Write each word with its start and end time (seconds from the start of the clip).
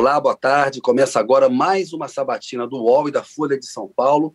Olá, 0.00 0.18
boa 0.18 0.34
tarde. 0.34 0.80
Começa 0.80 1.20
agora 1.20 1.50
mais 1.50 1.92
uma 1.92 2.08
sabatina 2.08 2.66
do 2.66 2.78
UOL 2.78 3.10
e 3.10 3.12
da 3.12 3.22
Folha 3.22 3.58
de 3.58 3.66
São 3.66 3.86
Paulo. 3.86 4.34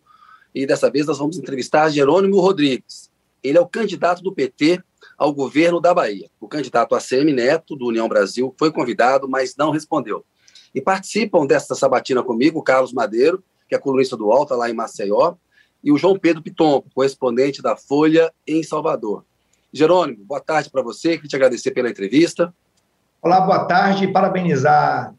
E 0.54 0.64
dessa 0.64 0.88
vez 0.88 1.06
nós 1.06 1.18
vamos 1.18 1.38
entrevistar 1.38 1.88
Jerônimo 1.88 2.38
Rodrigues. 2.38 3.10
Ele 3.42 3.58
é 3.58 3.60
o 3.60 3.66
candidato 3.66 4.22
do 4.22 4.32
PT 4.32 4.80
ao 5.18 5.34
governo 5.34 5.80
da 5.80 5.92
Bahia. 5.92 6.30
O 6.40 6.46
candidato 6.46 6.94
ACM 6.94 7.32
Neto, 7.32 7.74
do 7.74 7.88
União 7.88 8.08
Brasil, 8.08 8.54
foi 8.56 8.70
convidado, 8.70 9.28
mas 9.28 9.56
não 9.56 9.72
respondeu. 9.72 10.24
E 10.72 10.80
participam 10.80 11.44
desta 11.44 11.74
sabatina 11.74 12.22
comigo 12.22 12.60
o 12.60 12.62
Carlos 12.62 12.92
Madeiro, 12.92 13.42
que 13.68 13.74
é 13.74 13.78
colunista 13.78 14.16
do 14.16 14.26
UOL, 14.26 14.44
está 14.44 14.54
lá 14.54 14.70
em 14.70 14.72
Maceió, 14.72 15.34
e 15.82 15.90
o 15.90 15.98
João 15.98 16.16
Pedro 16.16 16.44
Piton, 16.44 16.80
correspondente 16.94 17.60
da 17.60 17.76
Folha 17.76 18.32
em 18.46 18.62
Salvador. 18.62 19.24
Jerônimo, 19.72 20.24
boa 20.26 20.40
tarde 20.40 20.70
para 20.70 20.80
você, 20.80 21.16
queria 21.16 21.28
te 21.28 21.34
agradecer 21.34 21.72
pela 21.72 21.90
entrevista. 21.90 22.54
Olá, 23.20 23.40
boa 23.40 23.64
tarde, 23.64 24.06
parabenizar 24.06 25.12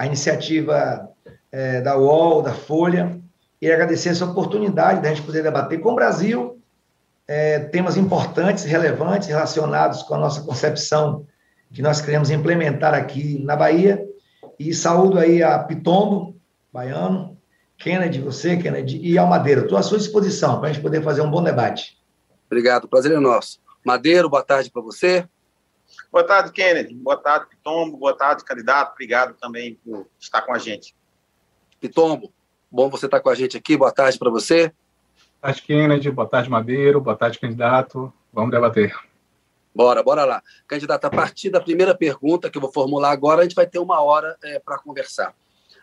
a 0.00 0.06
iniciativa 0.06 1.10
é, 1.52 1.82
da 1.82 1.94
UOL, 1.98 2.40
da 2.40 2.54
Folha, 2.54 3.20
e 3.60 3.70
agradecer 3.70 4.08
essa 4.08 4.24
oportunidade 4.24 5.02
de 5.02 5.06
a 5.06 5.10
gente 5.10 5.26
poder 5.26 5.42
debater 5.42 5.78
com 5.78 5.92
o 5.92 5.94
Brasil 5.94 6.58
é, 7.28 7.58
temas 7.58 7.98
importantes, 7.98 8.64
relevantes, 8.64 9.28
relacionados 9.28 10.02
com 10.02 10.14
a 10.14 10.18
nossa 10.18 10.40
concepção 10.40 11.26
que 11.70 11.82
nós 11.82 12.00
queremos 12.00 12.30
implementar 12.30 12.94
aqui 12.94 13.44
na 13.44 13.54
Bahia. 13.54 14.02
E 14.58 14.72
saúdo 14.72 15.18
aí 15.18 15.42
a 15.42 15.58
Pitombo, 15.58 16.34
baiano, 16.72 17.36
Kennedy, 17.76 18.22
você, 18.22 18.56
Kennedy, 18.56 18.98
e 19.02 19.18
ao 19.18 19.26
Madeiro. 19.26 19.64
Estou 19.64 19.76
à 19.76 19.82
sua 19.82 19.98
disposição 19.98 20.60
para 20.60 20.70
a 20.70 20.72
gente 20.72 20.82
poder 20.82 21.02
fazer 21.02 21.20
um 21.20 21.30
bom 21.30 21.42
debate. 21.42 21.98
Obrigado, 22.46 22.88
prazer 22.88 23.12
é 23.12 23.20
nosso. 23.20 23.60
Madeiro, 23.84 24.30
boa 24.30 24.42
tarde 24.42 24.70
para 24.70 24.80
você. 24.80 25.28
Boa 26.12 26.24
tarde, 26.24 26.52
Kennedy. 26.52 26.94
Boa 26.94 27.16
tarde, 27.16 27.46
Pitombo. 27.50 27.96
Boa 27.96 28.16
tarde, 28.16 28.44
candidato. 28.44 28.92
Obrigado 28.92 29.34
também 29.34 29.78
por 29.84 30.08
estar 30.18 30.42
com 30.42 30.52
a 30.52 30.58
gente. 30.58 30.94
Pitombo, 31.80 32.32
bom 32.70 32.90
você 32.90 33.06
estar 33.06 33.20
com 33.20 33.30
a 33.30 33.34
gente 33.34 33.56
aqui. 33.56 33.76
Boa 33.76 33.92
tarde 33.92 34.18
para 34.18 34.30
você. 34.30 34.68
Boa 34.68 34.74
tarde, 35.40 35.62
Kennedy. 35.62 36.10
Boa 36.10 36.28
tarde, 36.28 36.50
Madeiro. 36.50 37.00
Boa 37.00 37.16
tarde, 37.16 37.38
candidato. 37.38 38.12
Vamos 38.32 38.50
debater. 38.50 38.92
Bora, 39.74 40.02
bora 40.02 40.24
lá. 40.24 40.42
Candidato, 40.66 41.04
a 41.04 41.10
partir 41.10 41.48
da 41.48 41.60
primeira 41.60 41.94
pergunta 41.94 42.50
que 42.50 42.58
eu 42.58 42.62
vou 42.62 42.72
formular 42.72 43.12
agora, 43.12 43.40
a 43.40 43.42
gente 43.44 43.54
vai 43.54 43.66
ter 43.66 43.78
uma 43.78 44.02
hora 44.02 44.36
é, 44.42 44.58
para 44.58 44.78
conversar. 44.78 45.32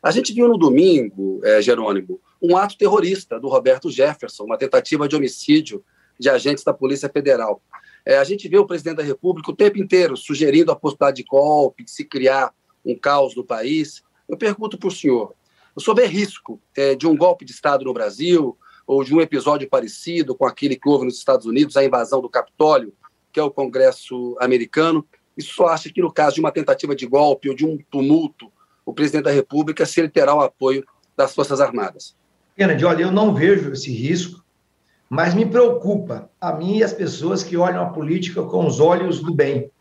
A 0.03 0.11
gente 0.11 0.33
viu 0.33 0.47
no 0.47 0.57
domingo, 0.57 1.41
é, 1.43 1.61
Jerônimo, 1.61 2.19
um 2.41 2.55
ato 2.55 2.77
terrorista 2.77 3.39
do 3.39 3.47
Roberto 3.47 3.89
Jefferson, 3.89 4.43
uma 4.43 4.57
tentativa 4.57 5.07
de 5.07 5.15
homicídio 5.15 5.83
de 6.19 6.29
agentes 6.29 6.63
da 6.63 6.73
Polícia 6.73 7.09
Federal. 7.09 7.61
É, 8.07 8.17
a 8.17 8.23
gente 8.23 8.47
vê 8.47 8.57
o 8.57 8.65
presidente 8.65 8.95
da 8.95 9.03
República 9.03 9.51
o 9.51 9.55
tempo 9.55 9.77
inteiro 9.77 10.15
sugerindo 10.15 10.71
a 10.71 10.75
possibilidade 10.77 11.17
de 11.17 11.23
golpe, 11.25 11.83
de 11.83 11.91
se 11.91 12.05
criar 12.05 12.53
um 12.85 12.97
caos 12.97 13.35
no 13.35 13.43
país. 13.43 14.01
Eu 14.29 14.37
pergunto 14.37 14.77
para 14.77 14.87
o 14.87 14.91
senhor: 14.91 15.33
vê 15.93 16.05
risco 16.05 16.57
é, 16.73 16.95
de 16.95 17.05
um 17.05 17.17
golpe 17.17 17.43
de 17.43 17.51
Estado 17.51 17.83
no 17.83 17.91
Brasil 17.91 18.57
ou 18.87 19.03
de 19.03 19.13
um 19.13 19.19
episódio 19.19 19.67
parecido 19.67 20.33
com 20.33 20.45
aquele 20.45 20.77
que 20.77 20.87
houve 20.87 21.03
nos 21.03 21.17
Estados 21.17 21.45
Unidos, 21.45 21.75
a 21.75 21.83
invasão 21.83 22.21
do 22.21 22.29
Capitólio, 22.29 22.93
que 23.29 23.41
é 23.41 23.43
o 23.43 23.51
Congresso 23.51 24.37
americano? 24.39 25.05
Isso 25.37 25.53
só 25.53 25.67
acha 25.67 25.91
que 25.91 26.01
no 26.01 26.09
caso 26.09 26.35
de 26.35 26.39
uma 26.39 26.51
tentativa 26.51 26.95
de 26.95 27.05
golpe 27.05 27.49
ou 27.49 27.55
de 27.55 27.65
um 27.65 27.77
tumulto, 27.91 28.49
o 28.85 28.93
presidente 28.93 29.25
da 29.25 29.31
República, 29.31 29.85
se 29.85 29.99
ele 29.99 30.07
terá 30.07 30.33
o 30.33 30.39
apoio 30.39 30.81
das 31.17 31.35
Forças 31.35 31.59
Armadas? 31.59 32.15
Kennedy, 32.55 32.85
olha, 32.85 33.03
eu 33.03 33.11
não 33.11 33.35
vejo 33.35 33.73
esse 33.73 33.91
risco 33.91 34.46
mas 35.09 35.33
me 35.33 35.45
preocupa 35.45 36.29
a 36.39 36.51
mim 36.51 36.77
e 36.77 36.83
as 36.83 36.93
pessoas 36.93 37.43
que 37.43 37.55
olham 37.55 37.81
a 37.81 37.89
política 37.89 38.43
com 38.43 38.65
os 38.65 38.79
olhos 38.79 39.21
do 39.21 39.33
bem. 39.33 39.71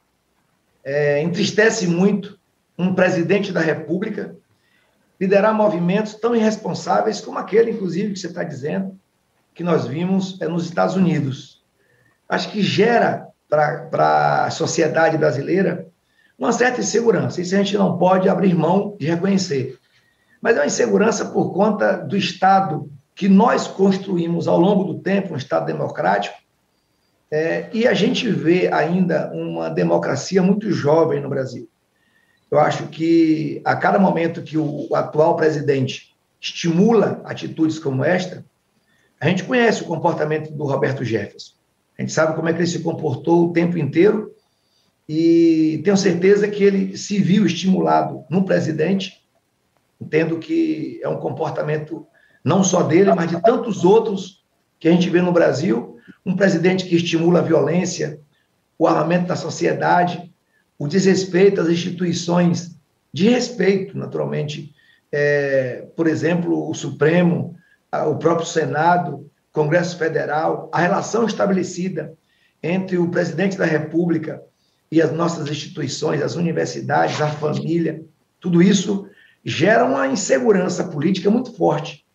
É, 0.85 1.21
entristece 1.21 1.87
muito 1.87 2.39
um 2.79 2.95
presidente 2.95 3.53
da 3.53 3.61
República 3.61 4.37
liderar 5.21 5.55
movimentos 5.55 6.15
tão 6.15 6.37
irresponsáveis 6.37 7.21
como 7.21 7.39
aquele, 7.39 7.71
inclusive, 7.73 8.13
que 8.13 8.19
você 8.19 8.29
está 8.29 8.45
dizendo, 8.45 8.99
que 9.55 9.65
nós 9.65 9.87
vimos 9.87 10.41
é, 10.41 10.47
nos 10.47 10.65
Estados 10.65 10.95
Unidos. 10.95 11.65
Acho 12.29 12.51
que 12.51 12.63
gera 12.63 13.27
para 13.49 14.45
a 14.45 14.51
sociedade 14.51 15.17
brasileira 15.17 15.87
uma 16.39 16.53
certa 16.53 16.81
insegurança. 16.81 17.41
Isso 17.41 17.55
a 17.55 17.59
gente 17.59 17.77
não 17.77 17.97
pode 17.97 18.29
abrir 18.29 18.55
mão 18.55 18.97
de 18.99 19.07
reconhecer. 19.07 19.79
Mas 20.41 20.57
é 20.57 20.61
uma 20.61 20.67
insegurança 20.67 21.25
por 21.25 21.53
conta 21.53 21.97
do 21.97 22.17
Estado 22.17 22.91
que 23.17 23.31
nós 23.31 23.67
construímos 23.67 24.47
ao 24.47 24.61
longo 24.61 24.85
do 24.85 25.01
tempo 25.01 25.33
um 25.33 25.39
Estado 25.39 25.65
democrático, 25.65 26.37
é, 27.31 27.69
e 27.73 27.89
a 27.89 27.95
gente 27.95 28.31
vê 28.31 28.71
ainda 28.73 29.33
uma 29.33 29.71
democracia 29.71 30.43
muito 30.43 30.71
jovem 30.71 31.21
no 31.21 31.29
Brasil. 31.29 31.67
Eu 32.51 32.61
acho 32.61 32.87
que 32.89 33.61
a 33.65 33.75
cada 33.75 33.99
momento 33.99 34.43
que 34.43 34.57
o, 34.59 34.95
atual 34.95 35.35
presidente 35.35 36.15
estimula 36.39 37.23
atitudes 37.25 37.79
como 37.79 38.05
esta, 38.05 38.45
a 39.19 39.29
gente 39.29 39.45
conhece 39.45 39.83
o 39.83 39.87
comportamento 39.87 40.53
do 40.53 40.65
Roberto 40.65 41.03
Jefferson. 41.03 41.55
A 41.99 42.03
gente 42.03 42.13
sabe 42.13 42.37
como 42.37 42.49
é 42.51 42.53
que 42.53 42.59
ele 42.59 42.67
se 42.67 42.81
comportou 42.81 43.47
o 43.47 43.53
tempo 43.53 43.79
inteiro 43.79 44.31
e 45.09 45.81
tenho 45.83 45.97
certeza 45.97 46.47
que 46.47 46.63
ele 46.63 46.99
se 46.99 47.19
viu 47.19 47.47
estimulado 47.47 48.25
no 48.29 48.45
presidente, 48.45 49.25
entendo 49.99 50.39
que 50.39 51.01
é 51.03 51.09
um 51.09 51.19
comportamento 51.19 52.07
não 52.47 52.63
só 52.63 52.85
dele, 52.85 53.13
mas 53.13 53.29
de 53.29 53.43
tantos 53.43 53.85
outros 53.85 54.45
que 54.79 54.87
a 54.87 54.93
gente 54.93 55.11
vê 55.11 55.21
no 55.21 55.33
Brasil. 55.33 55.99
Um 56.25 56.37
presidente 56.37 56.85
que 56.87 56.95
estimula 56.95 57.41
a 57.41 57.43
violência, 57.43 58.21
o 58.79 58.87
armamento 58.87 59.27
da 59.27 59.35
sociedade, 59.35 60.33
o 60.79 60.87
desrespeito 60.87 61.61
às 61.61 61.69
instituições 61.69 62.79
de 63.13 63.29
respeito, 63.29 63.99
naturalmente. 63.99 64.73
É, 65.11 65.89
por 65.97 66.07
exemplo, 66.07 66.71
o 66.71 66.73
Supremo, 66.73 67.57
o 67.93 68.15
próprio 68.15 68.47
Senado, 68.47 69.29
Congresso 69.53 69.99
Federal, 69.99 70.71
a 70.73 70.81
relação 70.81 71.27
estabelecida 71.27 72.15
entre 72.63 72.97
o 72.97 73.11
presidente 73.11 73.59
da 73.59 73.65
República 73.65 74.41
e 74.89 75.03
as 75.03 75.11
nossas 75.11 75.51
instituições, 75.51 76.23
as 76.23 76.37
universidades, 76.37 77.21
a 77.21 77.29
família, 77.29 78.05
tudo 78.39 78.63
isso 78.63 79.09
gera 79.45 79.85
uma 79.85 80.07
insegurança 80.07 80.85
política 80.85 81.29
muito 81.29 81.53
forte. 81.53 82.06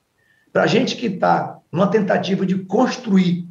Para 0.51 0.63
a 0.63 0.67
gente 0.67 0.95
que 0.95 1.07
está 1.07 1.59
numa 1.72 1.88
tentativa 1.88 2.45
de 2.45 2.57
construir 2.59 3.47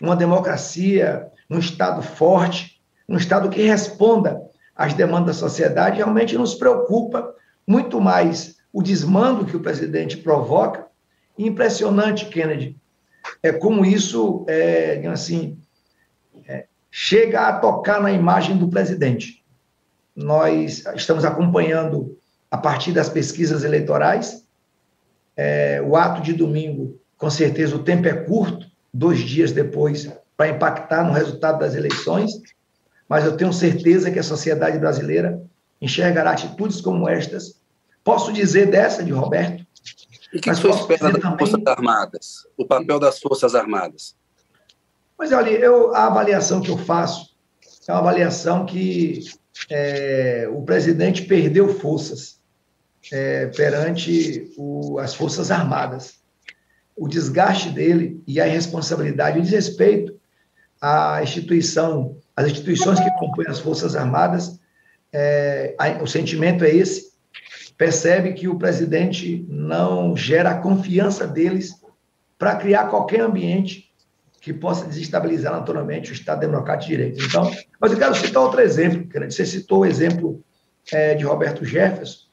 uma 0.00 0.16
democracia, 0.16 1.28
um 1.48 1.58
Estado 1.58 2.02
forte, 2.02 2.80
um 3.08 3.16
Estado 3.16 3.48
que 3.48 3.62
responda 3.62 4.42
às 4.74 4.94
demandas 4.94 5.36
da 5.36 5.48
sociedade, 5.48 5.98
realmente 5.98 6.36
nos 6.36 6.54
preocupa 6.54 7.34
muito 7.66 8.00
mais 8.00 8.56
o 8.72 8.82
desmando 8.82 9.44
que 9.44 9.56
o 9.56 9.60
presidente 9.60 10.16
provoca. 10.16 10.86
Impressionante, 11.38 12.26
Kennedy, 12.26 12.76
é 13.42 13.52
como 13.52 13.84
isso, 13.84 14.44
é, 14.48 15.06
assim, 15.06 15.58
é, 16.46 16.66
chega 16.90 17.48
a 17.48 17.58
tocar 17.58 18.00
na 18.00 18.12
imagem 18.12 18.56
do 18.56 18.68
presidente. 18.68 19.44
Nós 20.14 20.84
estamos 20.94 21.24
acompanhando, 21.24 22.18
a 22.50 22.58
partir 22.58 22.92
das 22.92 23.08
pesquisas 23.08 23.64
eleitorais, 23.64 24.39
é, 25.36 25.80
o 25.82 25.96
ato 25.96 26.22
de 26.22 26.32
domingo, 26.32 27.00
com 27.16 27.30
certeza, 27.30 27.76
o 27.76 27.82
tempo 27.82 28.08
é 28.08 28.12
curto, 28.12 28.66
dois 28.92 29.20
dias 29.20 29.52
depois, 29.52 30.10
para 30.36 30.48
impactar 30.48 31.04
no 31.04 31.12
resultado 31.12 31.58
das 31.58 31.74
eleições, 31.74 32.32
mas 33.08 33.24
eu 33.24 33.36
tenho 33.36 33.52
certeza 33.52 34.10
que 34.10 34.18
a 34.18 34.22
sociedade 34.22 34.78
brasileira 34.78 35.42
enxergará 35.80 36.30
atitudes 36.30 36.80
como 36.80 37.08
estas. 37.08 37.60
Posso 38.02 38.32
dizer 38.32 38.70
dessa 38.70 39.02
de 39.02 39.12
Roberto? 39.12 39.66
E 40.32 40.38
o 40.38 40.40
que 40.40 40.54
você 40.54 40.68
espera 40.68 41.12
das 41.12 41.20
também... 41.20 41.38
Forças 41.38 41.66
Armadas? 41.66 42.46
O 42.56 42.66
papel 42.66 42.98
das 42.98 43.18
Forças 43.18 43.54
Armadas? 43.54 44.16
Mas 45.18 45.32
olha, 45.32 45.50
eu, 45.50 45.94
a 45.94 46.06
avaliação 46.06 46.60
que 46.62 46.70
eu 46.70 46.78
faço 46.78 47.36
é 47.86 47.92
uma 47.92 47.98
avaliação 47.98 48.64
que 48.64 49.24
é, 49.68 50.48
o 50.50 50.62
presidente 50.62 51.22
perdeu 51.22 51.68
forças 51.68 52.39
é, 53.12 53.46
perante 53.46 54.52
o, 54.56 54.98
as 54.98 55.14
Forças 55.14 55.50
Armadas. 55.50 56.20
O 56.96 57.08
desgaste 57.08 57.70
dele 57.70 58.22
e 58.26 58.40
a 58.40 58.46
irresponsabilidade 58.46 59.38
e 59.38 59.40
o 59.40 59.44
desrespeito 59.44 60.18
à 60.80 61.22
instituição, 61.22 62.18
às 62.36 62.46
instituições 62.46 63.00
que 63.00 63.10
compõem 63.18 63.46
as 63.46 63.58
Forças 63.58 63.96
Armadas, 63.96 64.60
é, 65.12 65.74
o 66.02 66.06
sentimento 66.06 66.64
é 66.64 66.70
esse. 66.70 67.10
Percebe 67.76 68.34
que 68.34 68.46
o 68.46 68.58
presidente 68.58 69.44
não 69.48 70.16
gera 70.16 70.50
a 70.50 70.60
confiança 70.60 71.26
deles 71.26 71.74
para 72.38 72.56
criar 72.56 72.88
qualquer 72.88 73.20
ambiente 73.20 73.90
que 74.40 74.52
possa 74.52 74.86
desestabilizar 74.86 75.52
naturalmente 75.52 76.10
o 76.10 76.14
Estado 76.14 76.40
Democrático 76.40 76.90
de 76.90 76.96
Direito. 76.96 77.24
Então, 77.24 77.50
mas 77.78 77.92
eu 77.92 77.98
quero 77.98 78.14
citar 78.14 78.42
outro 78.42 78.60
exemplo, 78.60 79.06
Você 79.30 79.44
citou 79.44 79.80
o 79.80 79.86
exemplo 79.86 80.42
é, 80.90 81.14
de 81.14 81.24
Roberto 81.24 81.64
Jefferson, 81.64 82.29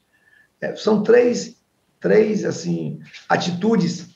é, 0.60 0.74
são 0.76 1.02
três, 1.02 1.56
três 2.00 2.44
assim, 2.44 3.00
atitudes 3.28 4.08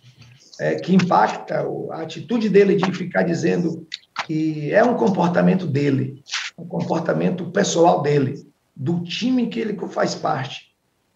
é, 0.60 0.76
que 0.76 0.94
impactam 0.94 1.90
a 1.90 2.02
atitude 2.02 2.48
dele 2.48 2.76
de 2.76 2.92
ficar 2.92 3.22
dizendo 3.22 3.86
que 4.26 4.72
é 4.72 4.84
um 4.84 4.94
comportamento 4.94 5.66
dele, 5.66 6.22
um 6.56 6.66
comportamento 6.66 7.50
pessoal 7.50 8.02
dele, 8.02 8.46
do 8.74 9.02
time 9.02 9.48
que 9.48 9.60
ele 9.60 9.76
faz 9.88 10.14
parte. 10.14 10.72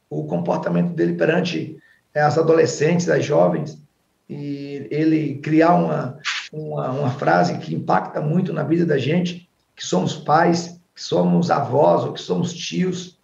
o 0.08 0.25
comportamento 0.25 0.94
dele 0.94 1.14
perante 1.14 1.78
é, 2.14 2.20
as 2.20 2.38
adolescentes, 2.38 3.08
as 3.08 3.25
jovens, 3.25 3.82
e 4.28 4.87
ele 4.90 5.38
criar 5.38 5.75
uma, 5.75 6.19
uma, 6.52 6.90
uma 6.90 7.11
frase 7.11 7.58
que 7.58 7.75
impacta 7.75 8.20
muito 8.20 8.52
na 8.52 8.62
vida 8.62 8.87
da 8.87 8.99
gente, 8.99 9.49
que 9.75 9.84
somos 9.84 10.17
pais, 10.17 10.81
que 10.94 11.02
somos 11.02 11.50
avós 11.50 12.05
ou 12.05 12.12
que 12.12 12.20
somos 12.20 12.55
tios, 12.55 13.16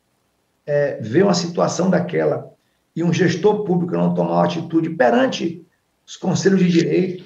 é, 0.66 0.98
ver 1.00 1.24
uma 1.24 1.34
situação 1.34 1.90
daquela 1.90 2.50
e 2.94 3.02
um 3.02 3.12
gestor 3.12 3.64
público 3.64 3.94
não 3.94 4.14
tomar 4.14 4.34
uma 4.34 4.44
atitude 4.44 4.90
perante 4.90 5.64
os 6.06 6.16
conselhos 6.16 6.60
de 6.60 6.68
direito 6.68 7.24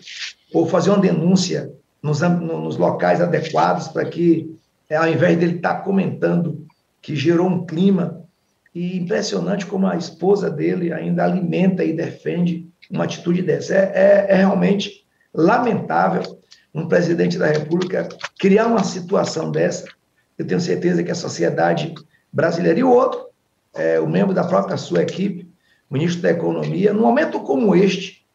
ou 0.53 0.67
fazer 0.67 0.91
uma 0.91 1.01
denúncia 1.01 1.73
nos, 2.03 2.21
nos 2.21 2.77
locais 2.77 3.21
adequados 3.21 3.89
para 3.89 4.05
que, 4.05 4.57
é, 4.89 4.97
ao 4.97 5.09
invés 5.09 5.39
dele 5.39 5.57
estar 5.57 5.75
tá 5.75 5.81
comentando 5.81 6.67
que 7.03 7.17
gerou 7.17 7.49
um 7.49 7.67
clima, 7.67 8.27
e 8.77 8.99
impressionante 8.99 9.65
como 9.65 9.87
a 9.87 9.97
esposa 9.97 10.51
dele 10.51 10.93
ainda 10.93 11.25
alimenta 11.25 11.83
e 11.83 11.95
defende 11.95 12.69
uma 12.91 13.05
atitude 13.05 13.41
dessa. 13.41 13.75
É, 13.75 13.93
é, 13.95 14.27
é 14.29 14.35
realmente 14.35 15.03
lamentável 15.33 16.39
um 16.75 16.87
presidente 16.87 17.39
da 17.39 17.47
República 17.47 18.07
criar 18.39 18.67
uma 18.67 18.85
situação 18.85 19.51
dessa. 19.51 19.87
Eu 20.37 20.47
tenho 20.47 20.61
certeza 20.61 21.03
que 21.03 21.11
a 21.11 21.15
sociedade 21.15 21.95
brasileira 22.37 22.79
e 22.79 22.85
o 22.85 22.91
outro, 22.91 23.29
é, 23.75 23.99
o 23.99 24.07
membro 24.07 24.35
da 24.35 24.45
própria 24.45 24.77
sua 24.77 25.03
equipe, 25.03 25.51
ministro 25.91 26.21
da 26.21 26.31
Economia, 26.31 26.93
num 26.93 27.01
momento 27.01 27.41
como 27.41 27.75
este, 27.75 28.27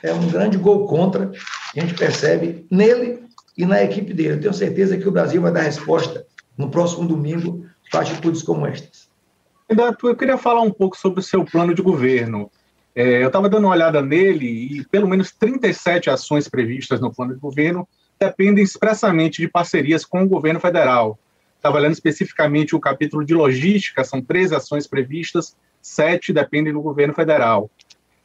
é 0.00 0.12
um 0.12 0.28
grande 0.28 0.56
gol 0.56 0.86
contra, 0.86 1.32
a 1.74 1.80
gente 1.80 1.94
percebe 1.94 2.64
nele 2.70 3.24
e 3.56 3.66
na 3.66 3.82
equipe 3.82 4.14
dele. 4.14 4.34
Eu 4.34 4.40
tenho 4.40 4.54
certeza 4.54 4.96
que 4.96 5.08
o 5.08 5.10
Brasil 5.10 5.42
vai 5.42 5.50
dar 5.50 5.62
resposta 5.62 6.24
no 6.56 6.70
próximo 6.70 7.08
domingo 7.08 7.66
para 7.90 8.02
atitudes 8.02 8.42
como 8.42 8.64
estas. 8.64 9.08
Eu 9.68 10.14
queria 10.16 10.38
falar 10.38 10.62
um 10.62 10.70
pouco 10.70 10.96
sobre 10.96 11.18
o 11.18 11.22
seu 11.22 11.44
plano 11.44 11.74
de 11.74 11.82
governo. 11.82 12.48
É, 12.94 13.22
eu 13.22 13.26
estava 13.26 13.48
dando 13.48 13.64
uma 13.64 13.74
olhada 13.74 14.00
nele 14.00 14.46
e 14.46 14.84
pelo 14.84 15.08
menos 15.08 15.32
37 15.32 16.10
ações 16.10 16.48
previstas 16.48 17.00
no 17.00 17.12
plano 17.12 17.34
de 17.34 17.40
governo 17.40 17.88
dependem 18.20 18.62
expressamente 18.62 19.42
de 19.42 19.48
parcerias 19.48 20.04
com 20.04 20.22
o 20.22 20.28
governo 20.28 20.60
federal. 20.60 21.18
Estava 21.68 21.80
olhando 21.80 21.92
especificamente 21.92 22.74
o 22.74 22.80
capítulo 22.80 23.22
de 23.22 23.34
logística, 23.34 24.02
são 24.02 24.22
três 24.22 24.54
ações 24.54 24.86
previstas, 24.86 25.54
sete 25.82 26.32
dependem 26.32 26.72
do 26.72 26.80
governo 26.80 27.12
federal. 27.12 27.70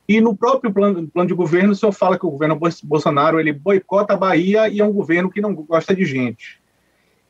E 0.08 0.22
no 0.22 0.34
próprio 0.34 0.72
plano, 0.72 1.06
plano 1.10 1.28
de 1.28 1.34
governo, 1.34 1.74
o 1.74 1.76
senhor 1.76 1.92
fala 1.92 2.18
que 2.18 2.26
o 2.26 2.32
governo 2.32 2.58
Bolsonaro 2.86 3.42
ele 3.42 3.52
boicota 3.52 4.14
a 4.14 4.18
Bahia 4.18 4.70
e 4.70 4.80
é 4.80 4.86
um 4.86 4.94
governo 4.94 5.30
que 5.30 5.42
não 5.42 5.54
gosta 5.54 5.94
de 5.94 6.06
gente. 6.06 6.62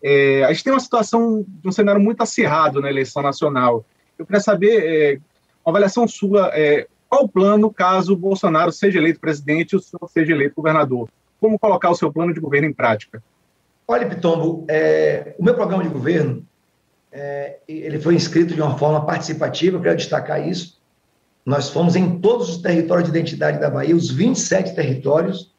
É, 0.04 0.44
a 0.44 0.54
gente 0.54 0.66
tem 0.66 0.74
uma 0.74 0.80
situação 0.80 1.44
um 1.66 1.72
cenário 1.72 2.00
muito 2.00 2.22
acirrado 2.22 2.80
na 2.80 2.92
eleição 2.92 3.24
nacional. 3.24 3.84
Eu 4.16 4.24
queria 4.24 4.40
saber, 4.40 4.84
é, 4.86 5.20
uma 5.66 5.72
avaliação 5.72 6.08
sua, 6.08 6.52
é, 6.54 6.86
qual 7.10 7.24
o 7.24 7.30
plano 7.30 7.74
caso 7.74 8.14
o 8.14 8.18
Bolsonaro 8.18 8.72
seja 8.72 9.00
eleito 9.00 9.20
presidente 9.20 9.74
e 9.74 9.78
o 9.78 9.80
senhor 9.80 10.08
seja 10.08 10.32
eleito 10.32 10.54
governador? 10.54 11.10
Como 11.40 11.58
colocar 11.58 11.90
o 11.90 11.96
seu 11.96 12.14
plano 12.14 12.36
de 12.36 12.40
governo 12.40 12.68
em 12.68 12.74
prática? 12.74 13.24
Olha, 13.88 14.08
Pitombo, 14.08 14.66
é, 14.70 15.36
o 15.38 15.44
meu 15.44 15.54
programa 15.54 15.84
de 15.84 15.90
governo 15.90 16.46
é, 17.12 17.60
ele 17.68 18.00
foi 18.00 18.16
inscrito 18.16 18.56
de 18.56 18.62
uma 18.62 18.78
forma 18.78 19.06
participativa, 19.06 19.78
eu 19.78 19.82
quero 19.82 19.98
destacar 19.98 20.48
isso. 20.48 20.82
Nós 21.46 21.70
fomos 21.70 21.96
em 21.96 22.20
todos 22.20 22.50
os 22.50 22.58
territórios 22.58 23.06
de 23.06 23.18
identidade 23.18 23.60
da 23.60 23.70
Bahia, 23.70 23.96
os 23.96 24.10
27 24.10 24.74
territórios, 24.74 25.54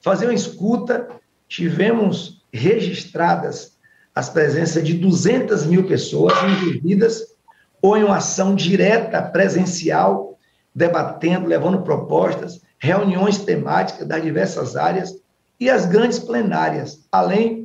fazer 0.00 0.26
uma 0.26 0.34
escuta, 0.34 1.08
tivemos 1.48 2.44
registradas 2.52 3.76
as 4.14 4.28
presenças 4.28 4.84
de 4.84 4.94
200 4.94 5.66
mil 5.66 5.86
pessoas 5.86 6.34
envolvidas 6.44 7.34
ou 7.82 7.96
em 7.96 8.04
uma 8.04 8.18
ação 8.18 8.54
direta, 8.54 9.22
presencial, 9.22 10.38
debatendo, 10.74 11.48
levando 11.48 11.82
propostas, 11.82 12.60
reuniões 12.78 13.38
temáticas 13.38 14.06
das 14.06 14.22
diversas 14.22 14.76
áreas 14.76 15.18
e 15.58 15.68
as 15.68 15.86
grandes 15.86 16.18
plenárias, 16.18 17.06
além 17.10 17.59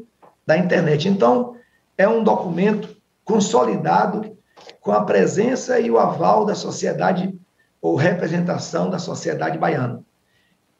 da 0.46 0.58
internet. 0.58 1.08
Então, 1.08 1.56
é 1.98 2.08
um 2.08 2.24
documento 2.24 2.96
consolidado 3.24 4.38
com 4.80 4.92
a 4.92 5.04
presença 5.04 5.80
e 5.80 5.90
o 5.90 5.98
aval 5.98 6.46
da 6.46 6.56
sociedade 6.56 7.34
ou 7.82 7.96
representação 7.96 8.90
da 8.90 9.00
sociedade 9.00 9.58
baiana. 9.58 10.04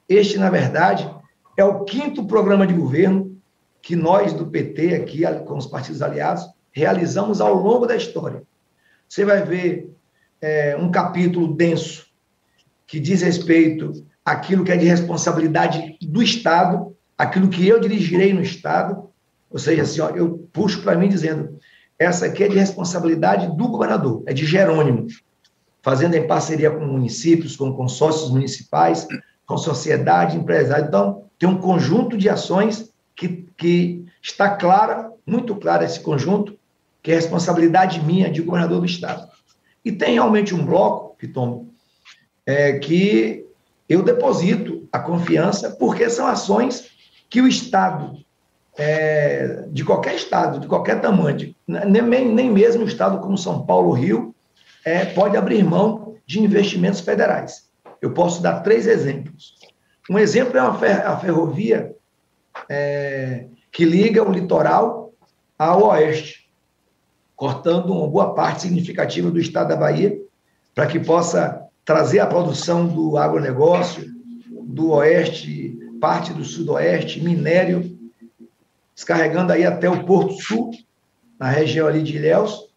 Este, 0.08 0.38
na 0.38 0.50
verdade, 0.50 1.10
é 1.58 1.64
o 1.64 1.84
quinto 1.84 2.26
programa 2.26 2.68
de 2.68 2.74
governo 2.74 3.36
que 3.82 3.96
nós 3.96 4.34
do 4.34 4.48
PT, 4.48 4.96
aqui 4.96 5.22
com 5.46 5.58
os 5.58 5.68
partidos 5.68 6.02
aliados, 6.02 6.48
realizamos 6.72 7.40
ao 7.40 7.54
longo 7.54 7.86
da 7.86 7.96
história. 7.96 8.44
Você 9.08 9.24
vai 9.24 9.44
ver 9.44 9.96
é, 10.42 10.76
um 10.76 10.92
capítulo 10.92 11.54
denso 11.54 12.08
que 12.88 13.00
diz 13.00 13.22
respeito 13.22 14.06
àquilo 14.24 14.64
que 14.64 14.72
é 14.72 14.78
de 14.78 14.86
responsabilidade 14.86 15.98
do 16.02 16.22
Estado, 16.22 16.96
aquilo 17.18 17.50
que 17.50 17.68
eu 17.68 17.80
dirigirei 17.80 18.34
no 18.34 18.42
Estado, 18.42 19.10
ou 19.56 19.60
seja, 19.60 19.84
assim, 19.84 20.02
ó, 20.02 20.10
eu 20.10 20.50
puxo 20.52 20.82
para 20.82 20.98
mim 20.98 21.08
dizendo, 21.08 21.58
essa 21.98 22.26
aqui 22.26 22.44
é 22.44 22.50
de 22.50 22.58
responsabilidade 22.58 23.56
do 23.56 23.70
governador, 23.70 24.22
é 24.26 24.34
de 24.34 24.46
Jerônimo, 24.46 25.08
fazendo 25.82 26.14
em 26.14 26.28
parceria 26.28 26.70
com 26.70 26.86
municípios, 26.86 27.56
com 27.56 27.72
consórcios 27.72 28.30
municipais, 28.30 29.08
com 29.46 29.56
sociedade, 29.56 30.36
empresário. 30.36 30.88
Então, 30.88 31.24
tem 31.40 31.48
um 31.48 31.58
conjunto 31.58 32.18
de 32.18 32.28
ações 32.28 32.92
que, 33.16 33.48
que 33.56 34.06
está 34.22 34.58
clara, 34.58 35.10
muito 35.26 35.56
clara 35.56 35.86
esse 35.86 36.02
conjunto, 36.02 36.60
que 37.02 37.14
é 37.14 37.16
responsabilidade 37.16 38.04
minha 38.04 38.30
de 38.30 38.42
governador 38.42 38.82
do 38.82 38.86
Estado. 38.86 39.26
E 39.86 39.90
tem 39.90 40.16
realmente 40.16 40.54
um 40.54 40.66
bloco, 40.66 41.16
Piton, 41.16 41.68
é, 42.46 42.74
que 42.78 43.46
eu 43.88 44.04
deposito 44.04 44.86
a 44.92 45.00
confiança, 45.00 45.78
porque 45.80 46.10
são 46.10 46.28
ações 46.28 46.90
que 47.30 47.40
o 47.40 47.48
Estado, 47.48 48.25
é, 48.78 49.66
de 49.68 49.84
qualquer 49.84 50.16
Estado, 50.16 50.60
de 50.60 50.68
qualquer 50.68 51.02
tamanho, 51.02 51.56
nem, 51.68 52.26
nem 52.34 52.50
mesmo 52.50 52.84
o 52.84 52.88
Estado 52.88 53.20
como 53.20 53.38
São 53.38 53.66
Paulo, 53.66 53.92
Rio, 53.92 54.36
é, 54.84 55.06
pode 55.06 55.38
abrir 55.38 55.64
mão 55.64 56.16
de 56.26 56.40
investimentos 56.42 57.00
federais. 57.00 57.70
Eu 58.02 58.12
posso 58.12 58.42
dar 58.42 58.62
três 58.62 58.86
exemplos. 58.86 59.56
Um 60.10 60.20
exemplo 60.20 60.58
é 60.58 60.92
a 60.92 61.18
ferrovia 61.18 61.96
é, 62.70 63.48
que 63.72 63.86
liga 63.86 64.28
o 64.28 64.32
litoral 64.32 65.12
ao 65.58 65.88
oeste 65.88 66.46
cortando 67.36 67.92
uma 67.92 68.08
boa 68.08 68.34
parte 68.34 68.62
significativa 68.62 69.30
do 69.30 69.40
estado 69.40 69.70
da 69.70 69.76
Bahia, 69.76 70.18
para 70.74 70.88
que 70.88 71.00
possa 71.00 71.62
trazer 71.84 72.20
a 72.20 72.28
produção 72.28 72.88
do 72.88 73.18
agronegócio, 73.18 74.06
do 74.64 74.92
oeste, 74.92 75.78
parte 76.00 76.34
do 76.34 76.44
sudoeste, 76.44 77.22
minério, 77.22 77.95
descarregando 78.96 79.52
aí 79.52 79.66
até 79.66 79.90
o 79.90 80.06
Porto 80.06 80.42
Sul, 80.42 80.72
na 81.38 81.50
região 81.50 81.88
ali 81.88 82.02
de 82.02 82.16
Ilhéus. 82.16 82.70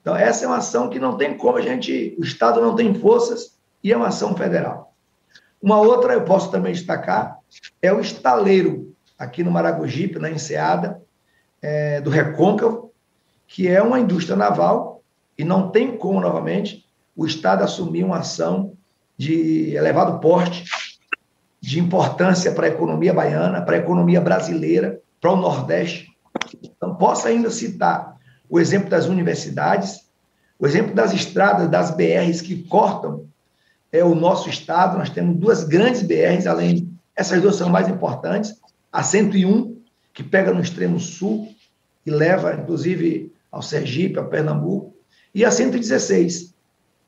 Então, 0.00 0.14
essa 0.14 0.44
é 0.44 0.46
uma 0.46 0.58
ação 0.58 0.90
que 0.90 0.98
não 0.98 1.16
tem 1.16 1.36
como 1.36 1.56
a 1.56 1.62
gente, 1.62 2.14
o 2.18 2.22
Estado 2.22 2.60
não 2.60 2.76
tem 2.76 2.94
forças 2.94 3.56
e 3.82 3.90
é 3.90 3.96
uma 3.96 4.08
ação 4.08 4.36
federal. 4.36 4.94
Uma 5.62 5.80
outra, 5.80 6.12
eu 6.12 6.24
posso 6.24 6.50
também 6.50 6.74
destacar, 6.74 7.38
é 7.80 7.90
o 7.90 8.00
estaleiro, 8.00 8.94
aqui 9.18 9.42
no 9.42 9.50
Maragogipe, 9.50 10.18
na 10.18 10.30
Enseada, 10.30 11.00
é, 11.62 12.02
do 12.02 12.10
Recôncavo, 12.10 12.92
que 13.46 13.66
é 13.66 13.82
uma 13.82 13.98
indústria 13.98 14.36
naval 14.36 15.02
e 15.38 15.44
não 15.44 15.70
tem 15.70 15.96
como, 15.96 16.20
novamente, 16.20 16.84
o 17.16 17.24
Estado 17.24 17.64
assumir 17.64 18.04
uma 18.04 18.18
ação 18.18 18.74
de 19.16 19.74
elevado 19.74 20.20
porte, 20.20 20.64
de 21.60 21.80
importância 21.80 22.52
para 22.52 22.66
a 22.66 22.70
economia 22.70 23.14
baiana, 23.14 23.62
para 23.62 23.76
a 23.76 23.78
economia 23.78 24.20
brasileira, 24.20 25.00
para 25.24 25.32
o 25.32 25.36
Nordeste. 25.36 26.14
Então, 26.62 26.96
posso 26.96 27.26
ainda 27.26 27.48
citar 27.48 28.18
o 28.46 28.60
exemplo 28.60 28.90
das 28.90 29.06
universidades, 29.06 30.04
o 30.58 30.66
exemplo 30.66 30.94
das 30.94 31.14
estradas, 31.14 31.66
das 31.70 31.90
BRs 31.92 32.42
que 32.42 32.64
cortam 32.64 33.24
é, 33.90 34.04
o 34.04 34.14
nosso 34.14 34.50
estado. 34.50 34.98
Nós 34.98 35.08
temos 35.08 35.38
duas 35.38 35.64
grandes 35.64 36.02
BRs, 36.02 36.46
além, 36.46 36.92
essas 37.16 37.40
duas 37.40 37.56
são 37.56 37.70
mais 37.70 37.88
importantes, 37.88 38.60
a 38.92 39.02
101, 39.02 39.80
que 40.12 40.22
pega 40.22 40.52
no 40.52 40.60
extremo 40.60 41.00
sul 41.00 41.48
e 42.04 42.10
leva, 42.10 42.52
inclusive, 42.52 43.32
ao 43.50 43.62
Sergipe, 43.62 44.18
ao 44.18 44.28
Pernambuco, 44.28 44.94
e 45.34 45.42
a 45.42 45.50
116. 45.50 46.52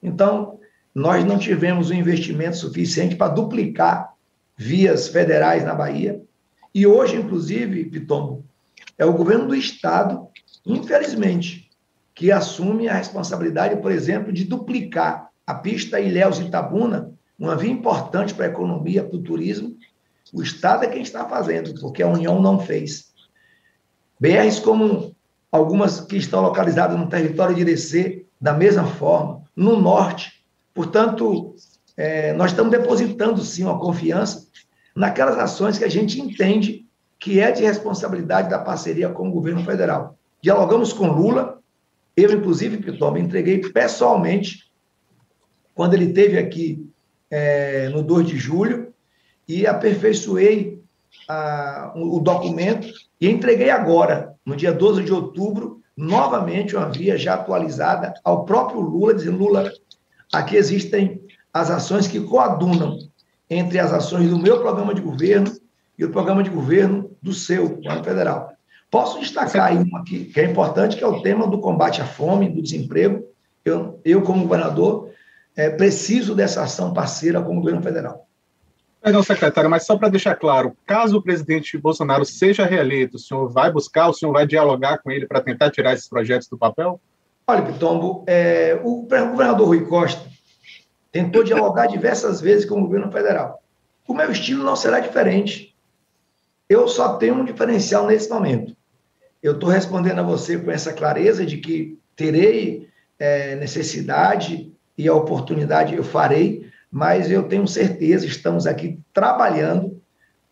Então, 0.02 0.58
nós 0.94 1.22
não 1.22 1.36
tivemos 1.36 1.90
um 1.90 1.94
investimento 1.94 2.56
suficiente 2.56 3.14
para 3.14 3.34
duplicar 3.34 4.14
vias 4.56 5.06
federais 5.06 5.64
na 5.64 5.74
Bahia. 5.74 6.22
E 6.76 6.86
hoje, 6.86 7.16
inclusive, 7.16 7.86
Pitombo, 7.86 8.44
é 8.98 9.06
o 9.06 9.14
governo 9.14 9.48
do 9.48 9.54
Estado, 9.54 10.28
infelizmente, 10.66 11.70
que 12.14 12.30
assume 12.30 12.86
a 12.86 12.92
responsabilidade, 12.92 13.80
por 13.80 13.90
exemplo, 13.90 14.30
de 14.30 14.44
duplicar 14.44 15.30
a 15.46 15.54
pista 15.54 15.98
Ilhéus-Itabuna, 15.98 17.14
uma 17.38 17.56
via 17.56 17.72
importante 17.72 18.34
para 18.34 18.44
a 18.44 18.50
economia, 18.50 19.02
para 19.02 19.16
o 19.16 19.22
turismo. 19.22 19.74
O 20.34 20.42
Estado 20.42 20.84
é 20.84 20.88
quem 20.88 21.00
está 21.00 21.26
fazendo, 21.26 21.80
porque 21.80 22.02
a 22.02 22.08
União 22.08 22.42
não 22.42 22.60
fez. 22.60 23.06
BRs 24.20 24.58
como 24.58 25.16
algumas 25.50 26.02
que 26.02 26.18
estão 26.18 26.42
localizadas 26.42 26.98
no 26.98 27.08
território 27.08 27.54
de 27.54 27.62
Irecê, 27.62 28.26
da 28.38 28.52
mesma 28.52 28.84
forma, 28.84 29.42
no 29.56 29.80
norte. 29.80 30.44
Portanto, 30.74 31.54
é, 31.96 32.34
nós 32.34 32.50
estamos 32.50 32.70
depositando, 32.70 33.42
sim, 33.42 33.64
uma 33.64 33.78
confiança 33.78 34.46
naquelas 34.96 35.38
ações 35.38 35.76
que 35.76 35.84
a 35.84 35.90
gente 35.90 36.18
entende 36.20 36.86
que 37.18 37.38
é 37.38 37.52
de 37.52 37.62
responsabilidade 37.62 38.48
da 38.48 38.58
parceria 38.58 39.10
com 39.10 39.28
o 39.28 39.32
governo 39.32 39.62
federal. 39.62 40.16
Dialogamos 40.40 40.92
com 40.92 41.08
Lula, 41.08 41.60
eu, 42.16 42.32
inclusive, 42.32 42.78
Piton, 42.78 43.10
me 43.10 43.20
entreguei 43.20 43.58
pessoalmente 43.58 44.70
quando 45.74 45.92
ele 45.92 46.12
teve 46.12 46.38
aqui 46.38 46.88
é, 47.30 47.90
no 47.90 48.02
2 48.02 48.26
de 48.26 48.38
julho 48.38 48.94
e 49.46 49.66
aperfeiçoei 49.66 50.82
a, 51.28 51.92
o 51.94 52.18
documento 52.18 52.88
e 53.20 53.28
entreguei 53.28 53.68
agora, 53.68 54.34
no 54.44 54.56
dia 54.56 54.72
12 54.72 55.02
de 55.02 55.12
outubro, 55.12 55.82
novamente 55.96 56.74
uma 56.74 56.90
via 56.90 57.18
já 57.18 57.34
atualizada 57.34 58.14
ao 58.24 58.44
próprio 58.44 58.80
Lula, 58.80 59.14
dizendo: 59.14 59.38
Lula, 59.38 59.70
aqui 60.32 60.56
existem 60.56 61.20
as 61.52 61.70
ações 61.70 62.06
que 62.06 62.20
coadunam 62.20 62.98
entre 63.48 63.78
as 63.78 63.92
ações 63.92 64.28
do 64.28 64.38
meu 64.38 64.60
programa 64.60 64.94
de 64.94 65.00
governo 65.00 65.52
e 65.98 66.04
o 66.04 66.10
programa 66.10 66.42
de 66.42 66.50
governo 66.50 67.10
do 67.22 67.32
seu, 67.32 67.68
governo 67.68 68.04
federal. 68.04 68.52
Posso 68.90 69.18
destacar 69.20 69.66
aí 69.66 69.76
uma 69.76 70.00
aqui, 70.00 70.26
que 70.26 70.40
é 70.40 70.44
importante, 70.44 70.96
que 70.96 71.04
é 71.04 71.06
o 71.06 71.22
tema 71.22 71.46
do 71.46 71.60
combate 71.60 72.00
à 72.00 72.06
fome, 72.06 72.48
do 72.48 72.62
desemprego. 72.62 73.24
Eu, 73.64 74.00
eu 74.04 74.22
como 74.22 74.42
governador, 74.42 75.10
é, 75.56 75.70
preciso 75.70 76.34
dessa 76.34 76.62
ação 76.62 76.92
parceira 76.92 77.40
com 77.42 77.52
o 77.52 77.60
governo 77.60 77.82
federal. 77.82 78.26
Perdão, 79.02 79.22
secretário, 79.22 79.70
mas 79.70 79.86
só 79.86 79.96
para 79.96 80.08
deixar 80.08 80.34
claro, 80.34 80.76
caso 80.84 81.18
o 81.18 81.22
presidente 81.22 81.78
Bolsonaro 81.78 82.24
seja 82.24 82.66
reeleito, 82.66 83.16
o 83.16 83.20
senhor 83.20 83.48
vai 83.48 83.70
buscar, 83.70 84.08
o 84.08 84.12
senhor 84.12 84.32
vai 84.32 84.46
dialogar 84.46 84.98
com 84.98 85.10
ele 85.10 85.26
para 85.26 85.40
tentar 85.40 85.70
tirar 85.70 85.92
esses 85.92 86.08
projetos 86.08 86.48
do 86.48 86.58
papel? 86.58 87.00
Olha, 87.46 87.62
Pitombo, 87.62 88.24
é, 88.26 88.80
o 88.82 89.02
governador 89.02 89.68
Rui 89.68 89.84
Costa 89.84 90.28
tentou 91.16 91.42
dialogar 91.42 91.86
diversas 91.86 92.42
vezes 92.42 92.66
com 92.66 92.78
o 92.78 92.82
governo 92.82 93.10
federal. 93.10 93.62
O 94.06 94.12
meu 94.12 94.30
estilo 94.30 94.62
não 94.62 94.76
será 94.76 95.00
diferente. 95.00 95.74
Eu 96.68 96.86
só 96.88 97.16
tenho 97.16 97.36
um 97.36 97.44
diferencial 97.44 98.06
nesse 98.06 98.28
momento. 98.28 98.76
Eu 99.42 99.54
estou 99.54 99.70
respondendo 99.70 100.18
a 100.18 100.22
você 100.22 100.58
com 100.58 100.70
essa 100.70 100.92
clareza 100.92 101.46
de 101.46 101.56
que 101.56 101.98
terei 102.14 102.90
é, 103.18 103.54
necessidade 103.56 104.70
e 104.98 105.08
a 105.08 105.14
oportunidade 105.14 105.94
eu 105.94 106.04
farei, 106.04 106.68
mas 106.90 107.30
eu 107.30 107.44
tenho 107.44 107.66
certeza, 107.66 108.26
estamos 108.26 108.66
aqui 108.66 109.00
trabalhando 109.14 109.98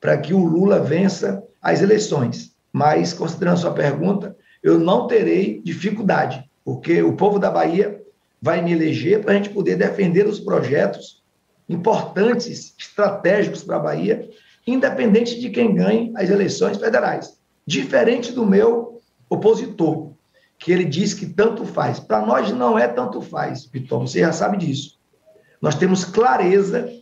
para 0.01 0.17
que 0.17 0.33
o 0.33 0.45
Lula 0.45 0.81
vença 0.81 1.43
as 1.61 1.83
eleições. 1.83 2.55
Mas, 2.73 3.13
considerando 3.13 3.59
sua 3.59 3.75
pergunta, 3.75 4.35
eu 4.63 4.79
não 4.79 5.07
terei 5.07 5.61
dificuldade, 5.63 6.43
porque 6.65 7.03
o 7.03 7.17
povo 7.17 7.39
da 7.39 7.51
Bahia 7.51 8.01
vai 8.45 8.61
me 8.61 8.73
eleger 8.73 9.23
para 9.23 9.33
a 9.33 9.37
gente 9.37 9.49
poder 9.49 9.75
defender 9.75 10.27
os 10.27 10.39
projetos 10.39 11.23
importantes, 11.67 12.75
estratégicos 12.79 13.63
para 13.63 13.77
a 13.77 13.81
Bahia, 13.81 14.29
independente 14.67 15.41
de 15.41 15.49
quem 15.49 15.75
ganhe 15.75 16.13
as 16.15 16.29
eleições 16.29 16.77
federais. 16.77 17.39
Diferente 17.67 18.33
do 18.33 18.45
meu 18.45 19.01
opositor, 19.31 20.13
que 20.59 20.71
ele 20.71 20.85
diz 20.85 21.15
que 21.15 21.25
tanto 21.25 21.65
faz. 21.65 21.99
Para 21.99 22.21
nós 22.21 22.53
não 22.53 22.79
é 22.79 22.87
tanto 22.87 23.23
faz, 23.23 23.65
Piton, 23.65 24.07
você 24.07 24.21
já 24.21 24.31
sabe 24.31 24.59
disso. 24.59 24.99
Nós 25.59 25.75
temos 25.75 26.05
clareza 26.05 26.93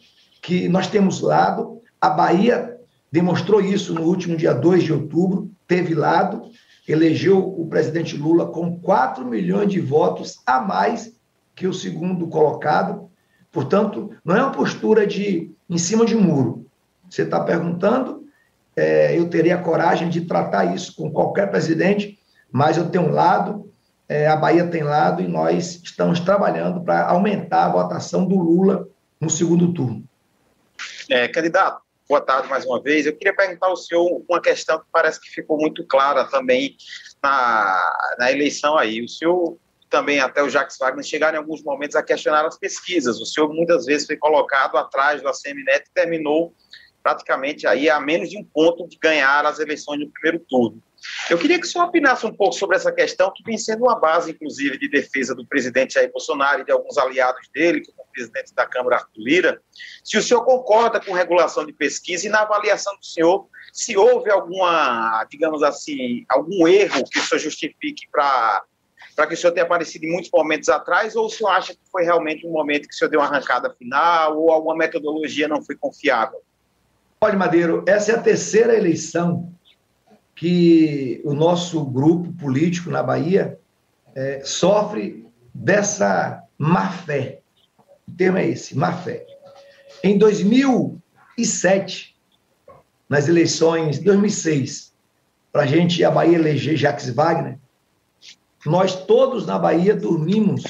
que 0.41 0.69
nós 0.69 0.87
temos 0.87 1.21
lado, 1.21 1.81
a 2.01 2.09
Bahia 2.09 2.77
demonstrou 3.11 3.61
isso 3.61 3.93
no 3.93 4.03
último 4.03 4.37
dia 4.37 4.55
2 4.55 4.85
de 4.85 4.93
outubro, 4.93 5.51
teve 5.67 5.93
lado, 5.93 6.53
elegeu 6.87 7.41
o 7.41 7.67
presidente 7.67 8.17
Lula 8.17 8.47
com 8.47 8.79
4 8.79 9.25
milhões 9.25 9.69
de 9.69 9.81
votos 9.81 10.39
a 10.47 10.61
mais 10.61 11.21
que 11.63 11.69
o 11.69 11.73
segundo 11.73 12.27
colocado. 12.27 13.09
Portanto, 13.53 14.11
não 14.25 14.35
é 14.35 14.43
uma 14.43 14.51
postura 14.51 15.07
de 15.07 15.53
em 15.71 15.79
cima 15.79 16.05
de 16.05 16.17
muro. 16.17 16.67
Você 17.09 17.23
está 17.23 17.39
perguntando, 17.39 18.27
é, 18.75 19.17
eu 19.17 19.31
teria 19.31 19.57
coragem 19.57 20.09
de 20.09 20.23
tratar 20.23 20.75
isso 20.75 20.93
com 20.97 21.13
qualquer 21.13 21.53
presidente, 21.53 22.19
mas 22.51 22.77
eu 22.77 22.91
tenho 22.91 23.05
um 23.05 23.13
lado, 23.13 23.73
é, 24.09 24.27
a 24.27 24.35
Bahia 24.35 24.67
tem 24.67 24.83
lado, 24.83 25.23
e 25.23 25.29
nós 25.29 25.81
estamos 25.85 26.19
trabalhando 26.19 26.83
para 26.83 27.07
aumentar 27.07 27.67
a 27.67 27.69
votação 27.69 28.27
do 28.27 28.37
Lula 28.37 28.89
no 29.21 29.31
segundo 29.31 29.73
turno. 29.73 30.03
É, 31.09 31.29
candidato, 31.29 31.81
boa 32.09 32.21
tarde 32.21 32.49
mais 32.49 32.67
uma 32.67 32.83
vez. 32.83 33.07
Eu 33.07 33.15
queria 33.15 33.37
perguntar 33.37 33.69
ao 33.69 33.77
senhor 33.77 34.21
uma 34.29 34.41
questão 34.41 34.81
que 34.81 34.87
parece 34.91 35.21
que 35.21 35.31
ficou 35.31 35.57
muito 35.59 35.87
clara 35.87 36.25
também 36.25 36.77
na, 37.23 38.17
na 38.19 38.33
eleição 38.33 38.77
aí. 38.77 39.01
O 39.01 39.09
senhor 39.09 39.57
também 39.93 40.21
até 40.21 40.43
o 40.43 40.49
Jacques 40.49 40.79
Wagner 40.79 41.05
chegaram 41.05 41.37
em 41.37 41.39
alguns 41.39 41.63
momentos 41.63 41.95
a 41.95 42.03
questionar 42.03 42.47
as 42.47 42.59
pesquisas. 42.59 43.21
O 43.21 43.27
senhor 43.27 43.53
muitas 43.53 43.85
vezes 43.85 44.07
foi 44.07 44.17
colocado 44.17 44.79
atrás 44.79 45.21
do 45.21 45.29
ACM 45.29 45.63
Neto 45.67 45.91
e 45.91 45.95
terminou 45.95 46.55
praticamente 47.03 47.67
aí 47.67 47.91
a 47.91 48.01
menos 48.01 48.31
de 48.31 48.39
um 48.39 48.45
ponto 48.45 48.89
de 48.89 48.97
ganhar 48.97 49.45
as 49.45 49.59
eleições 49.59 50.01
no 50.01 50.11
primeiro 50.11 50.39
turno. 50.49 50.83
Eu 51.29 51.37
queria 51.37 51.59
que 51.59 51.67
o 51.67 51.69
senhor 51.69 51.87
opinasse 51.87 52.25
um 52.25 52.33
pouco 52.33 52.55
sobre 52.55 52.77
essa 52.77 52.93
questão, 52.93 53.33
que 53.35 53.43
vem 53.43 53.59
sendo 53.59 53.83
uma 53.83 53.99
base, 53.99 54.31
inclusive, 54.31 54.79
de 54.79 54.89
defesa 54.89 55.35
do 55.35 55.45
presidente 55.45 55.95
Jair 55.95 56.11
Bolsonaro 56.11 56.63
e 56.63 56.65
de 56.65 56.71
alguns 56.71 56.97
aliados 56.97 57.49
dele, 57.53 57.85
como 57.85 58.07
o 58.09 58.13
presidente 58.13 58.55
da 58.55 58.65
Câmara, 58.65 58.97
Arthur 58.97 59.21
Lira. 59.21 59.61
Se 60.05 60.17
o 60.17 60.23
senhor 60.23 60.45
concorda 60.45 61.01
com 61.01 61.13
regulação 61.13 61.67
de 61.67 61.73
pesquisa 61.73 62.29
e, 62.29 62.31
na 62.31 62.43
avaliação 62.43 62.97
do 62.97 63.05
senhor, 63.05 63.49
se 63.73 63.97
houve 63.97 64.31
alguma, 64.31 65.27
digamos 65.29 65.63
assim, 65.65 66.25
algum 66.29 66.69
erro 66.69 67.03
que 67.11 67.19
o 67.19 67.23
senhor 67.23 67.41
justifique 67.41 68.07
para 68.11 68.65
para 69.23 69.29
que 69.29 69.35
o 69.35 69.37
senhor 69.37 69.53
tenha 69.53 69.65
aparecido 69.65 70.05
em 70.05 70.11
muitos 70.11 70.33
momentos 70.33 70.69
atrás, 70.69 71.15
ou 71.15 71.27
o 71.27 71.31
senhor 71.31 71.51
acha 71.51 71.73
que 71.73 71.81
foi 71.93 72.03
realmente 72.03 72.45
um 72.45 72.51
momento 72.51 72.89
que 72.89 72.95
o 72.95 72.97
senhor 72.97 73.09
deu 73.09 73.21
uma 73.21 73.29
arrancada 73.29 73.71
final, 73.71 74.37
ou 74.37 74.51
alguma 74.51 74.77
metodologia 74.77 75.47
não 75.47 75.63
foi 75.63 75.77
confiável? 75.77 76.43
Olha, 77.21 77.39
Madeiro, 77.39 77.85
essa 77.87 78.11
é 78.11 78.17
a 78.17 78.21
terceira 78.21 78.77
eleição 78.77 79.55
que 80.35 81.23
o 81.25 81.35
nosso 81.35 81.85
grupo 81.85 82.33
político 82.33 82.91
na 82.91 83.01
Bahia 83.01 83.61
é, 84.13 84.41
sofre 84.45 85.25
dessa 85.55 86.43
má 86.59 86.91
fé. 86.91 87.43
O 88.09 88.11
termo 88.11 88.39
é 88.39 88.49
esse, 88.49 88.77
má 88.77 88.93
fé. 88.93 89.25
Em 90.03 90.19
2007, 90.19 92.17
nas 93.09 93.29
eleições 93.29 94.01
de 94.01 94.05
2006, 94.05 94.93
para 95.53 95.63
a 95.63 95.67
gente, 95.67 96.03
a 96.03 96.11
Bahia 96.11 96.35
eleger 96.39 96.77
Jacques 96.77 97.09
Wagner, 97.11 97.62
nós 98.65 98.95
todos 99.05 99.47
na 99.47 99.59
Bahia 99.59 99.95
dormimos 99.95 100.63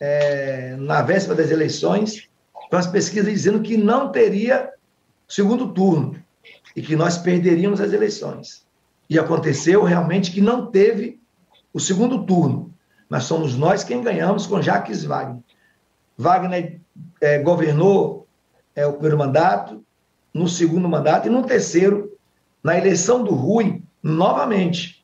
é, 0.00 0.76
na 0.76 1.02
véspera 1.02 1.36
das 1.36 1.50
eleições 1.50 2.28
com 2.70 2.76
as 2.76 2.86
pesquisas 2.86 3.32
dizendo 3.32 3.60
que 3.60 3.76
não 3.76 4.10
teria 4.10 4.72
segundo 5.28 5.72
turno 5.72 6.16
e 6.74 6.82
que 6.82 6.96
nós 6.96 7.18
perderíamos 7.18 7.80
as 7.80 7.92
eleições. 7.92 8.64
E 9.08 9.18
aconteceu 9.18 9.82
realmente 9.82 10.30
que 10.30 10.40
não 10.40 10.66
teve 10.66 11.20
o 11.72 11.80
segundo 11.80 12.24
turno, 12.24 12.72
mas 13.08 13.24
somos 13.24 13.56
nós 13.56 13.82
quem 13.82 14.02
ganhamos 14.02 14.46
com 14.46 14.62
Jacques 14.62 15.04
Wagner. 15.04 15.42
Wagner 16.16 16.80
é, 17.20 17.38
governou 17.38 18.26
é, 18.74 18.86
o 18.86 18.92
primeiro 18.92 19.18
mandato, 19.18 19.84
no 20.32 20.48
segundo 20.48 20.88
mandato 20.88 21.26
e 21.26 21.30
no 21.30 21.44
terceiro, 21.44 22.16
na 22.62 22.78
eleição 22.78 23.24
do 23.24 23.34
Rui, 23.34 23.82
novamente, 24.02 24.99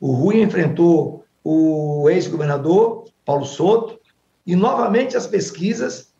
o 0.00 0.12
Rui 0.12 0.42
enfrentou 0.42 1.24
o 1.42 2.08
ex-governador 2.10 3.04
Paulo 3.24 3.44
Soto 3.44 3.98
e 4.46 4.54
novamente 4.54 5.16
as 5.16 5.26
pesquisas, 5.26 6.12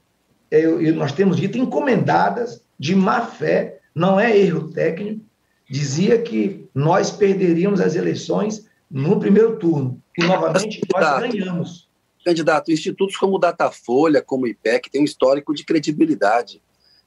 eu, 0.51 0.95
nós 0.95 1.13
temos 1.13 1.37
dito, 1.37 1.59
encomendadas 1.59 2.65
de 2.79 2.95
má 2.95 3.23
fé, 3.23 3.81
não 3.95 4.19
é 4.19 4.37
erro 4.37 4.71
técnico, 4.71 5.25
dizia 5.69 6.21
que 6.21 6.69
nós 6.75 7.11
perderíamos 7.11 7.81
as 7.81 7.95
eleições 7.95 8.67
no 8.91 9.19
primeiro 9.19 9.59
turno. 9.59 10.01
E 10.17 10.25
novamente 10.25 10.81
nós 10.93 11.21
ganhamos. 11.21 11.89
Candidato, 12.25 12.73
institutos 12.73 13.17
como 13.17 13.37
o 13.37 13.39
Datafolha, 13.39 14.23
como 14.23 14.45
o 14.45 14.49
IPEC, 14.49 14.91
têm 14.91 15.03
um 15.03 15.05
histórico 15.05 15.55
de 15.55 15.65
credibilidade. 15.65 16.61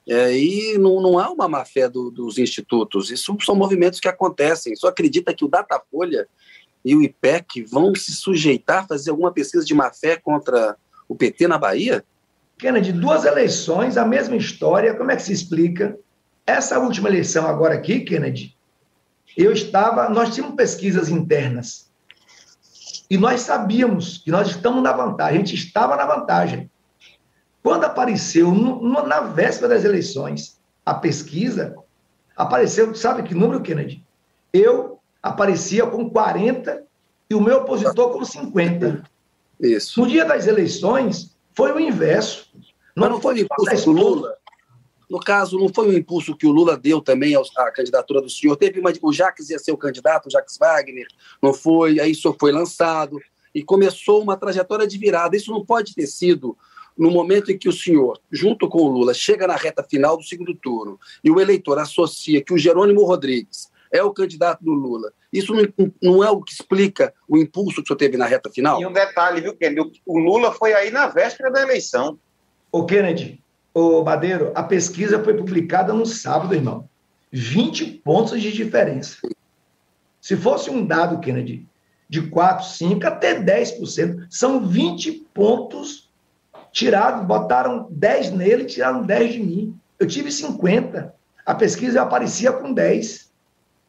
É, 0.08 0.36
e 0.36 0.78
não, 0.78 1.02
não 1.02 1.20
há 1.20 1.30
uma 1.30 1.48
má 1.48 1.66
fé 1.66 1.90
do, 1.90 2.10
dos 2.10 2.38
institutos. 2.38 3.12
Isso 3.12 3.36
são 3.42 3.56
movimentos 3.56 4.00
que 4.00 4.08
acontecem. 4.08 4.76
Só 4.76 4.88
acredita 4.88 5.34
que 5.34 5.44
o 5.44 5.50
Datafolha 5.50 6.28
e 6.84 6.96
o 6.96 7.04
IPEC 7.04 7.64
vão 7.64 7.94
se 7.96 8.14
sujeitar 8.14 8.84
a 8.84 8.88
fazer 8.88 9.12
alguma 9.12 9.32
pesquisa 9.32 9.66
de 9.66 9.74
má 9.74 9.92
fé 9.92 10.18
contra 10.18 10.78
o 11.08 11.16
PT 11.16 11.48
na 11.48 11.58
Bahia? 11.58 12.04
Kennedy, 12.58 12.92
duas 12.92 13.26
eleições, 13.26 13.98
a 13.98 14.06
mesma 14.06 14.36
história, 14.36 14.94
como 14.94 15.12
é 15.12 15.16
que 15.16 15.22
se 15.22 15.34
explica? 15.34 15.98
Essa 16.46 16.80
última 16.80 17.10
eleição 17.10 17.48
agora 17.48 17.76
aqui, 17.76 18.02
Kennedy, 18.02 18.56
eu 19.38 19.52
estava, 19.52 20.10
nós 20.10 20.34
tínhamos 20.34 20.56
pesquisas 20.56 21.10
internas 21.10 21.90
e 23.10 23.18
nós 23.18 23.42
sabíamos 23.42 24.18
que 24.18 24.30
nós 24.30 24.50
estamos 24.50 24.84
na 24.84 24.92
vantagem, 24.92 25.36
a 25.36 25.46
gente 25.46 25.56
estava 25.56 25.96
na 25.96 26.06
vantagem. 26.06 26.70
Quando 27.64 27.86
apareceu, 27.86 28.52
no, 28.52 29.06
na 29.06 29.22
véspera 29.22 29.70
das 29.70 29.84
eleições, 29.84 30.60
a 30.86 30.94
pesquisa, 30.94 31.76
apareceu, 32.36 32.94
sabe 32.94 33.24
que 33.24 33.34
número, 33.34 33.62
Kennedy? 33.62 34.06
Eu 34.54 34.99
aparecia 35.22 35.86
com 35.86 36.10
40 36.10 36.84
e 37.30 37.36
o 37.36 37.42
meu 37.42 37.58
opositor 37.58 38.12
com 38.12 38.24
50. 38.24 39.04
Isso. 39.60 40.00
No 40.00 40.08
dia 40.08 40.26
das 40.26 40.48
eleições, 40.48 41.36
foi 41.54 41.72
o 41.72 41.80
inverso. 41.80 42.50
Não 42.96 43.04
Mas 43.04 43.10
não 43.10 43.22
foi 43.22 43.36
o 43.36 43.38
impulso 43.40 43.86
do 43.86 43.92
Lula? 43.92 44.36
No 45.10 45.20
caso, 45.20 45.58
não 45.58 45.70
foi 45.70 45.90
o 45.90 45.98
impulso 45.98 46.36
que 46.36 46.46
o 46.46 46.52
Lula 46.52 46.78
deu 46.78 47.02
também 47.02 47.36
à 47.36 47.72
candidatura 47.72 48.22
do 48.22 48.30
senhor? 48.30 48.56
Teve 48.56 48.80
uma, 48.80 48.94
o 49.02 49.12
Jacques 49.12 49.50
ia 49.50 49.58
ser 49.58 49.72
o 49.72 49.78
candidato, 49.78 50.28
o 50.28 50.32
Jacques 50.32 50.58
Wagner, 50.58 51.08
não 51.42 51.54
foi? 51.54 52.00
Aí 52.00 52.12
isso 52.12 52.36
foi 52.40 52.52
lançado 52.52 53.20
e 53.54 53.64
começou 53.64 54.22
uma 54.22 54.38
trajetória 54.38 54.88
de 54.88 54.98
virada. 54.98 55.36
Isso 55.36 55.52
não 55.52 55.66
pode 55.66 55.96
ter 55.96 56.06
sido 56.06 56.56
no 56.96 57.10
momento 57.10 57.52
em 57.52 57.58
que 57.58 57.68
o 57.68 57.74
senhor, 57.74 58.20
junto 58.32 58.68
com 58.68 58.84
o 58.84 58.88
Lula, 58.88 59.14
chega 59.14 59.48
na 59.48 59.56
reta 59.56 59.84
final 59.84 60.16
do 60.16 60.24
segundo 60.24 60.54
turno 60.54 61.00
e 61.24 61.32
o 61.32 61.40
eleitor 61.40 61.80
associa 61.80 62.44
que 62.44 62.54
o 62.54 62.58
Jerônimo 62.58 63.04
Rodrigues 63.04 63.70
é 63.92 64.04
o 64.04 64.12
candidato 64.12 64.64
do 64.64 64.72
Lula. 64.72 65.12
Isso 65.32 65.54
não, 65.54 65.92
não 66.02 66.24
é 66.24 66.30
o 66.30 66.42
que 66.42 66.54
explica 66.54 67.14
o 67.28 67.38
impulso 67.38 67.78
que 67.78 67.82
o 67.82 67.88
senhor 67.88 67.98
teve 67.98 68.18
na 68.18 68.26
reta 68.26 68.50
final? 68.50 68.82
E 68.82 68.86
um 68.86 68.94
detalhe, 68.94 69.42
viu, 69.42 69.56
Kennedy? 69.56 70.02
O 70.06 70.18
Lula 70.18 70.52
foi 70.52 70.74
aí 70.74 70.92
na 70.92 71.08
véspera 71.08 71.52
da 71.52 71.62
eleição. 71.62 72.18
O 72.72 72.86
Kennedy, 72.86 73.42
o 73.74 74.04
Madeiro, 74.04 74.52
a 74.56 74.64
pesquisa 74.64 75.24
foi 75.24 75.34
publicada 75.34 75.94
no 75.94 76.06
sábado, 76.06 76.54
irmão. 76.54 76.90
20 77.32 77.86
pontos 78.04 78.42
de 78.42 78.52
diferença. 78.52 79.18
Se 80.20 80.36
fosse 80.36 80.70
um 80.70 80.86
dado, 80.86 81.20
Kennedy, 81.20 81.68
de 82.10 82.24
4, 82.24 82.66
5 82.66 83.08
até 83.08 83.40
10%, 83.40 84.26
são 84.30 84.68
20 84.68 85.12
pontos 85.34 86.10
tirados, 86.72 87.26
botaram 87.26 87.88
10 87.92 88.32
nele 88.32 88.64
e 88.64 88.68
tiraram 88.68 89.04
10 89.04 89.34
de 89.34 89.40
mim. 89.40 89.80
Eu 90.00 90.08
tive 90.08 90.32
50. 90.32 91.14
A 91.46 91.56
pesquisa 91.56 92.02
aparecia 92.02 92.52
com 92.52 92.74
10. 92.74 93.29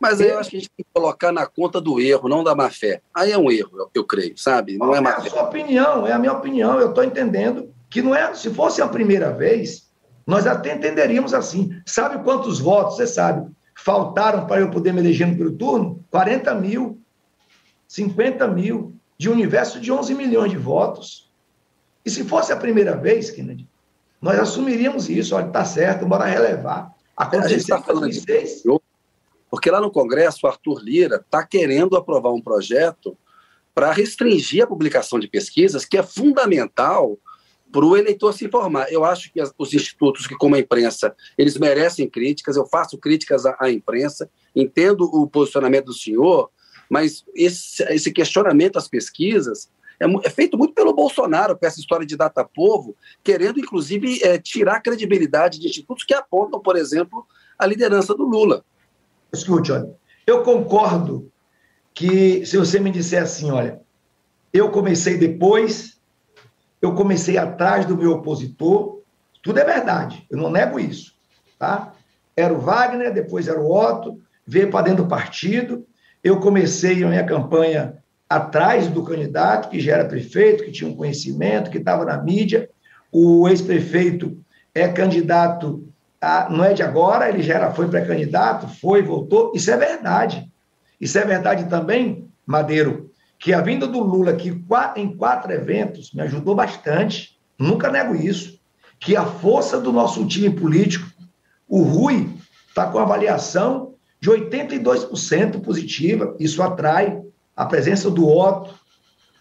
Mas 0.00 0.18
aí 0.18 0.30
eu 0.30 0.38
acho 0.38 0.48
que 0.48 0.56
a 0.56 0.60
gente 0.60 0.70
tem 0.74 0.84
que 0.84 0.90
colocar 0.94 1.30
na 1.30 1.46
conta 1.46 1.78
do 1.78 2.00
erro, 2.00 2.28
não 2.28 2.42
da 2.42 2.54
má 2.54 2.70
fé. 2.70 3.02
Aí 3.14 3.30
é 3.30 3.36
um 3.36 3.50
erro, 3.50 3.70
eu, 3.74 3.90
eu 3.94 4.04
creio, 4.04 4.36
sabe? 4.38 4.78
Não 4.78 4.94
é 4.94 5.00
má 5.00 5.20
fé. 5.20 5.24
É 5.24 5.26
a 5.26 5.30
sua 5.30 5.42
opinião, 5.42 6.06
é 6.06 6.12
a 6.12 6.18
minha 6.18 6.32
opinião. 6.32 6.80
Eu 6.80 6.88
estou 6.88 7.04
entendendo 7.04 7.70
que 7.90 8.00
não 8.00 8.14
é. 8.14 8.34
Se 8.34 8.48
fosse 8.48 8.80
a 8.80 8.88
primeira 8.88 9.30
vez, 9.30 9.90
nós 10.26 10.46
até 10.46 10.74
entenderíamos 10.74 11.34
assim. 11.34 11.78
Sabe 11.84 12.24
quantos 12.24 12.58
votos, 12.58 12.96
você 12.96 13.06
sabe, 13.06 13.50
faltaram 13.76 14.46
para 14.46 14.62
eu 14.62 14.70
poder 14.70 14.92
me 14.94 15.00
eleger 15.00 15.26
no 15.26 15.34
primeiro 15.34 15.58
turno? 15.58 16.02
40 16.10 16.54
mil, 16.54 16.98
50 17.86 18.48
mil, 18.48 18.94
de 19.18 19.28
um 19.28 19.32
universo 19.32 19.78
de 19.78 19.92
11 19.92 20.14
milhões 20.14 20.50
de 20.50 20.56
votos. 20.56 21.30
E 22.04 22.10
se 22.10 22.24
fosse 22.24 22.52
a 22.52 22.56
primeira 22.56 22.96
vez, 22.96 23.30
Kennedy, 23.30 23.68
nós 24.20 24.38
assumiríamos 24.38 25.10
isso. 25.10 25.34
Olha, 25.34 25.46
está 25.46 25.62
certo, 25.62 26.06
bora 26.06 26.24
relevar. 26.24 26.90
Aconteceu 27.14 27.44
a 27.44 27.48
gente 27.48 27.60
está 27.60 27.82
falando 27.82 28.08
de 28.08 28.20
porque 29.50 29.70
lá 29.70 29.80
no 29.80 29.90
Congresso, 29.90 30.40
o 30.44 30.48
Arthur 30.48 30.80
Lira 30.82 31.16
está 31.16 31.44
querendo 31.44 31.96
aprovar 31.96 32.32
um 32.32 32.40
projeto 32.40 33.16
para 33.74 33.92
restringir 33.92 34.62
a 34.62 34.66
publicação 34.66 35.18
de 35.18 35.28
pesquisas, 35.28 35.84
que 35.84 35.98
é 35.98 36.02
fundamental 36.02 37.18
para 37.72 37.84
o 37.84 37.96
eleitor 37.96 38.32
se 38.32 38.44
informar. 38.44 38.92
Eu 38.92 39.04
acho 39.04 39.32
que 39.32 39.40
os 39.58 39.74
institutos, 39.74 40.26
que 40.26 40.34
como 40.34 40.54
a 40.54 40.58
imprensa, 40.58 41.14
eles 41.38 41.56
merecem 41.56 42.08
críticas, 42.08 42.56
eu 42.56 42.66
faço 42.66 42.98
críticas 42.98 43.46
à, 43.46 43.56
à 43.60 43.70
imprensa, 43.70 44.30
entendo 44.54 45.04
o 45.04 45.28
posicionamento 45.28 45.86
do 45.86 45.94
senhor, 45.94 46.50
mas 46.88 47.24
esse, 47.34 47.82
esse 47.84 48.12
questionamento 48.12 48.76
às 48.76 48.88
pesquisas 48.88 49.70
é, 50.00 50.06
é, 50.26 50.30
feito 50.30 50.56
muito 50.56 50.72
pelo 50.72 50.94
Bolsonaro, 50.94 51.56
com 51.56 51.66
essa 51.66 51.78
história 51.78 52.06
de 52.06 52.16
data 52.16 52.42
povo, 52.42 52.96
querendo, 53.22 53.60
inclusive, 53.60 54.22
é, 54.24 54.38
tirar 54.38 54.76
a 54.76 54.80
credibilidade 54.80 55.60
de 55.60 55.68
institutos 55.68 56.04
que 56.04 56.14
apontam, 56.14 56.58
por 56.58 56.76
exemplo, 56.76 57.26
a 57.58 57.66
liderança 57.66 58.14
do 58.14 58.24
Lula. 58.24 58.64
Escute, 59.32 59.72
olha, 59.72 59.88
eu 60.26 60.42
concordo 60.42 61.30
que 61.94 62.44
se 62.46 62.56
você 62.56 62.80
me 62.80 62.90
disser 62.90 63.22
assim, 63.22 63.50
olha, 63.50 63.80
eu 64.52 64.70
comecei 64.70 65.16
depois, 65.16 66.00
eu 66.82 66.94
comecei 66.94 67.38
atrás 67.38 67.86
do 67.86 67.96
meu 67.96 68.12
opositor, 68.12 69.00
tudo 69.42 69.58
é 69.58 69.64
verdade, 69.64 70.26
eu 70.30 70.36
não 70.36 70.50
nego 70.50 70.78
isso, 70.78 71.14
tá? 71.58 71.92
Era 72.36 72.52
o 72.52 72.60
Wagner, 72.60 73.12
depois 73.12 73.48
era 73.48 73.60
o 73.60 73.70
Otto, 73.70 74.20
veio 74.46 74.70
para 74.70 74.86
dentro 74.86 75.04
do 75.04 75.08
partido, 75.08 75.86
eu 76.22 76.40
comecei 76.40 77.02
a 77.02 77.08
minha 77.08 77.24
campanha 77.24 78.02
atrás 78.28 78.88
do 78.88 79.02
candidato, 79.02 79.68
que 79.68 79.80
já 79.80 79.94
era 79.94 80.04
prefeito, 80.04 80.64
que 80.64 80.72
tinha 80.72 80.88
um 80.88 80.94
conhecimento, 80.94 81.70
que 81.70 81.78
estava 81.78 82.04
na 82.04 82.22
mídia, 82.22 82.68
o 83.10 83.48
ex-prefeito 83.48 84.38
é 84.74 84.88
candidato 84.88 85.89
ah, 86.20 86.48
não 86.50 86.64
é 86.64 86.74
de 86.74 86.82
agora, 86.82 87.28
ele 87.28 87.42
já 87.42 87.54
era, 87.54 87.72
foi 87.72 87.88
pré-candidato, 87.88 88.68
foi, 88.80 89.02
voltou. 89.02 89.52
Isso 89.54 89.70
é 89.70 89.76
verdade. 89.76 90.50
Isso 91.00 91.18
é 91.18 91.24
verdade 91.24 91.68
também, 91.68 92.28
Madeiro, 92.44 93.10
que 93.38 93.54
a 93.54 93.62
vinda 93.62 93.86
do 93.86 94.00
Lula 94.00 94.32
aqui 94.32 94.62
em 94.96 95.16
quatro 95.16 95.50
eventos 95.50 96.12
me 96.12 96.20
ajudou 96.20 96.54
bastante. 96.54 97.38
Nunca 97.58 97.90
nego 97.90 98.14
isso. 98.14 98.60
Que 98.98 99.16
a 99.16 99.24
força 99.24 99.80
do 99.80 99.92
nosso 99.92 100.26
time 100.26 100.50
político, 100.50 101.06
o 101.66 101.82
Rui, 101.82 102.28
está 102.68 102.86
com 102.86 102.98
avaliação 102.98 103.94
de 104.20 104.30
82% 104.30 105.62
positiva. 105.62 106.36
Isso 106.38 106.62
atrai 106.62 107.18
a 107.56 107.64
presença 107.64 108.10
do 108.10 108.28
Otto, 108.28 108.78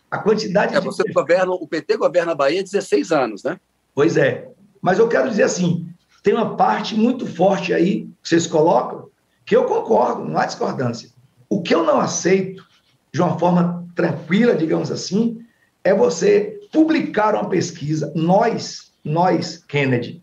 a 0.09 0.17
quantidade 0.17 0.75
é, 0.75 0.79
de. 0.79 0.85
Você 0.85 1.03
governa, 1.11 1.51
o 1.51 1.67
PT 1.67 1.97
governa 1.97 2.31
a 2.31 2.35
Bahia 2.35 2.61
há 2.61 2.63
16 2.63 3.11
anos, 3.11 3.43
né? 3.43 3.59
Pois 3.93 4.15
é. 4.15 4.49
Mas 4.81 4.97
eu 4.97 5.09
quero 5.09 5.29
dizer 5.29 5.43
assim: 5.43 5.89
tem 6.23 6.33
uma 6.33 6.55
parte 6.55 6.95
muito 6.95 7.25
forte 7.25 7.73
aí 7.73 8.09
que 8.21 8.29
vocês 8.29 8.45
colocam, 8.47 9.09
que 9.45 9.55
eu 9.55 9.65
concordo, 9.65 10.25
não 10.25 10.37
há 10.37 10.45
discordância. 10.45 11.09
O 11.49 11.61
que 11.61 11.73
eu 11.73 11.83
não 11.83 11.99
aceito, 11.99 12.65
de 13.11 13.21
uma 13.21 13.37
forma 13.39 13.87
tranquila, 13.95 14.55
digamos 14.55 14.91
assim, 14.91 15.39
é 15.83 15.93
você 15.93 16.59
publicar 16.71 17.35
uma 17.35 17.49
pesquisa. 17.49 18.11
Nós, 18.15 18.91
nós, 19.03 19.57
Kennedy, 19.57 20.21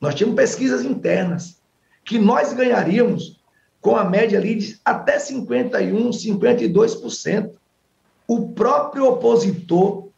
nós 0.00 0.14
tínhamos 0.14 0.36
pesquisas 0.36 0.84
internas, 0.84 1.60
que 2.04 2.18
nós 2.18 2.52
ganharíamos 2.52 3.38
com 3.80 3.96
a 3.96 4.04
média 4.04 4.38
ali 4.38 4.54
de 4.56 4.80
até 4.84 5.18
51%, 5.18 6.10
52%. 6.10 7.50
O 8.26 8.48
próprio 8.52 9.06
opositor, 9.06 10.08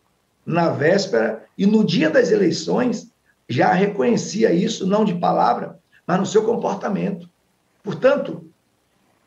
na 0.45 0.71
véspera 0.71 1.45
e 1.57 1.67
no 1.67 1.85
dia 1.85 2.11
das 2.11 2.31
eleições, 2.31 3.10
já 3.51 3.73
reconhecia 3.73 4.53
isso, 4.53 4.87
não 4.87 5.05
de 5.05 5.13
palavra, 5.13 5.81
mas 6.07 6.21
no 6.21 6.25
seu 6.25 6.45
comportamento. 6.45 7.29
Portanto, 7.83 8.49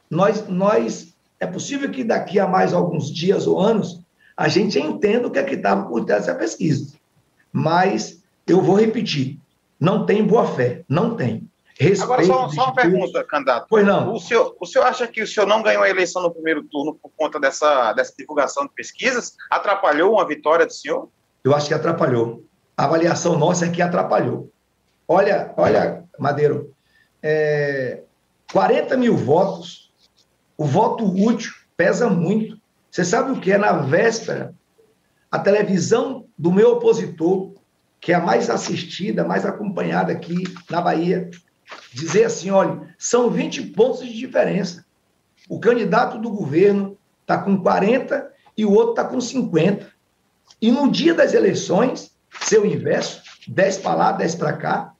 nós, 0.09 0.47
nós 0.47 1.13
é 1.41 1.45
possível 1.45 1.91
que 1.91 2.05
daqui 2.05 2.39
a 2.39 2.47
mais 2.47 2.73
alguns 2.73 3.13
dias 3.13 3.45
ou 3.45 3.59
anos 3.59 3.99
a 4.35 4.47
gente 4.47 4.79
entenda 4.79 5.27
o 5.27 5.31
que 5.31 5.39
é 5.39 5.43
que 5.43 5.55
estava 5.55 5.85
por 5.89 6.05
trás 6.05 6.25
dessa 6.25 6.39
pesquisa. 6.39 6.93
Mas 7.51 8.23
eu 8.47 8.61
vou 8.61 8.77
repetir, 8.77 9.39
não 9.77 10.05
tem 10.05 10.25
boa 10.25 10.47
fé, 10.47 10.85
não 10.87 11.17
tem. 11.17 11.49
Respeito 11.77 12.03
Agora, 12.03 12.23
só, 12.23 12.49
só 12.49 12.63
uma 12.65 12.75
pergunta, 12.75 13.23
candidato. 13.25 13.67
Pois 13.69 13.85
não. 13.85 14.13
O 14.13 14.19
senhor, 14.19 14.55
o 14.57 14.65
senhor 14.65 14.85
acha 14.85 15.05
que 15.05 15.21
o 15.21 15.27
senhor 15.27 15.45
não 15.45 15.61
ganhou 15.61 15.83
a 15.83 15.89
eleição 15.89 16.21
no 16.21 16.31
primeiro 16.31 16.63
turno 16.63 16.95
por 16.95 17.11
conta 17.17 17.39
dessa, 17.39 17.91
dessa 17.91 18.13
divulgação 18.17 18.65
de 18.65 18.71
pesquisas? 18.73 19.35
Atrapalhou 19.49 20.13
uma 20.13 20.25
vitória 20.25 20.65
do 20.65 20.71
senhor? 20.71 21.09
Eu 21.43 21.53
acho 21.53 21.67
que 21.67 21.73
atrapalhou 21.73 22.45
a 22.75 22.85
avaliação 22.85 23.37
nossa 23.37 23.65
é 23.65 23.69
que 23.69 23.81
atrapalhou. 23.81 24.51
Olha, 25.07 25.53
olha, 25.57 26.03
Madeiro, 26.17 26.73
é, 27.21 28.01
40 28.51 28.97
mil 28.97 29.15
votos, 29.15 29.91
o 30.57 30.65
voto 30.65 31.05
útil 31.05 31.53
pesa 31.75 32.09
muito. 32.09 32.57
Você 32.89 33.03
sabe 33.03 33.31
o 33.31 33.39
que 33.39 33.51
é 33.51 33.57
na 33.57 33.73
véspera? 33.73 34.53
A 35.31 35.39
televisão 35.39 36.25
do 36.37 36.51
meu 36.51 36.73
opositor, 36.73 37.53
que 37.99 38.11
é 38.11 38.15
a 38.15 38.19
mais 38.19 38.49
assistida, 38.49 39.23
mais 39.23 39.45
acompanhada 39.45 40.11
aqui 40.11 40.43
na 40.69 40.81
Bahia, 40.81 41.29
dizer 41.91 42.25
assim: 42.25 42.51
olha, 42.51 42.93
são 42.97 43.29
20 43.29 43.67
pontos 43.67 44.05
de 44.05 44.13
diferença. 44.13 44.85
O 45.49 45.59
candidato 45.59 46.17
do 46.17 46.29
governo 46.29 46.97
está 47.21 47.37
com 47.37 47.61
40 47.61 48.31
e 48.57 48.65
o 48.65 48.71
outro 48.71 48.91
está 48.91 49.03
com 49.03 49.19
50. 49.19 49.91
E 50.61 50.71
no 50.71 50.89
dia 50.91 51.13
das 51.13 51.33
eleições, 51.33 52.12
se 52.43 52.55
eu 52.55 52.65
inverso, 52.65 53.21
10 53.47 53.77
para 53.77 53.95
lá, 53.95 54.11
10 54.11 54.35
para 54.35 54.53
cá, 54.53 54.93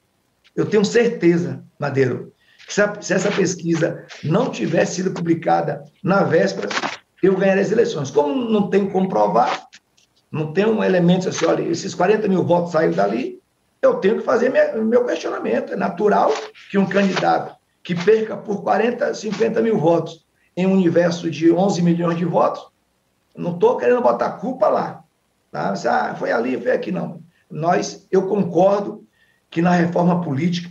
eu 0.56 0.66
tenho 0.66 0.84
certeza, 0.84 1.62
Madeiro, 1.78 2.32
que 2.66 2.72
se 2.72 3.12
essa 3.12 3.30
pesquisa 3.30 4.06
não 4.22 4.50
tivesse 4.50 4.96
sido 4.96 5.10
publicada 5.12 5.84
na 6.02 6.22
véspera, 6.22 6.68
eu 7.22 7.36
ganharia 7.36 7.62
as 7.62 7.70
eleições. 7.70 8.10
Como 8.10 8.34
não 8.34 8.70
tenho 8.70 8.90
como 8.90 9.08
provar, 9.08 9.66
não 10.30 10.52
tem 10.52 10.64
um 10.64 10.82
elemento 10.82 11.28
assim, 11.28 11.44
olha, 11.44 11.62
esses 11.62 11.94
40 11.94 12.26
mil 12.28 12.44
votos 12.44 12.72
saíram 12.72 12.94
dali, 12.94 13.40
eu 13.82 13.96
tenho 13.96 14.18
que 14.18 14.24
fazer 14.24 14.48
minha, 14.48 14.72
meu 14.76 15.04
questionamento. 15.04 15.74
É 15.74 15.76
natural 15.76 16.32
que 16.70 16.78
um 16.78 16.86
candidato 16.86 17.54
que 17.82 17.94
perca 17.94 18.36
por 18.36 18.62
40, 18.62 19.12
50 19.12 19.60
mil 19.60 19.78
votos 19.78 20.24
em 20.56 20.66
um 20.66 20.72
universo 20.72 21.30
de 21.30 21.52
11 21.52 21.82
milhões 21.82 22.16
de 22.16 22.24
votos, 22.24 22.66
não 23.36 23.52
estou 23.52 23.76
querendo 23.76 24.00
botar 24.00 24.30
culpa 24.32 24.68
lá. 24.68 25.04
Tá? 25.50 25.74
Ah, 25.86 26.14
foi 26.14 26.32
ali, 26.32 26.58
foi 26.58 26.70
aqui, 26.70 26.90
não 26.90 27.22
nós, 27.50 28.06
eu 28.10 28.26
concordo 28.26 29.04
que 29.50 29.62
na 29.62 29.70
reforma 29.70 30.22
política 30.22 30.70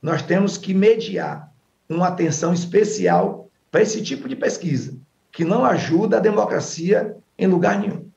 nós 0.00 0.22
temos 0.22 0.56
que 0.56 0.74
mediar 0.74 1.52
uma 1.88 2.08
atenção 2.08 2.52
especial 2.52 3.48
para 3.70 3.82
esse 3.82 4.02
tipo 4.02 4.28
de 4.28 4.36
pesquisa, 4.36 4.96
que 5.30 5.44
não 5.44 5.64
ajuda 5.64 6.16
a 6.16 6.20
democracia 6.20 7.16
em 7.38 7.46
lugar 7.46 7.78
nenhum. 7.78 8.10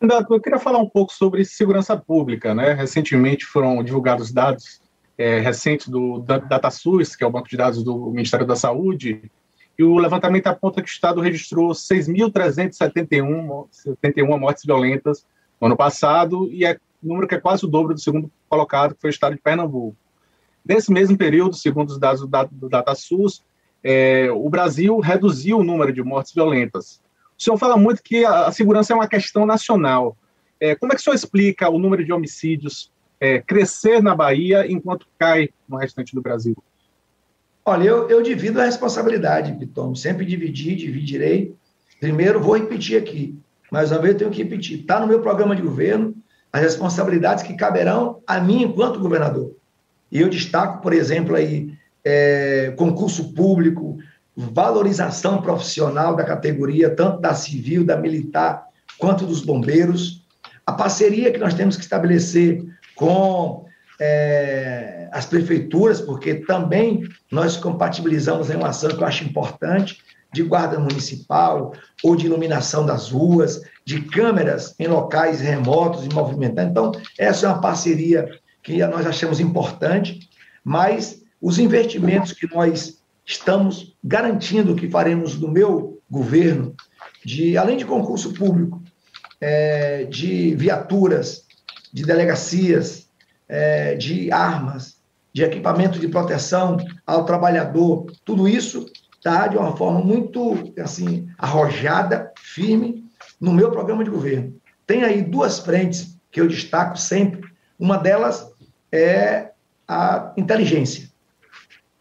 Eu 0.00 0.40
queria 0.40 0.58
falar 0.58 0.78
um 0.78 0.88
pouco 0.88 1.12
sobre 1.12 1.44
segurança 1.44 1.96
pública. 1.96 2.54
Né? 2.54 2.74
Recentemente 2.74 3.44
foram 3.44 3.82
divulgados 3.82 4.30
dados 4.30 4.80
é, 5.16 5.40
recentes 5.40 5.88
do 5.88 6.20
DataSUS, 6.20 7.16
que 7.16 7.24
é 7.24 7.26
o 7.26 7.30
banco 7.30 7.48
de 7.48 7.56
dados 7.56 7.82
do 7.82 8.10
Ministério 8.10 8.46
da 8.46 8.54
Saúde, 8.54 9.30
e 9.78 9.84
o 9.84 9.98
levantamento 9.98 10.46
aponta 10.46 10.82
que 10.82 10.88
o 10.88 10.92
Estado 10.92 11.20
registrou 11.20 11.70
6.371 11.70 14.38
mortes 14.38 14.64
violentas 14.64 15.26
no 15.60 15.66
ano 15.66 15.76
passado, 15.76 16.50
e 16.50 16.64
é 16.64 16.78
número 17.02 17.26
que 17.26 17.34
é 17.34 17.40
quase 17.40 17.64
o 17.64 17.68
dobro 17.68 17.94
do 17.94 18.00
segundo 18.00 18.30
colocado, 18.48 18.94
que 18.94 19.00
foi 19.00 19.10
o 19.10 19.12
Estado 19.12 19.34
de 19.34 19.42
Pernambuco. 19.42 19.96
Nesse 20.64 20.92
mesmo 20.92 21.16
período, 21.16 21.54
segundo 21.54 21.90
os 21.90 21.98
dados 21.98 22.26
do 22.50 22.68
DataSUS, 22.68 23.42
é, 23.84 24.28
o 24.32 24.48
Brasil 24.50 24.98
reduziu 24.98 25.58
o 25.58 25.64
número 25.64 25.92
de 25.92 26.02
mortes 26.02 26.32
violentas. 26.34 27.00
O 27.38 27.42
senhor 27.42 27.56
fala 27.56 27.76
muito 27.76 28.02
que 28.02 28.24
a, 28.24 28.50
segurança 28.50 28.92
é 28.92 28.96
uma 28.96 29.06
questão 29.06 29.46
nacional. 29.46 30.16
É, 30.58 30.74
como 30.74 30.92
é 30.92 30.96
que 30.96 31.00
o 31.00 31.04
senhor 31.04 31.14
explica 31.14 31.68
o 31.68 31.78
número 31.78 32.04
de 32.04 32.12
homicídios 32.12 32.90
é, 33.20 33.40
crescer 33.40 34.02
na 34.02 34.14
Bahia 34.14 34.66
enquanto 34.70 35.06
cai 35.18 35.50
no 35.68 35.76
restante 35.76 36.14
do 36.14 36.22
Brasil? 36.22 36.56
Olha, 37.64 37.84
eu, 37.84 38.08
eu 38.08 38.22
divido 38.22 38.60
a 38.60 38.64
responsabilidade, 38.64 39.52
Piton. 39.52 39.94
Sempre 39.94 40.24
dividi, 40.24 40.74
dividirei. 40.74 41.54
Primeiro, 42.00 42.40
vou 42.40 42.56
repetir 42.56 42.98
aqui. 42.98 43.38
Mais 43.70 43.90
uma 43.90 44.00
vez, 44.00 44.14
eu 44.14 44.18
tenho 44.18 44.30
que 44.30 44.42
repetir. 44.42 44.80
Está 44.80 45.00
no 45.00 45.06
meu 45.06 45.20
programa 45.20 45.54
de 45.54 45.62
governo 45.62 46.14
as 46.52 46.62
responsabilidades 46.62 47.44
que 47.44 47.54
caberão 47.54 48.20
a 48.26 48.40
mim 48.40 48.62
enquanto 48.62 49.00
governador. 49.00 49.56
E 50.10 50.20
eu 50.20 50.28
destaco, 50.28 50.80
por 50.80 50.92
exemplo, 50.92 51.34
aí, 51.34 51.72
é, 52.04 52.72
concurso 52.76 53.32
público, 53.34 53.98
valorização 54.36 55.42
profissional 55.42 56.14
da 56.14 56.24
categoria, 56.24 56.90
tanto 56.90 57.20
da 57.20 57.34
civil, 57.34 57.84
da 57.84 57.96
militar, 57.96 58.66
quanto 58.98 59.26
dos 59.26 59.40
bombeiros, 59.40 60.24
a 60.64 60.72
parceria 60.72 61.32
que 61.32 61.38
nós 61.38 61.54
temos 61.54 61.76
que 61.76 61.82
estabelecer 61.82 62.64
com 62.94 63.64
é, 64.00 65.08
as 65.12 65.26
prefeituras, 65.26 66.00
porque 66.00 66.34
também 66.34 67.08
nós 67.30 67.56
compatibilizamos 67.56 68.50
em 68.50 68.56
uma 68.56 68.68
ação 68.68 68.90
que 68.90 69.02
eu 69.02 69.06
acho 69.06 69.24
importante, 69.24 70.02
de 70.36 70.42
guarda 70.42 70.78
municipal 70.78 71.72
ou 72.04 72.14
de 72.14 72.26
iluminação 72.26 72.84
das 72.84 73.10
ruas, 73.10 73.62
de 73.86 74.02
câmeras 74.02 74.74
em 74.78 74.86
locais 74.86 75.40
remotos 75.40 76.04
e 76.04 76.10
movimentados. 76.10 76.70
Então, 76.70 76.92
essa 77.18 77.46
é 77.46 77.48
uma 77.48 77.60
parceria 77.60 78.28
que 78.62 78.76
nós 78.86 79.06
achamos 79.06 79.40
importante, 79.40 80.28
mas 80.62 81.22
os 81.40 81.58
investimentos 81.58 82.32
que 82.32 82.46
nós 82.54 82.98
estamos 83.24 83.96
garantindo 84.04 84.76
que 84.76 84.90
faremos 84.90 85.38
no 85.40 85.50
meu 85.50 86.02
governo, 86.10 86.74
de 87.24 87.56
além 87.56 87.78
de 87.78 87.86
concurso 87.86 88.34
público, 88.34 88.82
é, 89.40 90.04
de 90.04 90.54
viaturas, 90.54 91.46
de 91.92 92.04
delegacias, 92.04 93.08
é, 93.48 93.94
de 93.94 94.30
armas, 94.30 94.96
de 95.32 95.42
equipamento 95.42 95.98
de 95.98 96.08
proteção 96.08 96.76
ao 97.06 97.24
trabalhador, 97.24 98.06
tudo 98.24 98.46
isso 98.46 98.86
está 99.26 99.48
de 99.48 99.56
uma 99.56 99.76
forma 99.76 99.98
muito 100.00 100.72
assim 100.78 101.28
arrojada, 101.36 102.32
firme 102.38 103.04
no 103.40 103.52
meu 103.52 103.72
programa 103.72 104.04
de 104.04 104.10
governo. 104.10 104.54
Tem 104.86 105.02
aí 105.02 105.20
duas 105.20 105.58
frentes 105.58 106.16
que 106.30 106.40
eu 106.40 106.46
destaco 106.46 106.96
sempre. 106.96 107.42
Uma 107.76 107.98
delas 107.98 108.48
é 108.92 109.50
a 109.88 110.32
inteligência. 110.36 111.10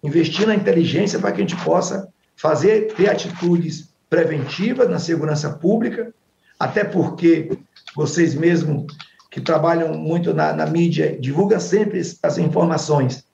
Investir 0.04 0.46
na 0.46 0.54
inteligência 0.54 1.18
para 1.18 1.32
que 1.32 1.42
a 1.42 1.48
gente 1.48 1.64
possa 1.64 2.08
fazer, 2.36 2.94
ter 2.94 3.10
atitudes 3.10 3.90
preventivas 4.08 4.88
na 4.88 5.00
segurança 5.00 5.50
pública, 5.50 6.14
até 6.60 6.84
porque 6.84 7.58
vocês 7.96 8.36
mesmos 8.36 8.86
que 9.32 9.42
trabalham 9.42 9.98
muito 9.98 10.34
na, 10.34 10.54
na 10.54 10.68
mídia, 10.68 11.18
divulgam 11.20 11.60
sempre 11.60 12.00
as 12.22 12.38
informações. 12.38 13.26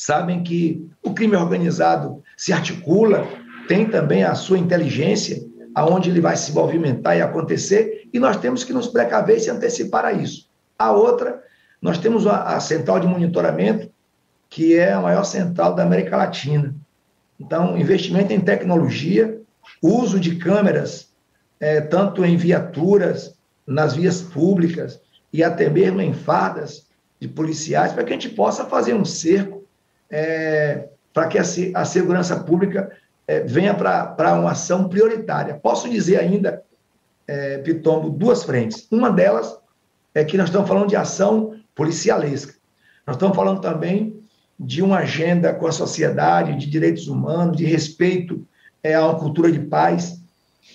Sabem 0.00 0.44
que 0.44 0.88
o 1.02 1.12
crime 1.12 1.34
organizado 1.34 2.22
se 2.36 2.52
articula, 2.52 3.26
tem 3.66 3.84
também 3.84 4.22
a 4.22 4.32
sua 4.36 4.56
inteligência, 4.56 5.44
aonde 5.74 6.08
ele 6.08 6.20
vai 6.20 6.36
se 6.36 6.52
movimentar 6.52 7.16
e 7.16 7.20
acontecer, 7.20 8.08
e 8.12 8.20
nós 8.20 8.36
temos 8.36 8.62
que 8.62 8.72
nos 8.72 8.86
precaver 8.86 9.38
e 9.38 9.40
se 9.40 9.50
antecipar 9.50 10.04
a 10.04 10.12
isso. 10.12 10.48
A 10.78 10.92
outra, 10.92 11.42
nós 11.82 11.98
temos 11.98 12.28
a, 12.28 12.60
central 12.60 13.00
de 13.00 13.08
monitoramento, 13.08 13.90
que 14.48 14.76
é 14.76 14.92
a 14.92 15.00
maior 15.00 15.24
central 15.24 15.74
da 15.74 15.82
América 15.82 16.16
Latina. 16.16 16.72
Então, 17.38 17.76
investimento 17.76 18.32
em 18.32 18.38
tecnologia, 18.38 19.40
uso 19.82 20.20
de 20.20 20.36
câmeras, 20.36 21.12
é, 21.58 21.80
tanto 21.80 22.24
em 22.24 22.36
viaturas, 22.36 23.34
nas 23.66 23.96
vias 23.96 24.22
públicas, 24.22 25.00
e 25.32 25.42
até 25.42 25.68
mesmo 25.68 26.00
em 26.00 26.12
fardas 26.12 26.86
de 27.18 27.26
policiais, 27.26 27.92
para 27.92 28.04
que 28.04 28.10
a 28.10 28.14
gente 28.14 28.28
possa 28.28 28.64
fazer 28.64 28.94
um 28.94 29.04
cerco 29.04 29.57
é, 30.10 30.88
para 31.12 31.28
que 31.28 31.38
a, 31.38 31.42
a, 31.74 31.84
segurança 31.84 32.36
pública 32.40 32.90
é, 33.26 33.40
venha 33.40 33.74
para 33.74 34.34
uma 34.34 34.52
ação 34.52 34.88
prioritária. 34.88 35.54
Posso 35.54 35.88
dizer 35.88 36.18
ainda, 36.18 36.62
é, 37.26 37.58
Pitombo, 37.58 38.10
duas 38.10 38.42
frentes. 38.44 38.86
Uma 38.90 39.10
delas 39.10 39.58
é 40.14 40.24
que 40.24 40.36
nós 40.36 40.46
estamos 40.46 40.68
falando 40.68 40.88
de 40.88 40.96
ação 40.96 41.56
policialesca. 41.74 42.54
Nós 43.06 43.16
estamos 43.16 43.36
falando 43.36 43.60
também 43.60 44.18
de 44.58 44.82
uma 44.82 44.98
agenda 44.98 45.54
com 45.54 45.66
a 45.66 45.72
sociedade, 45.72 46.56
de 46.56 46.68
direitos 46.68 47.06
humanos, 47.06 47.56
de 47.56 47.64
respeito 47.64 48.46
é, 48.82 48.94
a 48.94 49.04
uma 49.04 49.18
cultura 49.18 49.52
de 49.52 49.60
paz. 49.60 50.20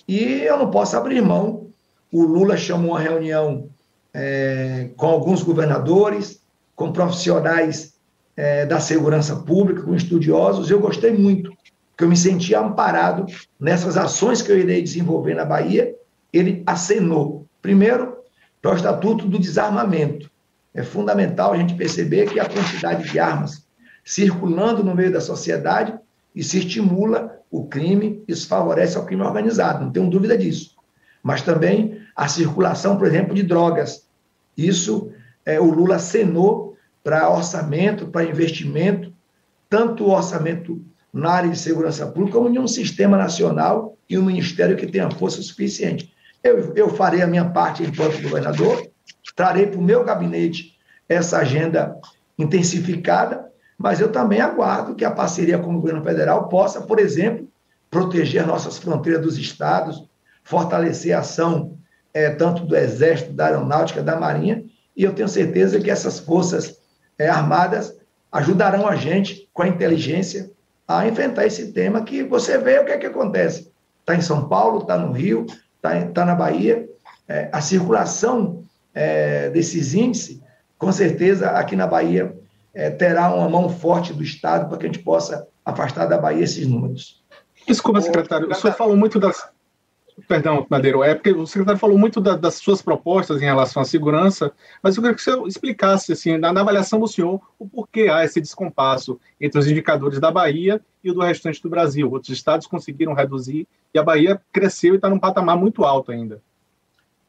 E 0.07 0.41
eu 0.41 0.57
não 0.57 0.71
posso 0.71 0.95
abrir 0.95 1.21
mão. 1.21 1.67
O 2.11 2.23
Lula 2.23 2.55
chamou 2.55 2.91
uma 2.91 2.99
reunião 2.99 3.69
é, 4.13 4.89
com 4.95 5.07
alguns 5.07 5.41
governadores, 5.41 6.41
com 6.75 6.93
profissionais 6.93 7.92
é, 8.35 8.65
da 8.65 8.79
segurança 8.79 9.35
pública, 9.37 9.83
com 9.83 9.95
estudiosos. 9.95 10.69
Eu 10.69 10.79
gostei 10.79 11.11
muito, 11.11 11.51
porque 11.91 12.03
eu 12.03 12.09
me 12.09 12.17
senti 12.17 12.55
amparado 12.55 13.25
nessas 13.59 13.97
ações 13.97 14.41
que 14.41 14.51
eu 14.51 14.57
irei 14.57 14.81
desenvolver 14.81 15.35
na 15.35 15.45
Bahia. 15.45 15.95
Ele 16.31 16.63
acenou, 16.65 17.45
primeiro, 17.61 18.17
para 18.61 18.71
o 18.71 18.75
Estatuto 18.75 19.27
do 19.27 19.37
Desarmamento. 19.37 20.31
É 20.73 20.81
fundamental 20.81 21.53
a 21.53 21.57
gente 21.57 21.75
perceber 21.75 22.29
que 22.31 22.39
a 22.39 22.49
quantidade 22.49 23.11
de 23.11 23.19
armas 23.19 23.63
circulando 24.03 24.83
no 24.83 24.95
meio 24.95 25.11
da 25.11 25.21
sociedade 25.21 25.97
e 26.35 26.43
se 26.43 26.59
estimula 26.59 27.39
o 27.49 27.65
crime, 27.65 28.23
isso 28.27 28.47
favorece 28.47 28.97
ao 28.97 29.05
crime 29.05 29.21
organizado, 29.21 29.85
não 29.85 29.91
tenho 29.91 30.09
dúvida 30.09 30.37
disso. 30.37 30.75
Mas 31.21 31.41
também 31.41 32.01
a 32.15 32.27
circulação, 32.27 32.97
por 32.97 33.07
exemplo, 33.07 33.33
de 33.33 33.43
drogas. 33.43 34.07
Isso 34.57 35.11
é, 35.45 35.59
o 35.59 35.71
Lula 35.71 35.95
acenou 35.95 36.72
para 37.03 37.29
orçamento, 37.29 38.07
para 38.07 38.23
investimento, 38.23 39.13
tanto 39.69 40.05
o 40.05 40.11
orçamento 40.11 40.81
na 41.11 41.29
área 41.29 41.49
de 41.49 41.59
segurança 41.59 42.07
pública, 42.07 42.37
como 42.37 42.49
em 42.49 42.57
um 42.57 42.67
sistema 42.67 43.17
nacional 43.17 43.97
e 44.09 44.17
um 44.17 44.25
ministério 44.25 44.77
que 44.77 44.87
tenha 44.87 45.11
força 45.11 45.41
suficiente. 45.41 46.13
Eu, 46.43 46.73
eu 46.75 46.89
farei 46.89 47.21
a 47.21 47.27
minha 47.27 47.45
parte 47.45 47.83
enquanto 47.83 48.21
governador, 48.21 48.87
trarei 49.35 49.67
para 49.67 49.79
o 49.79 49.83
meu 49.83 50.03
gabinete 50.03 50.77
essa 51.07 51.37
agenda 51.37 51.95
intensificada, 52.37 53.51
mas 53.77 53.99
eu 53.99 54.11
também 54.11 54.41
aguardo 54.41 54.95
que 54.95 55.05
a 55.05 55.11
parceria 55.11 55.59
com 55.59 55.71
o 55.71 55.79
governo 55.79 56.03
federal 56.03 56.47
possa, 56.47 56.81
por 56.81 56.99
exemplo, 56.99 57.47
proteger 57.89 58.47
nossas 58.47 58.77
fronteiras 58.77 59.21
dos 59.21 59.37
estados, 59.37 60.07
fortalecer 60.43 61.15
a 61.15 61.19
ação 61.19 61.77
é, 62.13 62.29
tanto 62.29 62.65
do 62.65 62.75
Exército, 62.75 63.33
da 63.33 63.47
Aeronáutica, 63.47 64.01
da 64.01 64.19
Marinha, 64.19 64.63
e 64.95 65.03
eu 65.03 65.13
tenho 65.13 65.27
certeza 65.27 65.79
que 65.79 65.89
essas 65.89 66.19
forças 66.19 66.79
é, 67.23 67.29
armadas 67.29 67.95
ajudarão 68.31 68.87
a 68.87 68.95
gente, 68.95 69.49
com 69.53 69.61
a 69.61 69.67
inteligência, 69.67 70.51
a 70.87 71.07
enfrentar 71.07 71.45
esse 71.45 71.71
tema 71.71 72.03
que 72.03 72.23
você 72.23 72.57
vê 72.57 72.79
o 72.79 72.85
que 72.85 72.91
é 72.91 72.97
que 72.97 73.05
acontece. 73.05 73.71
Está 73.99 74.15
em 74.15 74.21
São 74.21 74.49
Paulo, 74.49 74.79
está 74.79 74.97
no 74.97 75.11
Rio, 75.11 75.45
está 75.75 76.05
tá 76.07 76.25
na 76.25 76.35
Bahia. 76.35 76.87
É, 77.27 77.49
a 77.51 77.61
circulação 77.61 78.63
é, 78.93 79.49
desses 79.49 79.93
índices, 79.93 80.41
com 80.77 80.91
certeza, 80.91 81.51
aqui 81.51 81.75
na 81.75 81.87
Bahia, 81.87 82.35
é, 82.73 82.89
terá 82.89 83.33
uma 83.33 83.47
mão 83.47 83.69
forte 83.69 84.13
do 84.13 84.23
Estado 84.23 84.67
para 84.67 84.77
que 84.77 84.85
a 84.85 84.87
gente 84.87 85.03
possa 85.03 85.47
afastar 85.63 86.05
da 86.05 86.17
Bahia 86.17 86.43
esses 86.43 86.67
números. 86.67 87.23
Desculpa, 87.65 88.01
secretário, 88.01 88.49
o 88.49 88.55
senhor 88.55 88.73
falou 88.73 88.97
muito 88.97 89.19
das, 89.19 89.47
Perdão, 90.27 90.65
Madeiro, 90.69 91.03
é 91.03 91.15
porque 91.15 91.31
o 91.31 91.45
secretário 91.47 91.79
falou 91.79 91.97
muito 91.97 92.21
da, 92.21 92.35
das 92.35 92.55
suas 92.55 92.81
propostas 92.81 93.41
em 93.41 93.45
relação 93.45 93.81
à 93.81 93.85
segurança, 93.85 94.51
mas 94.81 94.95
eu 94.95 95.01
queria 95.01 95.15
que 95.15 95.21
o 95.21 95.23
senhor 95.23 95.47
explicasse, 95.47 96.11
assim, 96.11 96.37
na, 96.37 96.53
na, 96.53 96.61
avaliação 96.61 96.99
do 96.99 97.07
senhor, 97.07 97.41
o 97.57 97.67
porquê 97.67 98.09
há 98.09 98.23
esse 98.23 98.39
descompasso 98.39 99.19
entre 99.41 99.59
os 99.59 99.67
indicadores 99.67 100.19
da 100.19 100.29
Bahia 100.29 100.79
e 101.03 101.09
o 101.09 101.13
do 101.13 101.21
restante 101.21 101.61
do 101.61 101.69
Brasil. 101.69 102.11
Outros 102.11 102.29
estados 102.29 102.67
conseguiram 102.67 103.13
reduzir 103.13 103.67
e 103.93 103.97
a 103.97 104.03
Bahia 104.03 104.39
cresceu 104.51 104.93
e 104.93 104.97
está 104.97 105.09
num 105.09 105.19
patamar 105.19 105.57
muito 105.57 105.83
alto 105.83 106.11
ainda. 106.11 106.41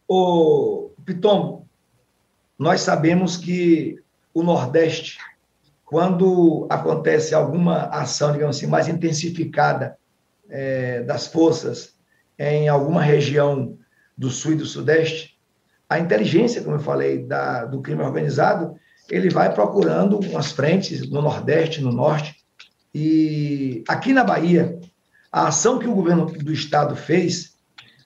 O 0.06 0.90
Pitom, 1.06 1.64
nós 2.58 2.82
sabemos 2.82 3.38
que 3.38 3.98
o 4.34 4.42
Nordeste, 4.42 5.18
quando 5.86 6.66
acontece 6.68 7.34
alguma 7.34 7.84
ação, 7.84 8.32
digamos 8.32 8.56
assim, 8.56 8.66
mais 8.66 8.88
intensificada 8.88 9.96
é, 10.50 11.02
das 11.02 11.26
forças 11.26 11.93
em 12.38 12.68
alguma 12.68 13.02
região 13.02 13.78
do 14.16 14.30
sul 14.30 14.52
e 14.52 14.56
do 14.56 14.66
sudeste, 14.66 15.38
a 15.88 15.98
inteligência, 15.98 16.62
como 16.62 16.76
eu 16.76 16.80
falei, 16.80 17.24
da, 17.24 17.64
do 17.64 17.80
crime 17.80 18.02
organizado, 18.02 18.74
ele 19.10 19.28
vai 19.28 19.52
procurando 19.52 20.18
umas 20.18 20.52
frentes 20.52 21.08
no 21.08 21.20
Nordeste, 21.20 21.80
no 21.80 21.92
Norte. 21.92 22.36
E 22.94 23.84
aqui 23.88 24.12
na 24.12 24.24
Bahia, 24.24 24.78
a 25.30 25.48
ação 25.48 25.78
que 25.78 25.86
o 25.86 25.94
governo 25.94 26.26
do 26.26 26.52
Estado 26.52 26.96
fez 26.96 27.54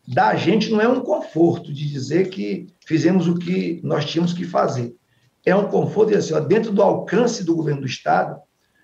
da 0.07 0.35
gente 0.35 0.71
não 0.71 0.81
é 0.81 0.89
um 0.89 1.01
conforto 1.01 1.73
de 1.73 1.87
dizer 1.87 2.31
que 2.31 2.69
fizemos 2.87 3.29
o 3.29 3.35
que 3.35 3.81
nós 3.85 4.07
tínhamos 4.07 4.33
que 4.33 4.45
fazer. 4.45 4.97
É 5.45 5.55
um 5.55 5.69
conforto 5.69 6.11
de 6.11 6.17
assim, 6.17 6.33
ó, 6.33 6.41
dentro 6.41 6.73
do 6.73 6.83
alcance 6.83 7.45
do 7.45 7.55
governo 7.55 7.83
do 7.83 7.87
Estado, 7.87 8.41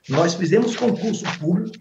nós 0.08 0.34
fizemos 0.34 0.76
concurso 0.76 1.24
público, 1.38 1.74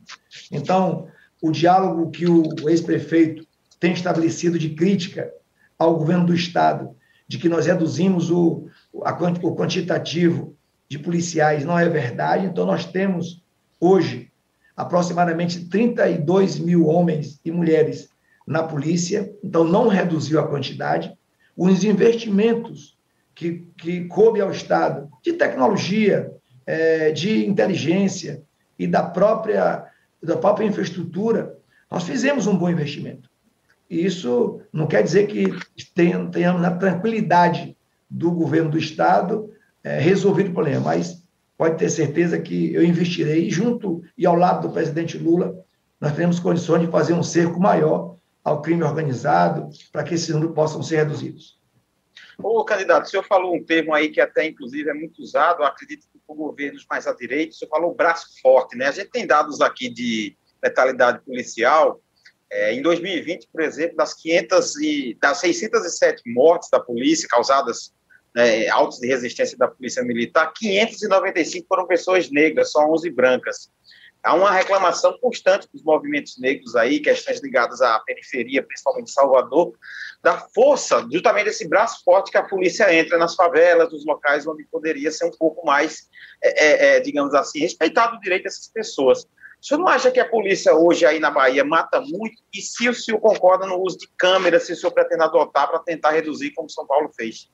então 0.49 1.07
o 1.41 1.51
diálogo 1.51 2.09
que 2.09 2.25
o 2.25 2.69
ex-prefeito 2.69 3.45
tem 3.83 3.91
estabelecido 3.91 4.57
de 4.57 4.69
crítica 4.69 5.29
ao 5.77 5.97
governo 5.97 6.27
do 6.27 6.33
Estado, 6.33 6.95
de 7.27 7.37
que 7.37 7.49
nós 7.49 7.65
reduzimos 7.65 8.31
o, 8.31 8.69
a, 9.03 9.11
o 9.11 9.55
quantitativo 9.57 10.55
de 10.87 10.97
policiais, 10.97 11.65
não 11.65 11.77
é 11.77 11.89
verdade. 11.89 12.45
Então, 12.45 12.65
nós 12.65 12.85
temos 12.85 13.43
hoje 13.81 14.31
aproximadamente 14.73 15.65
32 15.65 16.59
mil 16.59 16.87
homens 16.87 17.41
e 17.43 17.51
mulheres 17.51 18.07
na 18.47 18.63
polícia, 18.63 19.29
então 19.43 19.65
não 19.65 19.89
reduziu 19.89 20.39
a 20.39 20.47
quantidade. 20.47 21.13
Os 21.53 21.83
investimentos 21.83 22.97
que, 23.35 23.67
que 23.77 24.05
coube 24.05 24.39
ao 24.39 24.49
Estado 24.49 25.09
de 25.21 25.33
tecnologia, 25.33 26.31
é, 26.65 27.11
de 27.11 27.45
inteligência 27.45 28.43
e 28.79 28.87
da 28.87 29.03
própria, 29.03 29.83
da 30.23 30.37
própria 30.37 30.65
infraestrutura, 30.65 31.57
nós 31.91 32.03
fizemos 32.03 32.47
um 32.47 32.57
bom 32.57 32.69
investimento. 32.69 33.32
E 33.93 34.03
isso 34.03 34.59
não 34.73 34.87
quer 34.87 35.03
dizer 35.03 35.27
que 35.27 35.53
tenhamos 35.93 36.61
na 36.61 36.71
tranquilidade 36.71 37.77
do 38.09 38.31
governo 38.31 38.71
do 38.71 38.77
Estado 38.77 39.53
é, 39.83 39.99
resolvido 39.99 40.49
o 40.49 40.53
problema, 40.53 40.81
mas 40.81 41.23
pode 41.55 41.77
ter 41.77 41.91
certeza 41.91 42.39
que 42.39 42.73
eu 42.73 42.83
investirei 42.83 43.51
junto 43.51 44.01
e 44.17 44.25
ao 44.25 44.35
lado 44.35 44.67
do 44.67 44.73
presidente 44.73 45.17
Lula, 45.17 45.55
nós 46.01 46.13
teremos 46.13 46.39
condições 46.39 46.81
de 46.81 46.91
fazer 46.91 47.13
um 47.13 47.21
cerco 47.21 47.59
maior 47.59 48.17
ao 48.43 48.63
crime 48.63 48.83
organizado 48.83 49.69
para 49.91 50.03
que 50.03 50.15
esses 50.15 50.29
números 50.29 50.55
possam 50.55 50.81
ser 50.81 50.97
reduzidos. 50.97 51.61
Ô, 52.39 52.65
candidato, 52.65 53.05
o 53.05 53.09
senhor 53.09 53.23
falou 53.23 53.55
um 53.55 53.63
termo 53.63 53.93
aí 53.93 54.09
que 54.09 54.19
até, 54.19 54.47
inclusive, 54.47 54.89
é 54.89 54.93
muito 54.93 55.21
usado, 55.21 55.63
acredito 55.63 56.07
que 56.11 56.19
por 56.25 56.35
governos 56.35 56.83
mais 56.89 57.05
à 57.05 57.13
direita, 57.13 57.51
o 57.51 57.55
senhor 57.55 57.69
falou 57.69 57.93
braço 57.93 58.27
forte, 58.41 58.75
né? 58.75 58.87
A 58.87 58.91
gente 58.91 59.11
tem 59.11 59.27
dados 59.27 59.61
aqui 59.61 59.87
de 59.87 60.35
letalidade 60.63 61.23
policial, 61.23 62.01
é, 62.53 62.73
em 62.73 62.81
2020, 62.81 63.47
por 63.51 63.61
exemplo, 63.61 63.97
das 63.97 64.13
500 64.13 64.75
e 64.81 65.17
das 65.19 65.39
607 65.39 66.21
mortes 66.27 66.69
da 66.69 66.79
polícia 66.79 67.27
causadas 67.27 67.91
né, 68.35 68.67
autos 68.69 68.99
de 68.99 69.07
resistência 69.07 69.57
da 69.57 69.67
polícia 69.67 70.03
militar, 70.03 70.53
595 70.53 71.67
foram 71.67 71.87
pessoas 71.87 72.29
negras, 72.29 72.71
só 72.71 72.87
11 72.91 73.09
brancas. 73.09 73.71
Há 74.23 74.35
uma 74.35 74.51
reclamação 74.51 75.17
constante 75.19 75.67
dos 75.73 75.83
movimentos 75.83 76.39
negros 76.39 76.75
aí, 76.75 76.99
questões 77.01 77.41
ligadas 77.41 77.81
à 77.81 77.99
periferia, 77.99 78.63
principalmente 78.63 79.11
Salvador, 79.11 79.73
da 80.21 80.37
força, 80.37 81.05
justamente 81.11 81.45
desse 81.45 81.67
braço 81.67 82.01
forte 82.05 82.31
que 82.31 82.37
a 82.37 82.43
polícia 82.43 82.93
entra 82.93 83.17
nas 83.17 83.35
favelas, 83.35 83.91
nos 83.91 84.05
locais 84.05 84.47
onde 84.47 84.63
poderia 84.71 85.11
ser 85.11 85.25
um 85.25 85.31
pouco 85.31 85.65
mais, 85.65 86.07
é, 86.41 86.65
é, 86.65 86.97
é 86.97 86.99
digamos 87.01 87.33
assim, 87.33 87.59
respeitado 87.59 88.15
o 88.15 88.19
direito 88.21 88.43
dessas 88.43 88.67
pessoas. 88.69 89.27
O 89.63 89.65
senhor 89.65 89.79
não 89.79 89.87
acha 89.87 90.11
que 90.11 90.19
a 90.19 90.27
polícia 90.27 90.75
hoje 90.75 91.05
aí 91.05 91.21
na 91.21 91.31
Bahia 91.31 91.63
mata 91.63 92.01
muito? 92.01 92.43
E 92.53 92.61
se 92.61 92.89
o 92.89 92.93
senhor 92.93 93.17
concorda 93.21 93.65
no 93.65 93.81
uso 93.81 93.97
de 93.97 94.09
câmeras, 94.17 94.63
se 94.63 94.73
o 94.73 94.75
senhor 94.75 94.91
pretende 94.91 95.23
adotar 95.23 95.69
para 95.69 95.79
tentar 95.79 96.11
reduzir, 96.11 96.51
como 96.51 96.69
São 96.69 96.85
Paulo 96.85 97.09
fez? 97.15 97.49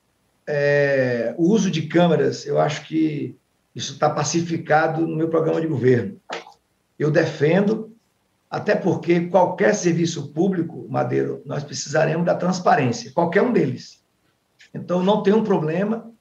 É, 0.47 1.35
o 1.37 1.43
uso 1.51 1.69
de 1.69 1.83
câmeras, 1.83 2.47
eu 2.47 2.59
acho 2.59 2.87
que 2.87 3.37
isso 3.75 3.93
está 3.93 4.09
pacificado 4.09 5.05
no 5.05 5.15
meu 5.15 5.29
programa 5.29 5.61
de 5.61 5.67
governo. 5.67 6.19
Eu 6.97 7.11
defendo, 7.11 7.95
até 8.49 8.73
porque 8.73 9.27
qualquer 9.27 9.75
serviço 9.75 10.33
público, 10.33 10.87
Madeiro, 10.89 11.43
nós 11.45 11.63
precisaremos 11.63 12.25
da 12.25 12.33
transparência, 12.33 13.11
qualquer 13.11 13.43
um 13.43 13.53
deles. 13.53 14.03
Então, 14.73 15.03
não 15.03 15.21
tem 15.21 15.31
um 15.31 15.43
problema, 15.43 16.11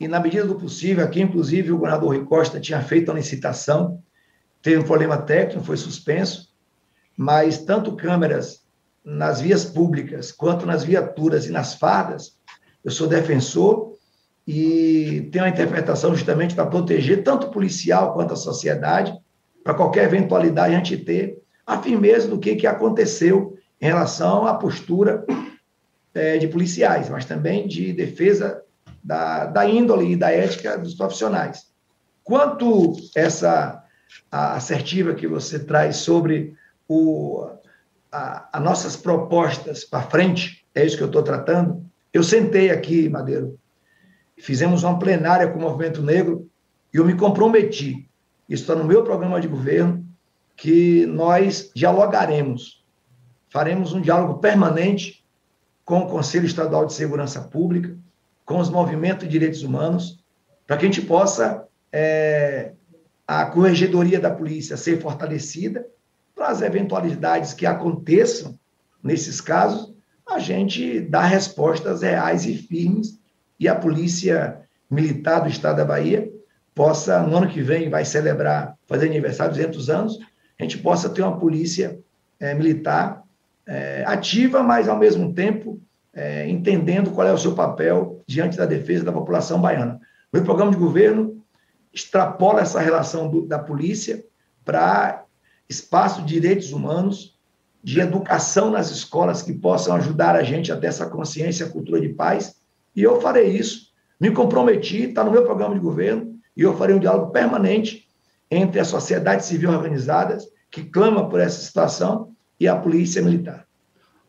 e 0.00 0.08
na 0.08 0.18
medida 0.20 0.46
do 0.46 0.54
possível, 0.54 1.04
aqui, 1.04 1.20
inclusive, 1.20 1.70
o 1.70 1.76
governador 1.76 2.16
Rui 2.16 2.24
Costa 2.24 2.58
tinha 2.58 2.80
feito 2.80 3.10
a 3.10 3.14
licitação, 3.14 4.02
teve 4.64 4.78
um 4.78 4.84
problema 4.84 5.18
técnico, 5.18 5.62
foi 5.62 5.76
suspenso, 5.76 6.48
mas 7.16 7.58
tanto 7.58 7.94
câmeras 7.94 8.64
nas 9.04 9.38
vias 9.38 9.66
públicas, 9.66 10.32
quanto 10.32 10.64
nas 10.64 10.82
viaturas 10.82 11.46
e 11.46 11.52
nas 11.52 11.74
fardas, 11.74 12.38
eu 12.82 12.90
sou 12.90 13.06
defensor 13.06 13.92
e 14.46 15.28
tenho 15.30 15.44
uma 15.44 15.50
interpretação 15.50 16.16
justamente 16.16 16.54
para 16.54 16.64
proteger 16.64 17.22
tanto 17.22 17.48
o 17.48 17.50
policial 17.50 18.14
quanto 18.14 18.32
a 18.32 18.36
sociedade, 18.36 19.14
para 19.62 19.74
qualquer 19.74 20.04
eventualidade 20.04 20.74
a 20.74 20.78
gente 20.78 20.96
ter 20.96 21.38
a 21.66 21.80
firmeza 21.80 22.26
do 22.26 22.38
que, 22.38 22.56
que 22.56 22.66
aconteceu 22.66 23.58
em 23.78 23.86
relação 23.86 24.46
à 24.46 24.54
postura 24.54 25.26
é, 26.14 26.38
de 26.38 26.48
policiais, 26.48 27.10
mas 27.10 27.26
também 27.26 27.68
de 27.68 27.92
defesa 27.92 28.62
da, 29.02 29.44
da 29.44 29.68
índole 29.68 30.12
e 30.12 30.16
da 30.16 30.30
ética 30.30 30.78
dos 30.78 30.94
profissionais. 30.94 31.66
Quanto 32.22 32.94
essa 33.14 33.83
assertiva 34.30 35.14
que 35.14 35.26
você 35.26 35.58
traz 35.58 35.96
sobre 35.96 36.54
o, 36.88 37.48
as 38.10 38.62
nossas 38.62 38.96
propostas 38.96 39.84
para 39.84 40.02
frente, 40.02 40.64
é 40.74 40.84
isso 40.84 40.96
que 40.96 41.02
eu 41.02 41.08
estou 41.08 41.22
tratando, 41.22 41.84
eu 42.12 42.22
sentei 42.22 42.70
aqui, 42.70 43.08
Madeiro, 43.08 43.58
fizemos 44.38 44.82
uma 44.84 44.98
plenária 44.98 45.48
com 45.48 45.58
o 45.58 45.62
Movimento 45.62 46.02
Negro 46.02 46.48
e 46.92 46.96
eu 46.96 47.04
me 47.04 47.14
comprometi, 47.14 48.08
isso 48.48 48.62
está 48.62 48.74
no 48.74 48.84
meu 48.84 49.02
programa 49.02 49.40
de 49.40 49.48
governo, 49.48 50.04
que 50.56 51.06
nós 51.06 51.72
dialogaremos, 51.74 52.84
faremos 53.48 53.92
um 53.92 54.00
diálogo 54.00 54.38
permanente 54.38 55.24
com 55.84 56.00
o 56.00 56.06
Conselho 56.06 56.46
Estadual 56.46 56.86
de 56.86 56.94
Segurança 56.94 57.40
Pública, 57.42 57.96
com 58.44 58.58
os 58.58 58.70
movimentos 58.70 59.24
de 59.24 59.30
direitos 59.30 59.62
humanos, 59.62 60.22
para 60.66 60.76
que 60.76 60.84
a 60.84 60.88
gente 60.88 61.02
possa 61.02 61.66
é, 61.92 62.72
a 63.26 63.46
corregedoria 63.46 64.20
da 64.20 64.30
polícia 64.30 64.76
ser 64.76 65.00
fortalecida 65.00 65.86
para 66.34 66.48
as 66.48 66.62
eventualidades 66.62 67.52
que 67.52 67.66
aconteçam 67.66 68.58
nesses 69.02 69.40
casos, 69.40 69.92
a 70.26 70.38
gente 70.38 71.00
dá 71.00 71.22
respostas 71.22 72.02
reais 72.02 72.44
e 72.46 72.56
firmes 72.56 73.18
e 73.58 73.68
a 73.68 73.74
Polícia 73.74 74.60
Militar 74.90 75.40
do 75.40 75.48
Estado 75.48 75.76
da 75.76 75.84
Bahia 75.84 76.30
possa, 76.74 77.22
no 77.22 77.36
ano 77.36 77.48
que 77.48 77.62
vem, 77.62 77.88
vai 77.88 78.04
celebrar, 78.04 78.76
fazer 78.86 79.06
aniversário, 79.06 79.52
200 79.54 79.90
anos, 79.90 80.18
a 80.58 80.62
gente 80.62 80.78
possa 80.78 81.08
ter 81.08 81.22
uma 81.22 81.38
polícia 81.38 81.98
é, 82.40 82.52
militar 82.54 83.22
é, 83.66 84.04
ativa, 84.06 84.62
mas, 84.62 84.88
ao 84.88 84.98
mesmo 84.98 85.32
tempo, 85.32 85.80
é, 86.12 86.48
entendendo 86.48 87.10
qual 87.10 87.26
é 87.26 87.32
o 87.32 87.38
seu 87.38 87.54
papel 87.54 88.22
diante 88.26 88.56
da 88.56 88.66
defesa 88.66 89.04
da 89.04 89.12
população 89.12 89.60
baiana. 89.60 90.00
O 90.32 90.42
programa 90.42 90.72
de 90.72 90.76
governo 90.76 91.43
extrapola 91.94 92.60
essa 92.60 92.80
relação 92.80 93.28
do, 93.28 93.46
da 93.46 93.58
polícia 93.58 94.24
para 94.64 95.24
espaço 95.68 96.22
de 96.22 96.34
direitos 96.34 96.72
humanos, 96.72 97.38
de 97.82 98.00
educação 98.00 98.70
nas 98.70 98.90
escolas 98.90 99.42
que 99.42 99.52
possam 99.52 99.94
ajudar 99.94 100.34
a 100.34 100.42
gente 100.42 100.72
a 100.72 100.76
ter 100.76 100.88
essa 100.88 101.06
consciência, 101.06 101.68
cultura 101.68 102.00
de 102.00 102.08
paz. 102.08 102.56
E 102.96 103.02
eu 103.02 103.20
farei 103.20 103.48
isso. 103.48 103.92
Me 104.20 104.30
comprometi, 104.30 105.04
está 105.04 105.22
no 105.22 105.30
meu 105.30 105.44
programa 105.44 105.74
de 105.74 105.80
governo, 105.80 106.34
e 106.56 106.62
eu 106.62 106.76
farei 106.76 106.96
um 106.96 107.00
diálogo 107.00 107.30
permanente 107.30 108.08
entre 108.50 108.80
a 108.80 108.84
sociedade 108.84 109.44
civil 109.44 109.70
organizada, 109.70 110.38
que 110.70 110.84
clama 110.84 111.28
por 111.28 111.40
essa 111.40 111.60
situação, 111.60 112.34
e 112.58 112.68
a 112.68 112.76
polícia 112.76 113.20
militar. 113.20 113.66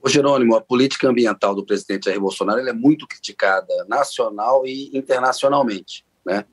O 0.01 0.10
Jerônimo, 0.10 0.56
a 0.56 0.62
política 0.62 1.08
ambiental 1.08 1.56
do 1.56 1.65
presidente 1.65 2.06
Jair 2.06 2.19
Bolsonaro 2.19 2.60
é 2.60 2.73
muito 2.73 3.08
criticada 3.08 3.73
nacional 3.88 4.65
e 4.65 4.95
internacionalmente. 4.97 6.06
Né? 6.25 6.43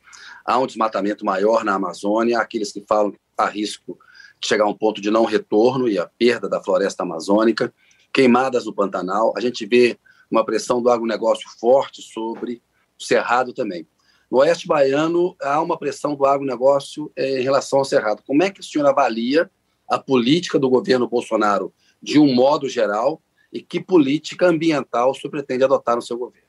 Há 0.45 0.59
um 0.59 0.67
desmatamento 0.67 1.25
maior 1.25 1.65
na 1.65 1.75
Amazônia, 1.75 2.39
aqueles 2.39 2.73
que 2.73 2.85
falam 2.87 3.13
que 3.13 3.19
há 3.37 3.47
risco 3.47 3.99
chegar 4.45 4.65
a 4.65 4.69
um 4.69 4.75
ponto 4.75 5.01
de 5.01 5.11
não 5.11 5.25
retorno 5.25 5.89
e 5.89 5.99
a 5.99 6.07
perda 6.07 6.49
da 6.49 6.63
floresta 6.63 7.05
amazônica, 7.05 7.73
queimadas 8.13 8.67
no 8.67 8.75
Pantanal. 8.75 9.33
A 9.37 9.41
gente 9.41 9.65
vê 9.65 9.99
uma 10.31 10.45
pressão 10.45 10.83
do 10.83 10.91
agronegócio 10.91 11.49
forte 11.61 12.03
sobre 12.03 12.63
o 12.99 13.03
Cerrado 13.03 13.53
também. 13.53 13.87
No 14.31 14.39
Oeste 14.39 14.67
Baiano, 14.67 15.37
há 15.43 15.61
uma 15.61 15.79
pressão 15.79 16.15
do 16.15 16.25
agronegócio 16.25 17.13
eh, 17.15 17.41
em 17.41 17.43
relação 17.43 17.81
ao 17.81 17.85
Cerrado. 17.85 18.23
Como 18.27 18.43
é 18.43 18.51
que 18.51 18.61
o 18.61 18.65
senhor 18.65 18.87
avalia 18.87 19.51
a 19.89 19.99
política 19.99 20.59
do 20.59 20.71
governo 20.71 21.07
Bolsonaro 21.07 21.73
de 22.03 22.19
um 22.19 22.35
modo 22.35 22.69
geral 22.69 23.21
e 23.53 23.61
que 23.61 23.79
política 23.79 24.47
ambiental 24.47 25.11
o 25.11 25.15
senhor 25.15 25.31
pretende 25.31 25.65
adotar 25.65 25.97
no 25.97 26.03
seu 26.03 26.17
governo? 26.17 26.49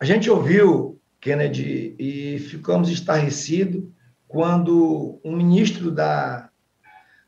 A 0.00 0.04
gente 0.04 0.28
ouviu, 0.28 0.99
Kennedy, 1.20 1.94
e 1.98 2.38
ficamos 2.38 2.88
estarrecidos 2.88 3.84
quando 4.26 5.20
um 5.24 5.36
ministro 5.36 5.90
da 5.90 6.48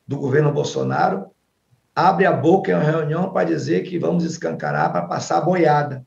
do 0.07 0.16
governo 0.18 0.52
Bolsonaro 0.52 1.31
abre 1.94 2.26
a 2.26 2.33
boca 2.33 2.70
em 2.70 2.74
uma 2.74 2.83
reunião 2.83 3.33
para 3.33 3.48
dizer 3.48 3.83
que 3.83 3.98
vamos 3.98 4.24
escancarar 4.24 4.90
para 4.90 5.07
passar 5.07 5.38
a 5.38 5.42
boiada. 5.42 6.05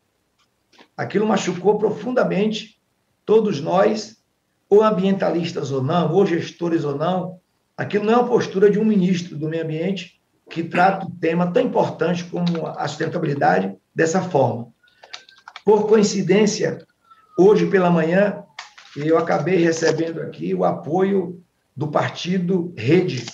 aquilo 0.98 1.28
machucou 1.28 1.78
profundamente 1.78 2.80
todos 3.26 3.62
nós, 3.62 4.18
ou 4.70 4.84
ambientalistas 4.84 5.72
ou 5.72 5.82
não, 5.82 6.12
ou 6.12 6.26
gestores 6.26 6.84
ou 6.84 6.96
não. 6.96 7.40
Aquilo 7.78 8.06
não 8.06 8.14
é 8.14 8.18
uma 8.18 8.28
postura 8.28 8.70
de 8.70 8.80
um 8.80 8.86
ministro 8.86 9.38
do 9.38 9.48
meio 9.48 9.64
ambiente 9.64 10.22
que 10.50 10.64
trata 10.64 11.06
o 11.06 11.12
tema 11.12 11.52
tão 11.52 11.64
importante 11.64 12.24
como 12.26 12.68
a 12.68 12.88
sustentabilidade 12.88 13.76
dessa 13.94 14.22
forma. 14.22 14.68
Por 15.64 15.88
coincidência, 15.88 16.86
hoje 17.38 17.66
pela 17.68 17.90
manhã, 17.90 18.44
eu 18.96 19.18
acabei 19.18 19.58
recebendo 19.58 20.22
aqui 20.22 20.54
o 20.54 20.64
apoio 20.64 21.44
do 21.76 21.90
partido 21.90 22.74
Rede. 22.78 23.26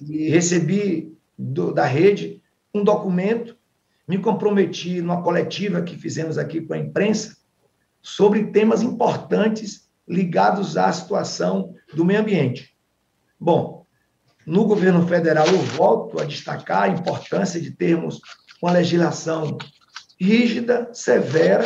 E 0.00 0.28
recebi 0.28 1.16
do, 1.38 1.72
da 1.72 1.84
Rede 1.84 2.42
um 2.74 2.82
documento, 2.82 3.56
me 4.08 4.18
comprometi 4.18 5.00
numa 5.00 5.22
coletiva 5.22 5.82
que 5.82 5.96
fizemos 5.96 6.36
aqui 6.38 6.60
com 6.60 6.74
a 6.74 6.78
imprensa 6.78 7.36
sobre 8.00 8.46
temas 8.46 8.82
importantes 8.82 9.88
ligados 10.08 10.76
à 10.76 10.92
situação 10.92 11.74
do 11.94 12.04
meio 12.04 12.20
ambiente. 12.20 12.76
Bom, 13.38 13.86
no 14.44 14.64
governo 14.64 15.06
federal 15.06 15.46
eu 15.46 15.58
volto 15.58 16.20
a 16.20 16.24
destacar 16.24 16.84
a 16.84 16.88
importância 16.88 17.60
de 17.60 17.70
termos 17.70 18.20
uma 18.60 18.72
legislação 18.72 19.56
rígida, 20.20 20.90
severa, 20.92 21.64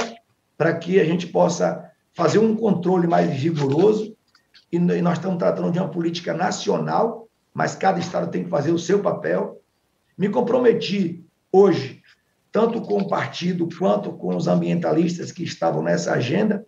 para 0.57 0.75
que 0.75 1.01
a 1.01 1.05
gente 1.05 1.27
possa 1.27 1.91
fazer 2.15 2.39
um 2.39 2.57
controle 2.57 3.07
mais 3.07 3.31
rigoroso. 3.31 4.17
E 4.73 4.79
nós 4.79 5.19
estamos 5.19 5.39
tratando 5.39 5.71
de 5.71 5.79
uma 5.79 5.89
política 5.89 6.33
nacional, 6.33 7.29
mas 7.53 7.75
cada 7.75 8.01
estado 8.01 8.31
tem 8.31 8.45
que 8.45 8.51
fazer 8.51 8.73
o 8.73 8.79
seu 8.79 9.01
papel. 9.01 9.61
Me 10.17 10.29
comprometi 10.29 11.25
hoje, 11.53 12.03
tanto 12.51 12.81
com 12.81 12.99
o 12.99 13.09
partido 13.09 13.69
quanto 13.79 14.13
com 14.13 14.35
os 14.35 14.49
ambientalistas 14.49 15.31
que 15.31 15.45
estavam 15.45 15.83
nessa 15.83 16.13
agenda, 16.13 16.67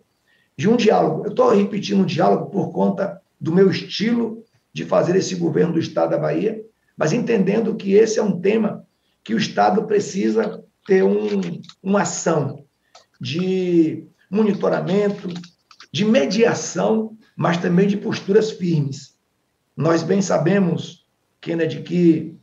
de 0.55 0.69
um 0.69 0.75
diálogo. 0.75 1.25
Eu 1.25 1.31
estou 1.31 1.49
repetindo 1.49 2.01
o 2.01 2.05
diálogo 2.05 2.49
por 2.51 2.71
conta 2.71 3.19
do 3.39 3.51
meu 3.51 3.69
estilo 3.69 4.43
de 4.73 4.85
fazer 4.85 5.15
esse 5.15 5.35
governo 5.35 5.73
do 5.73 5.79
Estado 5.79 6.11
da 6.11 6.17
Bahia, 6.17 6.61
mas 6.95 7.11
entendendo 7.11 7.75
que 7.75 7.93
esse 7.93 8.19
é 8.19 8.23
um 8.23 8.39
tema 8.39 8.85
que 9.23 9.33
o 9.33 9.37
Estado 9.37 9.83
precisa 9.85 10.63
ter 10.85 11.03
um, 11.03 11.61
uma 11.81 12.01
ação 12.01 12.65
de 13.19 14.03
monitoramento, 14.29 15.27
de 15.91 16.05
mediação, 16.05 17.17
mas 17.35 17.57
também 17.57 17.87
de 17.87 17.97
posturas 17.97 18.51
firmes. 18.51 19.15
Nós 19.75 20.03
bem 20.03 20.21
sabemos, 20.21 21.05
Kennedy, 21.41 21.81
que 21.81 22.35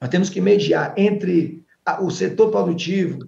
nós 0.00 0.10
temos 0.10 0.28
que 0.28 0.40
mediar 0.40 0.94
entre 0.96 1.62
o 2.00 2.10
setor 2.10 2.50
produtivo, 2.50 3.18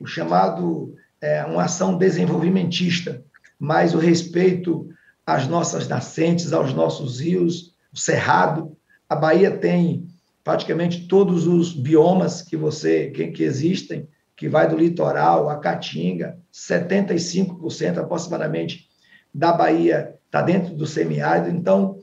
o 0.00 0.06
chamado 0.06 0.94
é, 1.20 1.44
uma 1.44 1.64
ação 1.64 1.96
desenvolvimentista, 1.96 3.22
mas 3.58 3.94
o 3.94 3.98
respeito 3.98 4.88
às 5.26 5.46
nossas 5.48 5.88
nascentes, 5.88 6.52
aos 6.52 6.72
nossos 6.74 7.20
rios, 7.20 7.74
o 7.92 7.98
cerrado. 7.98 8.76
A 9.08 9.16
Bahia 9.16 9.50
tem 9.50 10.06
praticamente 10.42 11.08
todos 11.08 11.46
os 11.46 11.72
biomas 11.72 12.42
que 12.42 12.56
você 12.56 13.10
que, 13.10 13.28
que 13.28 13.42
existem, 13.42 14.06
que 14.36 14.48
vai 14.48 14.68
do 14.68 14.76
litoral 14.76 15.48
à 15.48 15.58
caatinga, 15.58 16.38
75% 16.52 17.98
aproximadamente 17.98 18.88
da 19.32 19.52
Bahia 19.52 20.14
está 20.26 20.42
dentro 20.42 20.74
do 20.74 20.86
semiárido, 20.86 21.48
então 21.48 22.00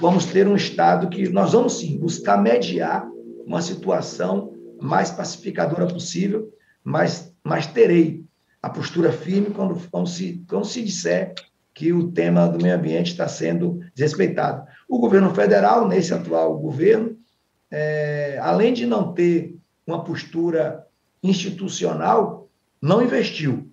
vamos 0.00 0.26
ter 0.26 0.46
um 0.46 0.54
estado 0.54 1.08
que 1.08 1.28
nós 1.28 1.52
vamos 1.52 1.78
sim 1.78 1.98
buscar 1.98 2.40
mediar 2.40 3.04
uma 3.44 3.60
situação 3.60 4.52
mais 4.80 5.10
pacificadora 5.10 5.86
possível, 5.86 6.52
mas, 6.82 7.32
mas 7.42 7.66
terei 7.66 8.24
a 8.62 8.70
postura 8.70 9.12
firme 9.12 9.50
quando, 9.50 9.76
quando, 9.90 10.08
se, 10.08 10.44
quando 10.48 10.64
se 10.64 10.82
disser 10.82 11.34
que 11.74 11.92
o 11.92 12.12
tema 12.12 12.48
do 12.48 12.62
meio 12.62 12.76
ambiente 12.76 13.10
está 13.10 13.26
sendo 13.26 13.80
desrespeitado. 13.94 14.64
O 14.88 14.98
governo 14.98 15.34
federal, 15.34 15.88
nesse 15.88 16.14
atual 16.14 16.56
governo, 16.56 17.16
é, 17.70 18.38
além 18.40 18.72
de 18.72 18.86
não 18.86 19.12
ter 19.12 19.56
uma 19.86 20.04
postura 20.04 20.86
institucional, 21.24 22.50
não 22.80 23.02
investiu. 23.02 23.70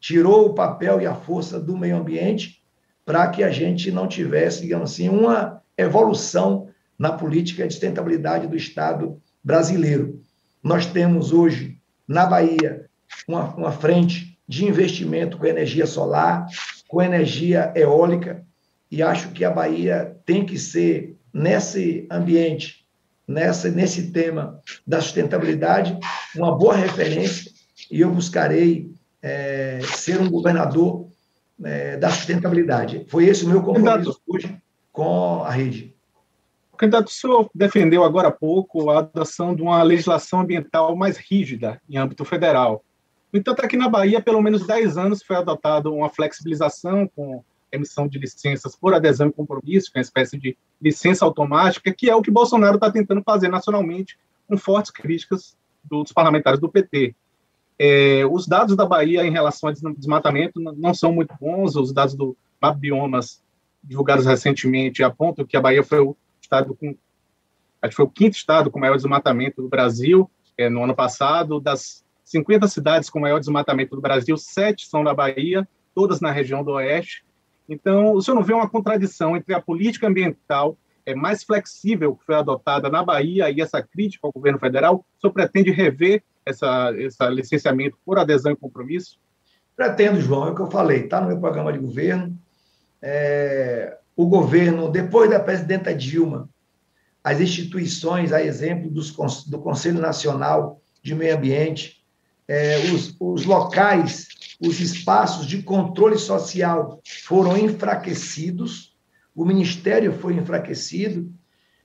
Tirou 0.00 0.46
o 0.46 0.54
papel 0.54 1.00
e 1.00 1.06
a 1.06 1.14
força 1.14 1.60
do 1.60 1.76
meio 1.76 1.96
ambiente 1.96 2.62
para 3.04 3.28
que 3.28 3.44
a 3.44 3.50
gente 3.50 3.92
não 3.92 4.08
tivesse, 4.08 4.62
digamos 4.62 4.92
assim, 4.92 5.10
uma 5.10 5.62
evolução 5.76 6.68
na 6.98 7.12
política 7.12 7.66
de 7.66 7.74
sustentabilidade 7.74 8.46
do 8.46 8.56
Estado 8.56 9.20
brasileiro. 9.42 10.20
Nós 10.62 10.86
temos 10.86 11.32
hoje, 11.32 11.78
na 12.08 12.24
Bahia, 12.24 12.86
uma, 13.28 13.54
uma 13.54 13.72
frente 13.72 14.38
de 14.48 14.64
investimento 14.64 15.36
com 15.36 15.44
energia 15.44 15.86
solar, 15.86 16.46
com 16.88 17.02
energia 17.02 17.72
eólica, 17.76 18.44
e 18.90 19.02
acho 19.02 19.30
que 19.32 19.44
a 19.44 19.50
Bahia 19.50 20.16
tem 20.24 20.46
que 20.46 20.58
ser, 20.58 21.16
nesse 21.32 22.06
ambiente, 22.10 22.83
nessa, 23.26 23.68
nesse 23.68 24.10
tema 24.10 24.60
da 24.86 25.00
sustentabilidade, 25.00 25.98
uma 26.36 26.56
boa 26.56 26.74
referência, 26.74 27.50
e 27.90 28.00
eu 28.00 28.10
buscarei 28.10 28.90
é, 29.22 29.80
ser 29.82 30.20
um 30.20 30.30
governador 30.30 31.08
é, 31.62 31.96
da 31.96 32.10
sustentabilidade. 32.10 33.06
Foi 33.08 33.24
esse 33.24 33.44
o 33.44 33.48
meu 33.48 33.62
compromisso 33.62 34.20
hoje 34.26 34.56
com 34.92 35.42
a 35.42 35.50
rede. 35.50 35.94
O 36.72 36.76
candidato, 36.76 37.06
o 37.06 37.12
senhor 37.12 37.48
defendeu 37.54 38.02
agora 38.02 38.28
há 38.28 38.32
pouco 38.32 38.90
a 38.90 38.98
adoção 38.98 39.54
de 39.54 39.62
uma 39.62 39.82
legislação 39.82 40.40
ambiental 40.40 40.96
mais 40.96 41.16
rígida 41.16 41.80
em 41.88 41.96
âmbito 41.96 42.24
federal. 42.24 42.84
No 43.32 43.38
entanto, 43.38 43.64
aqui 43.64 43.76
na 43.76 43.88
Bahia, 43.88 44.20
pelo 44.20 44.42
menos 44.42 44.66
10 44.66 44.98
anos 44.98 45.22
foi 45.22 45.36
adotada 45.36 45.90
uma 45.90 46.08
flexibilização 46.08 47.08
com 47.14 47.44
emissão 47.74 48.06
de 48.06 48.18
licenças 48.18 48.76
por 48.76 48.94
adesão 48.94 49.28
e 49.28 49.32
compromisso, 49.32 49.90
que 49.90 49.98
é 49.98 50.00
uma 50.00 50.04
espécie 50.04 50.38
de 50.38 50.56
licença 50.80 51.24
automática, 51.24 51.92
que 51.92 52.08
é 52.08 52.14
o 52.14 52.22
que 52.22 52.30
Bolsonaro 52.30 52.76
está 52.76 52.90
tentando 52.90 53.22
fazer 53.22 53.48
nacionalmente, 53.48 54.18
com 54.48 54.56
fortes 54.56 54.90
críticas 54.90 55.56
dos 55.82 56.12
parlamentares 56.12 56.60
do 56.60 56.68
PT. 56.68 57.14
É, 57.78 58.24
os 58.30 58.46
dados 58.46 58.76
da 58.76 58.86
Bahia 58.86 59.26
em 59.26 59.30
relação 59.30 59.68
ao 59.68 59.92
desmatamento 59.94 60.60
não 60.60 60.94
são 60.94 61.12
muito 61.12 61.34
bons, 61.40 61.74
os 61.76 61.92
dados 61.92 62.14
do 62.14 62.36
Map 62.60 62.78
Biomas 62.78 63.42
divulgados 63.82 64.24
recentemente 64.24 65.02
apontam 65.02 65.44
que 65.44 65.56
a 65.56 65.60
Bahia 65.60 65.82
foi 65.82 66.00
o 66.00 66.16
estado 66.40 66.74
com, 66.74 66.96
acho 67.82 67.90
que 67.90 67.96
foi 67.96 68.04
o 68.04 68.10
quinto 68.10 68.36
estado 68.36 68.70
com 68.70 68.78
maior 68.78 68.96
desmatamento 68.96 69.60
do 69.60 69.68
Brasil 69.68 70.30
é, 70.56 70.68
no 70.68 70.84
ano 70.84 70.94
passado, 70.94 71.60
das 71.60 72.04
50 72.24 72.66
cidades 72.68 73.10
com 73.10 73.20
maior 73.20 73.38
desmatamento 73.38 73.94
do 73.94 74.00
Brasil, 74.00 74.36
sete 74.36 74.86
são 74.86 75.04
da 75.04 75.12
Bahia, 75.12 75.68
todas 75.94 76.20
na 76.20 76.30
região 76.30 76.64
do 76.64 76.72
Oeste. 76.72 77.24
Então, 77.68 78.12
o 78.12 78.22
senhor 78.22 78.34
não 78.34 78.42
vê 78.42 78.52
uma 78.52 78.68
contradição 78.68 79.36
entre 79.36 79.54
a 79.54 79.60
política 79.60 80.06
ambiental 80.06 80.76
é, 81.06 81.14
mais 81.14 81.42
flexível 81.42 82.14
que 82.14 82.24
foi 82.24 82.34
adotada 82.34 82.88
na 82.88 83.02
Bahia 83.02 83.50
e 83.50 83.60
essa 83.60 83.82
crítica 83.82 84.26
ao 84.26 84.32
governo 84.32 84.58
federal? 84.58 85.04
O 85.16 85.20
senhor 85.20 85.32
pretende 85.32 85.70
rever 85.70 86.22
essa, 86.44 86.92
esse 86.96 87.24
licenciamento 87.30 87.96
por 88.04 88.18
adesão 88.18 88.52
e 88.52 88.56
compromisso? 88.56 89.18
Pretendo, 89.76 90.20
João, 90.20 90.48
é 90.48 90.50
o 90.50 90.54
que 90.54 90.62
eu 90.62 90.70
falei, 90.70 91.04
está 91.04 91.20
no 91.20 91.28
meu 91.28 91.38
programa 91.38 91.72
de 91.72 91.78
governo. 91.78 92.36
É, 93.02 93.98
o 94.16 94.26
governo, 94.26 94.90
depois 94.90 95.28
da 95.30 95.40
presidenta 95.40 95.94
Dilma, 95.94 96.48
as 97.22 97.40
instituições, 97.40 98.32
a 98.32 98.42
exemplo 98.42 98.90
dos, 98.90 99.12
do 99.46 99.58
Conselho 99.58 99.98
Nacional 99.98 100.80
de 101.02 101.14
Meio 101.14 101.36
Ambiente, 101.36 102.04
é, 102.46 102.78
os, 102.92 103.16
os 103.18 103.44
locais, 103.44 104.28
os 104.66 104.80
espaços 104.80 105.46
de 105.46 105.62
controle 105.62 106.18
social 106.18 107.00
foram 107.24 107.56
enfraquecidos, 107.56 108.96
o 109.34 109.44
Ministério 109.44 110.12
foi 110.12 110.34
enfraquecido, 110.34 111.30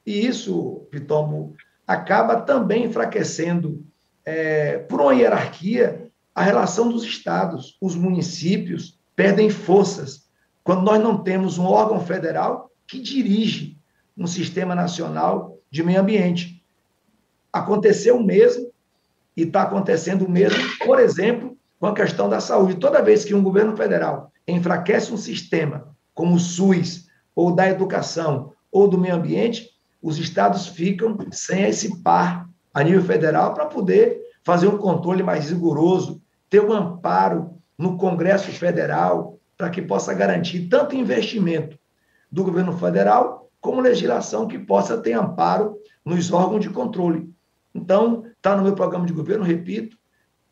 e 0.05 0.25
isso, 0.25 0.87
Pitombo, 0.89 1.55
acaba 1.85 2.41
também 2.41 2.85
enfraquecendo 2.85 3.85
é, 4.23 4.77
por 4.77 5.01
uma 5.01 5.13
hierarquia, 5.13 6.09
a 6.33 6.43
relação 6.43 6.89
dos 6.89 7.03
estados, 7.03 7.77
os 7.81 7.95
municípios 7.95 8.99
perdem 9.15 9.49
forças 9.49 10.29
quando 10.63 10.83
nós 10.83 11.01
não 11.01 11.17
temos 11.17 11.57
um 11.57 11.65
órgão 11.65 11.99
federal 11.99 12.71
que 12.87 13.01
dirige 13.01 13.77
um 14.17 14.27
sistema 14.27 14.73
nacional 14.73 15.57
de 15.69 15.83
meio 15.83 15.99
ambiente. 15.99 16.63
Aconteceu 17.51 18.17
o 18.17 18.23
mesmo 18.23 18.71
e 19.35 19.43
está 19.43 19.63
acontecendo 19.63 20.25
o 20.25 20.29
mesmo, 20.29 20.59
por 20.85 20.99
exemplo, 20.99 21.57
com 21.79 21.87
a 21.87 21.93
questão 21.93 22.29
da 22.29 22.39
saúde. 22.39 22.75
Toda 22.75 23.01
vez 23.01 23.23
que 23.23 23.33
um 23.33 23.41
governo 23.41 23.75
federal 23.75 24.31
enfraquece 24.47 25.13
um 25.13 25.17
sistema 25.17 25.95
como 26.13 26.35
o 26.35 26.39
SUS, 26.39 27.07
ou 27.33 27.55
da 27.55 27.69
educação, 27.69 28.51
ou 28.69 28.87
do 28.87 28.97
meio 28.97 29.15
ambiente, 29.15 29.69
os 30.01 30.17
estados 30.17 30.67
ficam 30.67 31.17
sem 31.31 31.63
esse 31.63 32.01
par 32.01 32.49
a 32.73 32.83
nível 32.83 33.01
federal 33.01 33.53
para 33.53 33.65
poder 33.65 34.19
fazer 34.43 34.67
um 34.67 34.77
controle 34.77 35.23
mais 35.23 35.49
rigoroso, 35.49 36.21
ter 36.49 36.61
um 36.61 36.73
amparo 36.73 37.57
no 37.77 37.97
Congresso 37.97 38.51
Federal 38.51 39.39
para 39.57 39.69
que 39.69 39.81
possa 39.81 40.13
garantir 40.13 40.67
tanto 40.67 40.95
investimento 40.95 41.77
do 42.31 42.43
governo 42.43 42.77
federal 42.77 43.49
como 43.61 43.81
legislação 43.81 44.47
que 44.47 44.59
possa 44.59 44.97
ter 44.97 45.13
amparo 45.13 45.77
nos 46.03 46.31
órgãos 46.31 46.61
de 46.61 46.69
controle. 46.69 47.29
Então, 47.73 48.25
está 48.37 48.55
no 48.55 48.63
meu 48.63 48.73
programa 48.73 49.05
de 49.05 49.13
governo, 49.13 49.43
repito, 49.43 49.97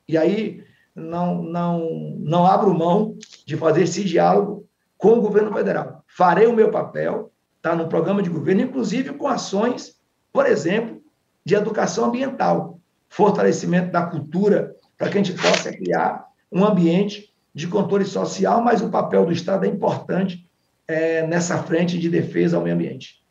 e 0.07 0.17
aí 0.17 0.63
não, 0.97 1.43
não, 1.43 2.15
não 2.17 2.45
abro 2.45 2.73
mão 2.73 3.15
de 3.45 3.55
fazer 3.55 3.83
esse 3.83 4.03
diálogo 4.03 4.67
com 4.97 5.09
o 5.09 5.21
governo 5.21 5.53
federal. 5.53 6.03
Farei 6.07 6.47
o 6.47 6.55
meu 6.55 6.71
papel, 6.71 7.31
está 7.57 7.75
no 7.75 7.87
programa 7.87 8.23
de 8.23 8.29
governo, 8.31 8.63
inclusive 8.63 9.13
com 9.13 9.27
ações, 9.27 9.95
por 10.33 10.47
exemplo, 10.47 10.99
de 11.45 11.53
educação 11.53 12.05
ambiental, 12.05 12.79
fortalecimento 13.07 13.91
da 13.91 14.07
cultura, 14.07 14.75
para 14.97 15.09
que 15.09 15.19
a 15.19 15.23
gente 15.23 15.39
possa 15.39 15.71
criar 15.71 16.25
um 16.51 16.65
ambiente 16.65 17.31
de 17.53 17.67
controle 17.67 18.05
social, 18.05 18.61
mas 18.61 18.81
o 18.81 18.89
papel 18.89 19.25
do 19.25 19.31
Estado 19.31 19.65
é 19.65 19.69
importante 19.69 20.49
é, 20.87 21.25
nessa 21.27 21.61
frente 21.61 21.99
de 21.99 22.09
defesa 22.09 22.57
ao 22.57 22.63
meio 22.63 22.75
ambiente. 22.75 23.23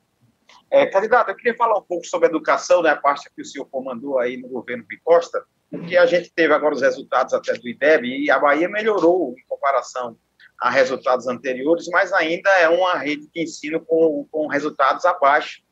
É, 0.70 0.86
candidato, 0.86 1.30
eu 1.30 1.36
queria 1.36 1.56
falar 1.56 1.78
um 1.78 1.82
pouco 1.82 2.06
sobre 2.06 2.28
educação, 2.28 2.82
né, 2.82 2.90
a 2.90 2.96
parte 2.96 3.30
que 3.34 3.42
o 3.42 3.44
senhor 3.44 3.66
comandou 3.66 4.18
aí 4.18 4.36
no 4.36 4.48
governo 4.48 4.84
Costa, 5.02 5.44
porque 5.70 5.96
a 5.96 6.06
gente 6.06 6.30
teve 6.32 6.52
agora 6.52 6.74
os 6.74 6.82
resultados 6.82 7.34
até 7.34 7.54
do 7.54 7.68
IDEB 7.68 8.06
e 8.06 8.30
a 8.30 8.38
Bahia 8.38 8.68
melhorou 8.68 9.34
em 9.36 9.44
comparação 9.48 10.16
a 10.60 10.70
resultados 10.70 11.26
anteriores, 11.26 11.86
mas 11.88 12.12
ainda 12.12 12.50
é 12.58 12.68
uma 12.68 12.96
rede 12.96 13.28
de 13.32 13.42
ensino 13.42 13.80
com, 13.80 14.26
com 14.30 14.46
resultados 14.46 15.04
abaixo 15.04 15.62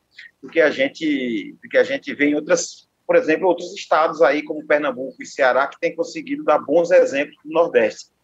do 0.41 0.49
que 0.49 0.61
a 0.61 0.69
gente 0.69 1.57
do 1.61 1.69
que 1.69 1.77
a 1.77 1.83
gente 1.83 2.13
vê 2.13 2.27
em 2.27 2.35
outras, 2.35 2.87
por 3.05 3.15
exemplo, 3.15 3.47
outros 3.47 3.73
estados 3.73 4.21
aí 4.21 4.43
como 4.43 4.65
Pernambuco 4.65 5.21
e 5.21 5.25
Ceará 5.25 5.67
que 5.67 5.79
têm 5.79 5.95
conseguido 5.95 6.43
dar 6.43 6.59
bons 6.59 6.91
exemplos 6.91 7.37
no 7.43 7.53
Nordeste. 7.53 8.14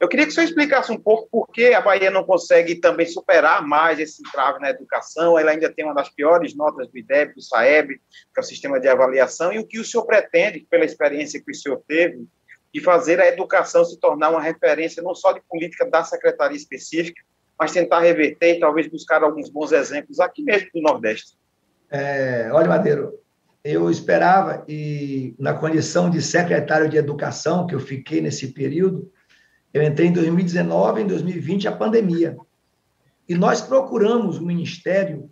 Eu 0.00 0.06
queria 0.06 0.26
que 0.26 0.30
senhor 0.32 0.46
explicasse 0.46 0.92
um 0.92 0.98
pouco 0.98 1.28
por 1.28 1.48
que 1.48 1.74
a 1.74 1.80
Bahia 1.80 2.08
não 2.08 2.22
consegue 2.22 2.76
também 2.76 3.04
superar 3.04 3.66
mais 3.66 3.98
esse 3.98 4.22
entrave 4.24 4.60
na 4.60 4.70
educação. 4.70 5.36
Ela 5.36 5.50
ainda 5.50 5.72
tem 5.72 5.84
uma 5.84 5.94
das 5.94 6.08
piores 6.08 6.54
notas 6.54 6.88
do 6.88 6.96
IDEB, 6.96 7.34
do 7.34 7.42
SAEB, 7.42 7.96
que 7.96 8.38
é 8.38 8.40
o 8.40 8.44
sistema 8.44 8.78
de 8.78 8.86
avaliação, 8.86 9.52
e 9.52 9.58
o 9.58 9.66
que 9.66 9.80
o 9.80 9.84
senhor 9.84 10.04
pretende, 10.04 10.66
pela 10.70 10.84
experiência 10.84 11.42
que 11.44 11.50
o 11.50 11.54
senhor 11.54 11.82
teve, 11.88 12.28
de 12.72 12.80
fazer 12.80 13.20
a 13.20 13.26
educação 13.26 13.84
se 13.84 13.98
tornar 13.98 14.30
uma 14.30 14.40
referência 14.40 15.02
não 15.02 15.16
só 15.16 15.32
de 15.32 15.42
política 15.48 15.84
da 15.86 16.04
secretaria 16.04 16.56
específica, 16.56 17.20
mas 17.58 17.72
tentar 17.72 17.98
reverter 18.00 18.54
e 18.54 18.60
talvez 18.60 18.86
buscar 18.86 19.24
alguns 19.24 19.50
bons 19.50 19.72
exemplos 19.72 20.20
aqui 20.20 20.44
mesmo 20.44 20.68
do 20.72 20.80
Nordeste. 20.80 21.36
É, 21.90 22.50
olha, 22.52 22.68
Madeiro, 22.68 23.18
eu 23.64 23.90
esperava, 23.90 24.64
e 24.68 25.34
na 25.38 25.54
condição 25.54 26.08
de 26.08 26.22
secretário 26.22 26.88
de 26.88 26.96
Educação, 26.96 27.66
que 27.66 27.74
eu 27.74 27.80
fiquei 27.80 28.20
nesse 28.20 28.52
período, 28.52 29.10
eu 29.72 29.82
entrei 29.82 30.08
em 30.08 30.12
2019, 30.12 31.02
em 31.02 31.06
2020, 31.06 31.68
a 31.68 31.72
pandemia. 31.72 32.36
E 33.28 33.34
nós 33.34 33.60
procuramos 33.60 34.38
o 34.38 34.46
Ministério 34.46 35.30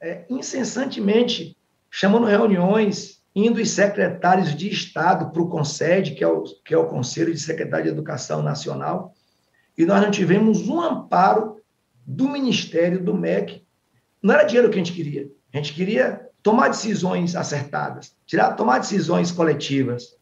é, 0.00 0.24
incessantemente, 0.30 1.56
chamando 1.90 2.26
reuniões, 2.26 3.22
indo 3.34 3.60
os 3.60 3.70
secretários 3.70 4.54
de 4.54 4.68
Estado 4.68 5.30
para 5.30 5.42
o 5.42 5.48
CONSED, 5.48 6.14
que 6.14 6.22
é 6.22 6.28
o, 6.28 6.42
que 6.64 6.72
é 6.72 6.78
o 6.78 6.86
Conselho 6.86 7.32
de 7.32 7.40
Secretário 7.40 7.84
de 7.84 7.90
Educação 7.90 8.42
Nacional, 8.42 9.14
e 9.76 9.84
nós 9.84 10.00
não 10.00 10.10
tivemos 10.10 10.68
um 10.68 10.80
amparo 10.80 11.60
do 12.06 12.28
Ministério, 12.28 13.02
do 13.02 13.12
MEC. 13.12 13.66
Não 14.22 14.32
era 14.32 14.44
dinheiro 14.44 14.70
que 14.70 14.76
a 14.76 14.78
gente 14.78 14.92
queria. 14.92 15.28
A 15.52 15.56
gente 15.56 15.74
queria 15.74 16.26
tomar 16.42 16.68
decisões 16.68 17.34
acertadas, 17.34 18.16
tirar, 18.24 18.54
tomar 18.54 18.78
decisões 18.78 19.32
coletivas 19.32 20.16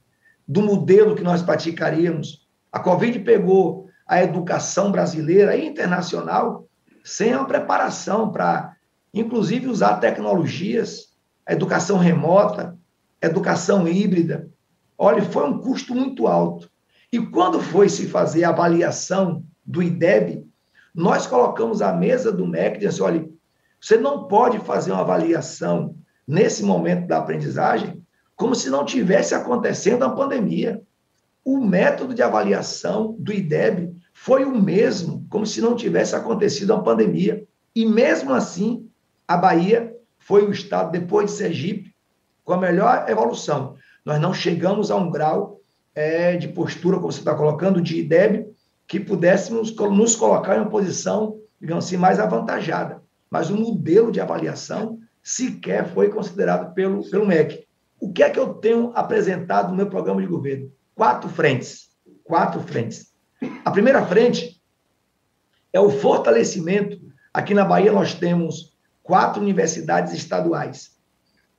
do 0.49 0.63
modelo 0.63 1.15
que 1.15 1.23
nós 1.23 1.43
praticaríamos 1.43 2.44
a 2.75 2.81
Covid 2.81 3.21
pegou 3.21 3.87
a 4.05 4.21
educação 4.21 4.91
brasileira 4.91 5.57
e 5.57 5.65
internacional 5.65 6.67
sem 7.05 7.33
uma 7.33 7.47
preparação 7.47 8.33
para, 8.33 8.75
inclusive, 9.15 9.69
usar 9.69 10.01
tecnologias, 10.01 11.11
a 11.47 11.53
educação 11.53 11.99
remota, 11.99 12.77
educação 13.23 13.87
híbrida. 13.87 14.51
Olha, 14.99 15.23
foi 15.23 15.49
um 15.49 15.61
custo 15.61 15.95
muito 15.95 16.27
alto. 16.27 16.69
E 17.13 17.21
quando 17.21 17.61
foi 17.61 17.89
se 17.89 18.09
fazer 18.09 18.43
a 18.43 18.49
avaliação 18.49 19.45
do 19.65 19.81
IDEB, 19.81 20.45
nós 20.93 21.29
colocamos 21.29 21.81
a 21.81 21.93
mesa 21.93 22.33
do 22.33 22.45
MEC 22.45 22.79
e 22.79 22.89
disse, 22.89 23.01
olha, 23.01 23.25
você 23.81 23.97
não 23.97 24.27
pode 24.27 24.59
fazer 24.59 24.91
uma 24.91 25.03
avaliação 25.03 25.95
nesse 26.27 26.65
momento 26.65 27.07
da 27.07 27.19
aprendizagem 27.19 28.03
como 28.35 28.53
se 28.53 28.69
não 28.69 28.85
tivesse 28.85 29.33
acontecendo 29.33 30.03
a 30.03 30.11
pandemia 30.11 30.83
o 31.45 31.59
método 31.59 32.15
de 32.15 32.23
avaliação 32.23 33.15
do 33.19 33.33
IDEB 33.33 33.95
foi 34.13 34.45
o 34.45 34.55
mesmo, 34.55 35.27
como 35.29 35.45
se 35.45 35.61
não 35.61 35.77
tivesse 35.77 36.17
acontecido 36.17 36.73
a 36.73 36.83
pandemia. 36.83 37.45
E 37.75 37.85
mesmo 37.85 38.33
assim, 38.33 38.89
a 39.29 39.37
Bahia 39.37 39.95
foi 40.19 40.47
o 40.47 40.51
estado, 40.51 40.93
depois 40.93 41.31
de 41.31 41.37
Sergipe, 41.37 41.95
com 42.45 42.55
a 42.55 42.59
melhor 42.59 43.07
evolução. 43.09 43.77
Nós 44.05 44.21
não 44.21 44.33
chegamos 44.33 44.91
a 44.91 44.97
um 44.97 45.11
grau 45.11 45.61
é, 45.95 46.37
de 46.37 46.49
postura, 46.49 46.97
como 46.97 47.13
você 47.13 47.19
está 47.19 47.35
colocando, 47.35 47.83
de 47.83 47.99
IDEB, 47.99 48.47
que 48.87 48.99
pudéssemos 49.01 49.75
nos 49.77 50.17
colocar 50.17 50.57
em 50.57 50.61
uma 50.61 50.71
posição, 50.71 51.39
digamos 51.61 51.85
assim, 51.85 51.97
mais 51.97 52.19
avantajada. 52.19 53.03
Mas 53.31 53.51
o 53.51 53.57
modelo 53.57 54.11
de 54.11 54.21
avaliação 54.21 54.99
sequer 55.23 55.89
foi 55.93 56.09
considerado 56.09 56.73
pelo, 56.75 57.09
pelo 57.11 57.27
MEC. 57.27 57.67
O 58.01 58.13
que 58.13 58.23
é 58.23 58.31
que 58.31 58.39
eu 58.39 58.55
tenho 58.55 58.93
apresentado 58.95 59.71
no 59.71 59.77
meu 59.77 59.89
programa 59.89 60.21
de 60.21 60.27
governo? 60.27 60.71
Quatro 60.95 61.29
frentes. 61.29 61.91
Quatro 62.23 62.61
frentes. 62.61 63.13
A 63.65 63.71
primeira 63.71 64.05
frente 64.07 64.61
é 65.73 65.81
o 65.81 65.91
fortalecimento. 65.91 66.99
Aqui 67.33 67.53
na 67.53 67.65
Bahia 67.65 67.93
nós 67.93 68.15
temos 68.15 68.77
quatro 69.03 69.43
universidades 69.43 70.13
estaduais 70.13 70.95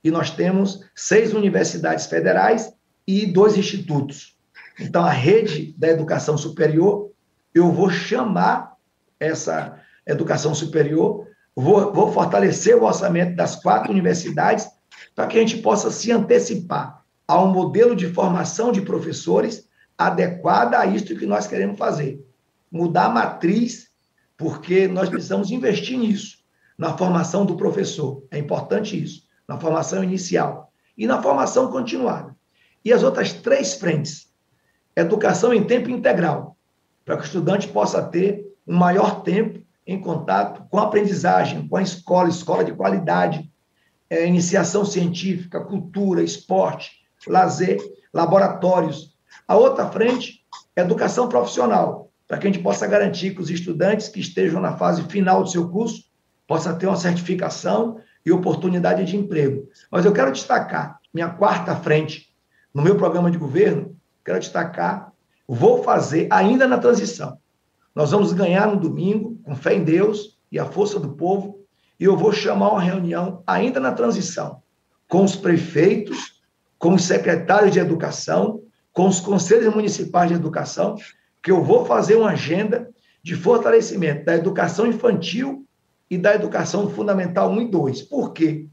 e 0.02 0.10
nós 0.10 0.30
temos 0.30 0.80
seis 0.94 1.32
universidades 1.32 2.06
federais 2.06 2.72
e 3.06 3.26
dois 3.26 3.56
institutos. 3.56 4.36
Então, 4.78 5.04
a 5.04 5.10
rede 5.10 5.74
da 5.78 5.88
educação 5.88 6.36
superior, 6.36 7.10
eu 7.54 7.72
vou 7.72 7.88
chamar 7.88 8.76
essa 9.18 9.80
educação 10.06 10.54
superior, 10.54 11.26
vou, 11.54 11.92
vou 11.92 12.12
fortalecer 12.12 12.76
o 12.76 12.84
orçamento 12.84 13.34
das 13.34 13.56
quatro 13.56 13.90
universidades 13.90 14.68
para 15.14 15.26
que 15.26 15.38
a 15.38 15.40
gente 15.40 15.58
possa 15.58 15.90
se 15.90 16.12
antecipar 16.12 17.05
a 17.26 17.42
um 17.42 17.52
modelo 17.52 17.96
de 17.96 18.12
formação 18.12 18.70
de 18.70 18.82
professores 18.82 19.68
adequada 19.98 20.78
a 20.78 20.86
isso 20.86 21.16
que 21.16 21.26
nós 21.26 21.46
queremos 21.46 21.78
fazer. 21.78 22.24
Mudar 22.70 23.06
a 23.06 23.10
matriz, 23.10 23.88
porque 24.36 24.86
nós 24.86 25.08
precisamos 25.08 25.50
investir 25.50 25.98
nisso, 25.98 26.38
na 26.76 26.96
formação 26.96 27.46
do 27.46 27.56
professor. 27.56 28.24
É 28.30 28.38
importante 28.38 29.00
isso, 29.00 29.22
na 29.48 29.58
formação 29.58 30.04
inicial 30.04 30.72
e 30.96 31.06
na 31.06 31.22
formação 31.22 31.70
continuada. 31.70 32.36
E 32.84 32.92
as 32.92 33.02
outras 33.02 33.32
três 33.32 33.74
frentes: 33.74 34.32
educação 34.94 35.52
em 35.52 35.64
tempo 35.64 35.90
integral, 35.90 36.56
para 37.04 37.16
que 37.16 37.22
o 37.22 37.26
estudante 37.26 37.68
possa 37.68 38.02
ter 38.02 38.46
um 38.66 38.76
maior 38.76 39.22
tempo 39.22 39.64
em 39.86 40.00
contato 40.00 40.66
com 40.68 40.78
a 40.78 40.82
aprendizagem, 40.82 41.66
com 41.68 41.76
a 41.76 41.82
escola, 41.82 42.28
escola 42.28 42.64
de 42.64 42.72
qualidade, 42.72 43.50
é, 44.10 44.26
iniciação 44.26 44.84
científica, 44.84 45.64
cultura, 45.64 46.22
esporte, 46.22 46.95
lazer, 47.26 47.78
laboratórios. 48.12 49.16
A 49.46 49.56
outra 49.56 49.86
frente, 49.86 50.44
educação 50.74 51.28
profissional, 51.28 52.10
para 52.26 52.38
que 52.38 52.46
a 52.46 52.50
gente 52.50 52.62
possa 52.62 52.86
garantir 52.86 53.34
que 53.34 53.40
os 53.40 53.50
estudantes 53.50 54.08
que 54.08 54.20
estejam 54.20 54.60
na 54.60 54.76
fase 54.76 55.02
final 55.04 55.42
do 55.42 55.50
seu 55.50 55.68
curso 55.68 56.04
possam 56.46 56.76
ter 56.76 56.86
uma 56.86 56.96
certificação 56.96 58.00
e 58.24 58.32
oportunidade 58.32 59.04
de 59.04 59.16
emprego. 59.16 59.68
Mas 59.90 60.04
eu 60.04 60.12
quero 60.12 60.32
destacar 60.32 60.98
minha 61.12 61.30
quarta 61.30 61.74
frente 61.76 62.34
no 62.74 62.82
meu 62.82 62.96
programa 62.96 63.30
de 63.30 63.38
governo, 63.38 63.96
quero 64.24 64.38
destacar, 64.38 65.12
vou 65.48 65.82
fazer 65.82 66.28
ainda 66.30 66.66
na 66.66 66.78
transição. 66.78 67.38
Nós 67.94 68.10
vamos 68.10 68.32
ganhar 68.32 68.66
no 68.66 68.78
domingo, 68.78 69.38
com 69.42 69.56
fé 69.56 69.74
em 69.74 69.84
Deus 69.84 70.38
e 70.52 70.58
a 70.58 70.66
força 70.66 71.00
do 71.00 71.14
povo, 71.14 71.64
e 71.98 72.04
eu 72.04 72.16
vou 72.16 72.32
chamar 72.32 72.72
uma 72.72 72.82
reunião 72.82 73.42
ainda 73.46 73.80
na 73.80 73.92
transição 73.92 74.62
com 75.08 75.24
os 75.24 75.36
prefeitos 75.36 76.35
com 76.78 76.94
os 76.94 77.04
secretários 77.04 77.72
de 77.72 77.78
educação, 77.78 78.60
com 78.92 79.06
os 79.06 79.20
conselhos 79.20 79.74
municipais 79.74 80.28
de 80.28 80.36
educação, 80.36 80.96
que 81.42 81.50
eu 81.50 81.62
vou 81.62 81.84
fazer 81.84 82.16
uma 82.16 82.30
agenda 82.30 82.90
de 83.22 83.34
fortalecimento 83.34 84.24
da 84.24 84.34
educação 84.34 84.86
infantil 84.86 85.66
e 86.10 86.16
da 86.16 86.34
educação 86.34 86.88
fundamental 86.90 87.50
1 87.50 87.60
e 87.62 87.70
2. 87.70 88.02
Por 88.02 88.32
quê? 88.32 88.66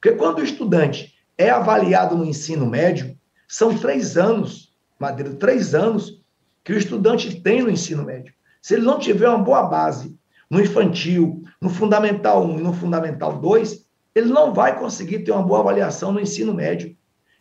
Porque 0.00 0.16
quando 0.16 0.38
o 0.38 0.44
estudante 0.44 1.14
é 1.36 1.50
avaliado 1.50 2.16
no 2.16 2.24
ensino 2.24 2.66
médio, 2.66 3.16
são 3.46 3.76
três 3.76 4.16
anos, 4.16 4.74
Madeira, 4.98 5.34
três 5.34 5.74
anos 5.74 6.22
que 6.64 6.72
o 6.72 6.78
estudante 6.78 7.40
tem 7.40 7.62
no 7.62 7.70
ensino 7.70 8.04
médio. 8.04 8.34
Se 8.60 8.74
ele 8.74 8.84
não 8.84 8.98
tiver 8.98 9.28
uma 9.28 9.38
boa 9.38 9.62
base 9.62 10.18
no 10.50 10.60
infantil, 10.60 11.42
no 11.60 11.70
fundamental 11.70 12.44
1 12.44 12.58
e 12.58 12.62
no 12.62 12.72
fundamental 12.72 13.38
2, 13.38 13.86
ele 14.14 14.30
não 14.30 14.52
vai 14.52 14.78
conseguir 14.78 15.20
ter 15.20 15.32
uma 15.32 15.42
boa 15.42 15.60
avaliação 15.60 16.12
no 16.12 16.20
ensino 16.20 16.52
médio. 16.52 16.96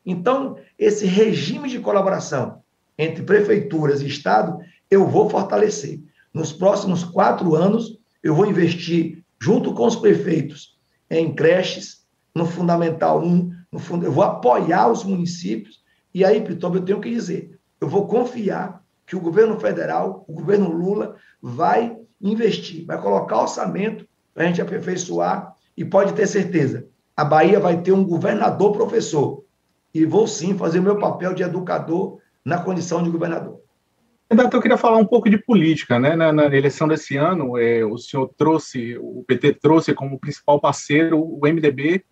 Então, 0.09 0.55
esse 0.79 1.05
regime 1.05 1.67
de 1.67 1.79
colaboração 1.79 2.61
entre 2.97 3.23
prefeituras 3.23 4.01
e 4.01 4.07
Estado, 4.07 4.57
eu 4.89 5.05
vou 5.05 5.29
fortalecer. 5.29 5.99
Nos 6.33 6.53
próximos 6.53 7.03
quatro 7.03 7.55
anos, 7.55 7.99
eu 8.23 8.33
vou 8.33 8.45
investir, 8.45 9.21
junto 9.37 9.73
com 9.73 9.85
os 9.85 9.97
prefeitos, 9.97 10.79
em 11.11 11.35
creches, 11.35 12.05
no 12.33 12.45
Fundamental 12.45 13.21
1, 13.21 13.51
no 13.69 13.79
fund... 13.79 14.03
eu 14.03 14.11
vou 14.11 14.23
apoiar 14.23 14.89
os 14.89 15.03
municípios. 15.03 15.83
E 16.13 16.23
aí, 16.23 16.39
Pitoba, 16.39 16.77
eu 16.77 16.85
tenho 16.85 17.01
que 17.01 17.11
dizer, 17.11 17.59
eu 17.81 17.89
vou 17.89 18.07
confiar 18.07 18.81
que 19.05 19.15
o 19.15 19.19
governo 19.19 19.59
federal, 19.59 20.23
o 20.25 20.33
governo 20.33 20.71
Lula, 20.71 21.17
vai 21.41 21.97
investir, 22.21 22.85
vai 22.85 22.99
colocar 23.01 23.41
orçamento 23.41 24.07
para 24.33 24.45
a 24.45 24.47
gente 24.47 24.61
aperfeiçoar 24.61 25.53
e 25.75 25.83
pode 25.83 26.13
ter 26.13 26.27
certeza, 26.27 26.87
a 27.15 27.25
Bahia 27.25 27.59
vai 27.59 27.81
ter 27.81 27.91
um 27.91 28.05
governador 28.05 28.71
professor. 28.71 29.43
E 29.97 30.05
vou 30.05 30.27
sim 30.27 30.55
fazer 30.55 30.77
o 30.77 30.83
meu 30.83 30.99
papel 30.99 31.33
de 31.33 31.41
educador 31.41 32.19
na 32.45 32.61
condição 32.61 33.01
de 33.01 33.09
governador. 33.09 33.59
Renato, 34.29 34.55
eu 34.55 34.61
queria 34.61 34.77
falar 34.77 34.97
um 34.97 35.05
pouco 35.05 35.27
de 35.27 35.39
política, 35.39 35.97
né? 35.97 36.15
Na, 36.15 36.31
na 36.31 36.45
eleição 36.45 36.87
desse 36.87 37.17
ano, 37.17 37.57
é, 37.57 37.83
o 37.83 37.97
senhor 37.97 38.31
trouxe, 38.37 38.95
o 38.99 39.23
PT 39.27 39.53
trouxe 39.53 39.95
como 39.95 40.19
principal 40.19 40.61
parceiro 40.61 41.19
o 41.19 41.39
MDB, 41.41 42.05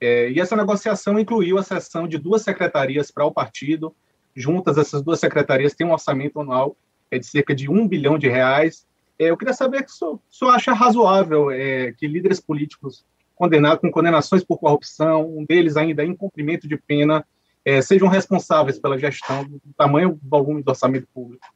é, 0.00 0.30
e 0.30 0.40
essa 0.40 0.56
negociação 0.56 1.18
incluiu 1.20 1.58
a 1.58 1.62
cessão 1.62 2.08
de 2.08 2.16
duas 2.16 2.40
secretarias 2.40 3.10
para 3.10 3.26
o 3.26 3.30
partido. 3.30 3.94
Juntas, 4.34 4.78
essas 4.78 5.02
duas 5.02 5.20
secretarias 5.20 5.74
têm 5.74 5.86
um 5.86 5.92
orçamento 5.92 6.40
anual 6.40 6.78
é, 7.10 7.18
de 7.18 7.26
cerca 7.26 7.54
de 7.54 7.68
um 7.68 7.86
bilhão 7.86 8.18
de 8.18 8.28
reais. 8.28 8.86
É, 9.18 9.24
eu 9.26 9.36
queria 9.36 9.52
saber 9.52 9.84
se 9.86 10.02
o 10.02 10.18
senhor 10.30 10.52
acha 10.52 10.72
razoável 10.72 11.50
é, 11.50 11.92
que 11.92 12.06
líderes 12.06 12.40
políticos 12.40 13.04
condenados 13.38 13.80
com 13.80 13.90
condenações 13.90 14.44
por 14.44 14.58
corrupção, 14.58 15.26
um 15.26 15.44
deles 15.44 15.76
ainda 15.76 16.04
em 16.04 16.14
cumprimento 16.14 16.68
de 16.68 16.76
pena, 16.76 17.24
é, 17.64 17.80
sejam 17.80 18.08
responsáveis 18.08 18.78
pela 18.78 18.98
gestão 18.98 19.44
do 19.44 19.60
tamanho 19.76 20.18
do 20.20 20.28
volume 20.28 20.62
do 20.62 20.68
orçamento 20.68 21.06
público. 21.14 21.46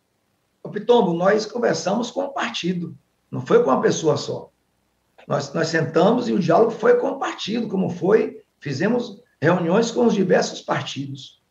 O 0.63 0.69
Pitombo, 0.69 1.13
nós 1.13 1.45
conversamos 1.45 2.11
com 2.11 2.23
o 2.23 2.33
partido, 2.33 2.97
não 3.31 3.41
foi 3.41 3.63
com 3.63 3.71
uma 3.71 3.81
pessoa 3.81 4.17
só. 4.17 4.51
Nós, 5.27 5.53
nós 5.53 5.69
sentamos 5.69 6.29
e 6.29 6.33
o 6.33 6.39
diálogo 6.39 6.71
foi 6.71 6.99
com 6.99 7.09
o 7.09 7.19
partido, 7.19 7.69
como 7.69 7.91
foi, 7.91 8.43
fizemos 8.61 9.23
reuniões 9.41 9.91
com 9.91 10.07
os 10.07 10.15
diversos 10.15 10.61
partidos. 10.61 11.43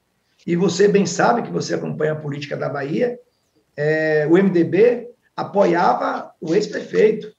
E 0.47 0.55
você 0.55 0.87
bem 0.87 1.05
sabe 1.05 1.43
que 1.43 1.51
você 1.51 1.75
acompanha 1.75 2.13
a 2.13 2.19
política 2.19 2.55
da 2.55 2.69
Bahia, 2.69 3.19
é, 3.75 4.27
o 4.27 4.33
MDB 4.33 5.09
apoiava 5.35 6.33
o 6.39 6.53
ex-prefeito. 6.53 7.33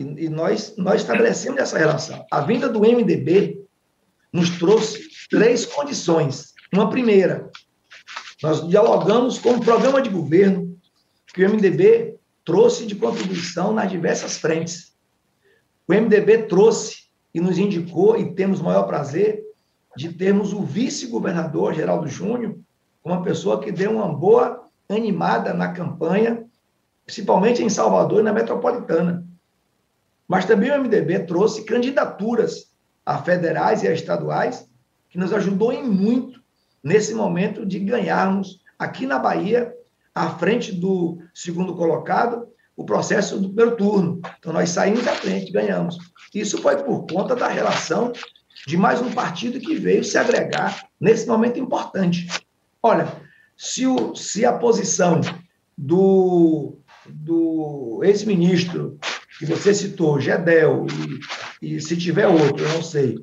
E, 0.00 0.24
e, 0.24 0.28
nós, 0.30 0.74
nós 0.78 1.02
estabelecemos 1.02 1.60
essa 1.60 1.78
relação. 1.78 2.24
A 2.30 2.40
vinda 2.40 2.70
do 2.70 2.80
MDB 2.80 3.62
nos 4.32 4.48
trouxe 4.58 5.10
três 5.28 5.66
condições. 5.66 6.54
Uma 6.72 6.88
primeira, 6.88 7.50
nós 8.42 8.66
dialogamos 8.66 9.38
com 9.38 9.50
o 9.50 9.60
programa 9.60 10.00
de 10.00 10.08
governo 10.08 10.74
que 11.34 11.44
o 11.44 11.50
MDB 11.50 12.16
trouxe 12.46 12.86
de 12.86 12.94
contribuição 12.94 13.74
nas 13.74 13.90
diversas 13.90 14.38
frentes. 14.38 14.96
O 15.86 15.92
MDB 15.92 16.44
trouxe 16.44 17.10
e 17.34 17.40
nos 17.40 17.58
indicou, 17.58 18.16
e 18.16 18.34
temos 18.34 18.60
o 18.60 18.64
maior 18.64 18.84
prazer, 18.84 19.44
de 19.96 20.12
termos 20.14 20.54
o 20.54 20.62
vice-governador 20.62 21.74
Geraldo 21.74 22.08
Júnior, 22.08 22.56
uma 23.04 23.22
pessoa 23.22 23.60
que 23.60 23.70
deu 23.70 23.90
uma 23.90 24.08
boa 24.08 24.66
animada 24.88 25.52
na 25.52 25.72
campanha, 25.72 26.44
principalmente 27.04 27.62
em 27.62 27.68
Salvador 27.68 28.20
e 28.20 28.24
na 28.24 28.32
metropolitana. 28.32 29.28
Mas 30.30 30.44
também 30.44 30.70
o 30.70 30.80
MDB 30.80 31.24
trouxe 31.26 31.64
candidaturas 31.64 32.70
a 33.04 33.18
federais 33.18 33.82
e 33.82 33.88
a 33.88 33.92
estaduais, 33.92 34.64
que 35.08 35.18
nos 35.18 35.32
ajudou 35.32 35.72
em 35.72 35.82
muito 35.82 36.40
nesse 36.84 37.12
momento 37.12 37.66
de 37.66 37.80
ganharmos 37.80 38.60
aqui 38.78 39.06
na 39.06 39.18
Bahia, 39.18 39.74
à 40.14 40.30
frente 40.38 40.70
do 40.70 41.18
segundo 41.34 41.74
colocado, 41.74 42.46
o 42.76 42.84
processo 42.84 43.40
do 43.40 43.48
primeiro 43.48 43.76
turno. 43.76 44.20
Então, 44.38 44.52
nós 44.52 44.70
saímos 44.70 45.04
à 45.08 45.16
frente, 45.16 45.50
ganhamos. 45.50 45.98
Isso 46.32 46.62
foi 46.62 46.76
por 46.76 47.08
conta 47.08 47.34
da 47.34 47.48
relação 47.48 48.12
de 48.68 48.76
mais 48.76 49.02
um 49.02 49.10
partido 49.10 49.58
que 49.58 49.74
veio 49.74 50.04
se 50.04 50.16
agregar 50.16 50.86
nesse 51.00 51.26
momento 51.26 51.58
importante. 51.58 52.28
Olha, 52.80 53.12
se, 53.56 53.84
o, 53.84 54.14
se 54.14 54.46
a 54.46 54.52
posição 54.52 55.20
do, 55.76 56.78
do 57.08 58.00
ex-ministro 58.04 58.96
que 59.40 59.46
você 59.46 59.72
citou, 59.72 60.20
Gedel, 60.20 60.86
e, 61.62 61.76
e, 61.76 61.80
se 61.80 61.96
tiver 61.96 62.26
outro, 62.26 62.62
eu 62.62 62.74
não 62.74 62.82
sei, 62.82 63.16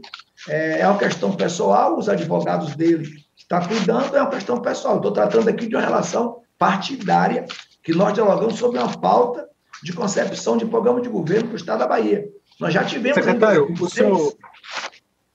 é, 0.49 0.79
é 0.79 0.87
uma 0.87 0.97
questão 0.97 1.31
pessoal, 1.31 1.95
os 1.95 2.09
advogados 2.09 2.75
dele 2.75 3.07
estão 3.37 3.61
cuidando, 3.61 4.17
é 4.17 4.21
uma 4.21 4.31
questão 4.31 4.59
pessoal. 4.59 4.95
Estou 4.95 5.11
tratando 5.11 5.47
aqui 5.47 5.67
de 5.67 5.75
uma 5.75 5.83
relação 5.83 6.37
partidária, 6.57 7.45
que 7.83 7.93
nós 7.93 8.15
dialogamos 8.15 8.55
sobre 8.55 8.79
uma 8.79 8.97
pauta 8.97 9.47
de 9.83 9.93
concepção 9.93 10.57
de 10.57 10.65
programa 10.65 11.01
de 11.01 11.07
governo 11.07 11.49
para 11.49 11.53
o 11.53 11.57
Estado 11.57 11.79
da 11.79 11.87
Bahia. 11.87 12.27
Nós 12.59 12.73
já 12.73 12.83
tivemos. 12.83 13.23
Secretário, 13.23 13.71
o 13.79 13.87
senhor. 13.87 14.33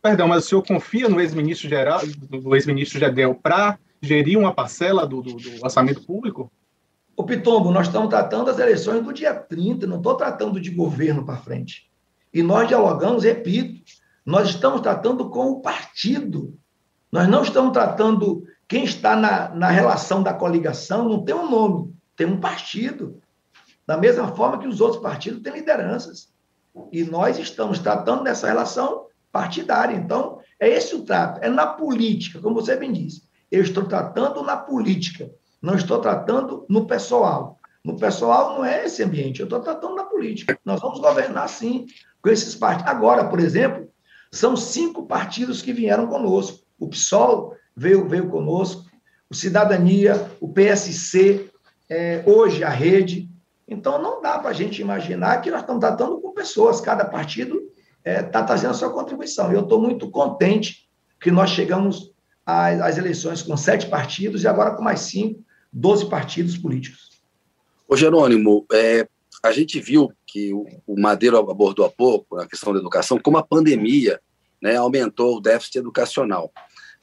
Perdão, 0.03 0.27
mas 0.27 0.45
o 0.45 0.49
senhor 0.49 0.67
confia 0.67 1.09
no 1.09 1.21
ex-ministro 1.21 1.69
geral, 1.69 2.01
do 2.29 2.57
ex-ministro 2.57 2.99
Gedel 2.99 3.37
para 3.37 3.79
gerir 4.01 4.37
uma 4.37 4.53
parcela 4.53 5.07
do, 5.07 5.23
do, 5.23 5.37
do 5.37 5.63
orçamento 5.63 6.03
público? 6.05 6.51
O 7.15 7.25
Pitombo, 7.25 7.71
nós 7.71 7.89
estamos 7.89 8.09
tratando 8.09 8.51
as 8.51 8.59
eleições 8.59 9.05
do 9.05 9.13
dia 9.13 9.35
30, 9.35 9.87
não 9.87 9.99
estou 9.99 10.15
tratando 10.15 10.61
de 10.61 10.71
governo 10.71 11.25
para 11.25 11.37
frente. 11.37 11.91
E 12.33 12.43
nós 12.43 12.67
dialogamos, 12.67 13.25
repito, 13.25 13.83
nós 14.25 14.49
estamos 14.49 14.81
tratando 14.81 15.29
com 15.29 15.51
o 15.51 15.61
partido. 15.61 16.59
Nós 17.11 17.29
não 17.29 17.43
estamos 17.43 17.73
tratando 17.73 18.45
quem 18.67 18.85
está 18.85 19.15
na, 19.15 19.51
na 19.51 19.69
relação 19.69 20.23
da 20.23 20.33
coligação, 20.33 21.07
não 21.07 21.23
tem 21.23 21.35
um 21.35 21.51
nome, 21.51 21.95
tem 22.17 22.27
um 22.27 22.41
partido. 22.41 23.21
Da 23.87 23.99
mesma 23.99 24.29
forma 24.29 24.59
que 24.59 24.67
os 24.67 24.81
outros 24.81 25.03
partidos 25.03 25.43
têm 25.43 25.53
lideranças. 25.53 26.33
E 26.91 27.05
nós 27.05 27.39
estamos 27.39 27.79
tratando 27.79 28.25
dessa 28.25 28.47
relação 28.47 29.07
partidária. 29.31 29.95
Então, 29.95 30.39
é 30.59 30.69
esse 30.69 30.95
o 30.95 31.03
trato. 31.05 31.41
É 31.43 31.51
na 31.51 31.67
política, 31.67 32.41
como 32.41 32.55
você 32.55 32.75
bem 32.77 32.93
disse. 32.93 33.25
Eu 33.51 33.63
estou 33.63 33.85
tratando 33.85 34.43
na 34.43 34.57
política 34.57 35.31
não 35.63 35.77
estou 35.77 36.01
tratando 36.01 36.67
no 36.69 36.87
pessoal. 36.87 37.59
No 37.85 37.97
pessoal 37.97 38.57
não 38.57 38.65
é 38.65 38.85
esse 38.85 39.03
ambiente, 39.03 39.41
eu 39.41 39.45
estou 39.45 39.61
tratando 39.61 39.95
na 39.95 40.05
política. 40.05 40.59
Nós 40.65 40.81
vamos 40.81 41.01
governar 41.01 41.49
sim 41.49 41.87
com 42.21 42.31
esses 42.31 42.55
partidos. 42.55 42.91
Agora, 42.91 43.25
por 43.25 43.39
exemplo, 43.39 43.89
são 44.31 44.57
cinco 44.57 45.07
partidos 45.07 45.63
que 45.63 45.73
vieram 45.73 46.07
conosco. 46.07 46.61
O 46.79 46.89
PSOL 46.89 47.55
veio, 47.77 48.09
veio 48.09 48.29
conosco, 48.29 48.85
o 49.31 49.35
Cidadania, 49.35 50.31
o 50.41 50.49
PSC, 50.49 51.51
é, 51.89 52.23
hoje 52.27 52.65
a 52.65 52.69
Rede. 52.69 53.31
Então, 53.67 54.01
não 54.01 54.21
dá 54.21 54.39
para 54.39 54.51
a 54.51 54.55
gente 54.55 54.81
imaginar 54.81 55.41
que 55.41 55.51
nós 55.51 55.61
estamos 55.61 55.81
tratando 55.81 56.21
com 56.21 56.33
pessoas, 56.33 56.81
cada 56.81 57.05
partido 57.05 57.63
está 57.99 58.11
é, 58.11 58.23
tá 58.23 58.43
trazendo 58.43 58.73
a 58.73 58.75
sua 58.75 58.91
contribuição. 58.91 59.53
Eu 59.53 59.63
estou 59.63 59.81
muito 59.81 60.11
contente 60.11 60.89
que 61.21 61.31
nós 61.31 61.51
chegamos 61.51 62.13
às, 62.45 62.81
às 62.81 62.99
eleições 62.99 63.43
com 63.43 63.57
sete 63.57 63.87
partidos 63.87 64.43
e 64.43 64.49
agora 64.49 64.73
com 64.73 64.83
mais 64.83 65.01
cinco 65.01 65.43
12 65.73 66.09
partidos 66.09 66.57
políticos. 66.57 67.23
Ô, 67.89 67.97
Jerônimo, 67.97 68.67
é, 68.73 69.09
a 69.43 69.53
gente 69.53 69.81
viu 69.81 70.13
que 70.27 70.53
o, 70.53 70.67
o 70.87 71.01
Madeiro 71.01 71.39
abordou 71.39 71.85
há 71.85 71.91
pouco, 71.91 72.37
a 72.39 72.47
questão 72.47 72.73
da 72.73 72.79
educação, 72.79 73.19
como 73.19 73.37
a 73.39 73.43
pandemia 73.43 74.21
né, 74.61 74.77
aumentou 74.77 75.37
o 75.37 75.41
déficit 75.41 75.79
educacional. 75.79 76.53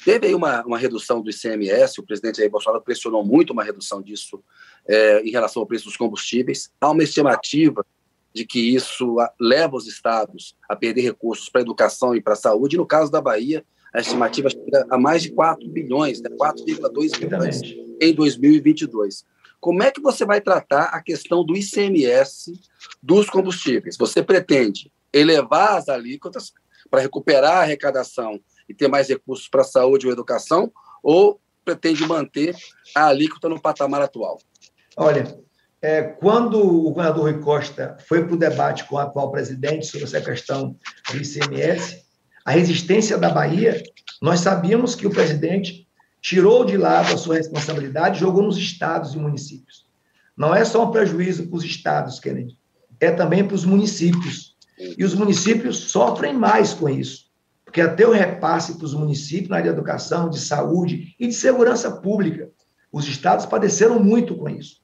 Teve 0.04 0.28
aí 0.28 0.36
uma, 0.36 0.64
uma 0.66 0.78
redução 0.78 1.22
do 1.22 1.30
ICMS, 1.30 2.00
o 2.00 2.06
presidente 2.06 2.38
Jair 2.38 2.50
Bolsonaro 2.50 2.82
pressionou 2.82 3.26
muito 3.26 3.52
uma 3.52 3.64
redução 3.64 4.02
disso 4.02 4.42
é, 4.88 5.22
em 5.22 5.30
relação 5.30 5.62
ao 5.62 5.68
preço 5.68 5.86
dos 5.86 5.98
combustíveis. 5.98 6.72
Há 6.80 6.90
uma 6.90 7.04
estimativa 7.04 7.86
de 8.34 8.46
que 8.46 8.74
isso 8.74 9.18
leva 9.40 9.76
os 9.76 9.88
estados 9.88 10.56
a 10.70 10.76
perder 10.76 11.02
recursos 11.02 11.50
para 11.50 11.60
a 11.60 11.64
educação 11.64 12.16
e 12.16 12.22
para 12.22 12.34
a 12.34 12.38
saúde. 12.38 12.76
E 12.76 12.78
no 12.78 12.86
caso 12.86 13.12
da 13.12 13.20
Bahia, 13.20 13.66
a 13.94 14.00
estimativa 14.00 14.50
chega 14.50 14.86
a 14.90 14.98
mais 14.98 15.24
de 15.24 15.32
4 15.32 15.68
bilhões, 15.70 16.22
né, 16.22 16.30
4,2 16.32 17.18
bilhões 17.18 17.62
em 18.02 18.14
2022. 18.14 19.26
Como 19.60 19.84
é 19.84 19.92
que 19.92 20.02
você 20.02 20.26
vai 20.26 20.40
tratar 20.40 20.86
a 20.86 21.02
questão 21.02 21.44
do 21.44 21.56
ICMS 21.56 22.54
dos 23.02 23.30
combustíveis? 23.30 23.98
Você 23.98 24.24
pretende 24.24 24.92
elevar 25.12 25.78
as 25.78 25.90
alíquotas 25.90 26.54
para 26.90 27.02
recuperar 27.02 27.58
a 27.58 27.62
arrecadação 27.62 28.40
e 28.68 28.74
ter 28.74 28.88
mais 28.88 29.10
recursos 29.10 29.50
para 29.50 29.62
a 29.62 29.66
saúde 29.66 30.08
ou 30.08 30.14
educação, 30.14 30.72
ou 31.04 31.42
pretende 31.66 32.06
manter 32.08 32.56
a 32.96 33.08
alíquota 33.08 33.50
no 33.50 33.62
patamar 33.62 34.02
atual? 34.02 34.40
Olha, 34.96 35.38
é, 35.82 36.04
quando 36.04 36.60
o 36.60 36.84
governador 36.84 37.24
Rui 37.24 37.40
Costa 37.40 37.98
foi 38.08 38.24
para 38.24 38.34
o 38.34 38.38
debate 38.38 38.86
com 38.86 38.96
o 38.96 39.00
atual 39.00 39.32
presidente 39.32 39.86
sobre 39.86 40.06
essa 40.06 40.22
questão 40.22 40.76
do 41.10 41.18
ICMS, 41.18 42.04
a 42.46 42.52
resistência 42.52 43.18
da 43.18 43.30
Bahia, 43.30 43.82
nós 44.22 44.40
sabíamos 44.40 44.96
que 44.96 45.08
o 45.08 45.12
presidente 45.12 45.88
tirou 46.22 46.66
de 46.66 46.78
lado 46.78 47.14
a 47.14 47.18
sua 47.18 47.36
responsabilidade 47.36 48.18
e 48.18 48.20
jogou 48.20 48.44
nos 48.44 48.58
estados 48.58 49.14
e 49.14 49.18
municípios. 49.18 49.86
Não 50.36 50.56
é 50.56 50.64
só 50.64 50.86
um 50.86 50.92
prejuízo 50.92 51.48
para 51.48 51.58
os 51.58 51.64
estados, 51.64 52.20
Kennedy, 52.20 52.58
é 53.00 53.12
também 53.12 53.46
para 53.46 53.56
os 53.56 53.66
municípios. 53.66 54.56
E 54.98 55.04
os 55.04 55.14
municípios 55.14 55.92
sofrem 55.92 56.34
mais 56.34 56.74
com 56.74 56.88
isso, 56.88 57.26
porque 57.66 57.82
até 57.82 58.08
o 58.08 58.12
repasse 58.12 58.78
para 58.78 58.86
os 58.86 58.94
municípios 58.94 59.50
na 59.50 59.58
área 59.58 59.72
de 59.72 59.78
educação, 59.78 60.30
de 60.30 60.40
saúde 60.40 61.16
e 61.20 61.28
de 61.28 61.34
segurança 61.34 61.92
pública, 61.92 62.50
os 62.92 63.08
estados 63.08 63.46
padeceram 63.46 64.02
muito 64.02 64.36
com 64.36 64.50
isso. 64.50 64.78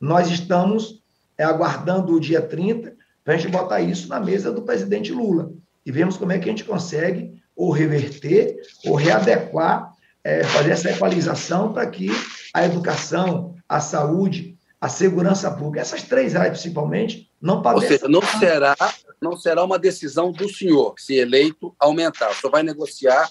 Nós 0.00 0.30
estamos 0.30 1.02
é, 1.36 1.44
aguardando 1.44 2.14
o 2.14 2.20
dia 2.20 2.40
30 2.40 2.94
para 3.24 3.34
a 3.34 3.36
gente 3.36 3.50
botar 3.50 3.80
isso 3.80 4.08
na 4.08 4.20
mesa 4.20 4.52
do 4.52 4.62
presidente 4.62 5.12
Lula 5.12 5.52
e 5.84 5.92
vemos 5.92 6.16
como 6.16 6.32
é 6.32 6.38
que 6.38 6.48
a 6.48 6.52
gente 6.52 6.64
consegue 6.64 7.34
ou 7.56 7.70
reverter 7.70 8.56
ou 8.86 8.94
readequar 8.94 9.92
é, 10.24 10.44
fazer 10.44 10.70
essa 10.70 10.90
equalização 10.90 11.72
para 11.72 11.86
que 11.86 12.08
a 12.54 12.64
educação, 12.64 13.56
a 13.68 13.80
saúde, 13.80 14.56
a 14.80 14.88
segurança 14.88 15.50
pública. 15.50 15.80
Essas 15.80 16.02
três 16.02 16.34
áreas, 16.34 16.60
principalmente, 16.60 17.30
não 17.40 17.62
padecem. 17.62 17.90
Ou 17.90 17.98
seja, 17.98 18.08
não 18.08 18.22
será, 18.38 18.76
não 19.20 19.36
será 19.36 19.64
uma 19.64 19.78
decisão 19.78 20.32
do 20.32 20.48
senhor, 20.48 20.94
se 20.98 21.14
eleito, 21.14 21.74
aumentar. 21.78 22.32
Senhor 22.34 22.50
vai 22.50 22.62
negociar 22.62 23.28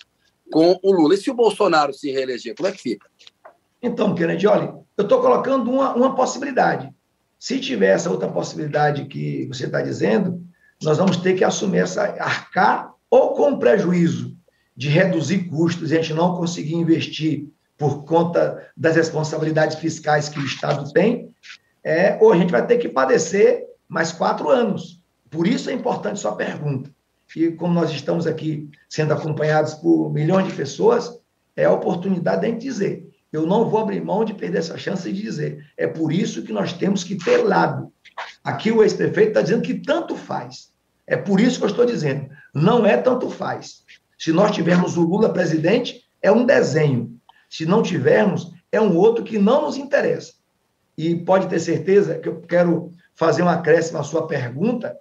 com 0.52 0.80
o 0.84 0.92
Lula. 0.92 1.14
E 1.14 1.18
se 1.18 1.32
o 1.32 1.34
Bolsonaro 1.34 1.94
se 1.94 2.12
reeleger, 2.12 2.56
como 2.56 2.68
é 2.68 2.72
que 2.72 2.82
fica? 2.82 3.10
Então, 3.82 4.14
Kennedy, 4.14 4.46
olha, 4.48 4.76
eu 4.98 5.04
estou 5.04 5.22
colocando 5.22 5.72
uma, 5.72 5.96
uma 5.96 6.16
possibilidade. 6.16 6.90
Se 7.40 7.60
tiver 7.60 7.96
essa 7.96 8.12
outra 8.12 8.28
possibilidade 8.30 9.06
que 9.06 9.48
você 9.48 9.66
está 9.66 9.82
dizendo, 9.82 10.46
nós 10.82 10.98
vamos 10.98 11.18
ter 11.18 11.34
que 11.34 11.44
assumir 11.44 11.80
essa, 11.80 12.04
arcar 12.20 12.94
ou 13.10 13.34
com 13.34 13.60
prejuízo 13.60 14.36
de 14.76 14.90
reduzir 14.90 15.50
custos 15.50 15.92
e 15.92 15.98
a 15.98 16.02
gente 16.02 16.14
não 16.14 16.36
conseguir 16.36 16.76
investir 16.76 17.48
por 17.78 18.04
conta 18.06 18.70
das 18.76 18.96
responsabilidades 18.96 19.78
fiscais 19.78 20.30
que 20.30 20.40
o 20.40 20.46
Estado 20.46 20.92
tem, 20.94 21.34
é, 21.84 22.18
ou 22.22 22.32
a 22.32 22.38
gente 22.38 22.52
vai 22.52 22.66
ter 22.66 22.78
que 22.78 22.88
padecer 22.88 23.66
mais 23.88 24.12
quatro 24.12 24.50
anos. 24.50 25.02
Por 25.30 25.48
isso 25.48 25.70
é 25.70 25.74
importante 25.74 26.20
sua 26.20 26.36
pergunta. 26.36 26.92
E 27.36 27.52
como 27.52 27.74
nós 27.74 27.92
estamos 27.92 28.28
aqui 28.28 28.70
sendo 28.90 29.14
acompanhados 29.14 29.74
por 29.74 30.12
milhões 30.12 30.48
de 30.48 30.54
pessoas, 30.54 31.20
é 31.56 31.66
a 31.66 31.72
oportunidade 31.72 32.42
de 32.42 32.48
a 32.48 32.50
gente 32.50 32.62
dizer: 32.62 33.10
eu 33.32 33.46
não 33.46 33.70
vou 33.70 33.80
abrir 33.80 34.04
mão 34.04 34.26
de 34.26 34.34
perder 34.34 34.60
essa 34.60 34.78
chance 34.78 35.12
de 35.12 35.22
dizer. 35.22 35.66
É 35.78 35.88
por 35.88 36.12
isso 36.12 36.44
que 36.44 36.52
nós 36.52 36.74
temos 36.74 37.04
que 37.04 37.16
ter 37.16 37.38
lado. 37.38 37.92
Aqui 38.44 38.72
o 38.72 38.84
ex-prefeito 38.84 39.30
está 39.30 39.42
dizendo 39.42 39.62
que 39.62 39.76
tanto 39.76 40.16
faz. 40.16 40.72
É 41.08 41.16
por 41.16 41.40
isso 41.40 41.58
que 41.58 41.66
eu 41.66 41.70
estou 41.70 41.86
dizendo: 41.86 42.30
não 42.54 42.86
é 42.86 42.98
tanto 42.98 43.30
faz. 43.30 43.84
Se 44.18 44.32
nós 44.32 44.52
tivermos 44.52 44.98
o 44.98 45.02
Lula 45.02 45.32
presidente, 45.32 46.04
é 46.22 46.32
um 46.32 46.46
desenho. 46.46 47.18
Se 47.50 47.66
não 47.66 47.82
tivermos, 47.82 48.52
é 48.72 48.80
um 48.80 48.96
outro 48.96 49.24
que 49.24 49.38
não 49.38 49.64
nos 49.64 49.78
interessa. 49.78 50.34
E 50.98 51.16
pode 51.16 51.48
ter 51.48 51.60
certeza 51.60 52.20
que 52.20 52.30
eu 52.30 52.42
quero 52.42 52.92
fazer 53.16 53.42
um 53.42 53.50
acréscimo 53.50 54.00
à 54.00 54.04
sua 54.04 54.28
pergunta, 54.28 54.98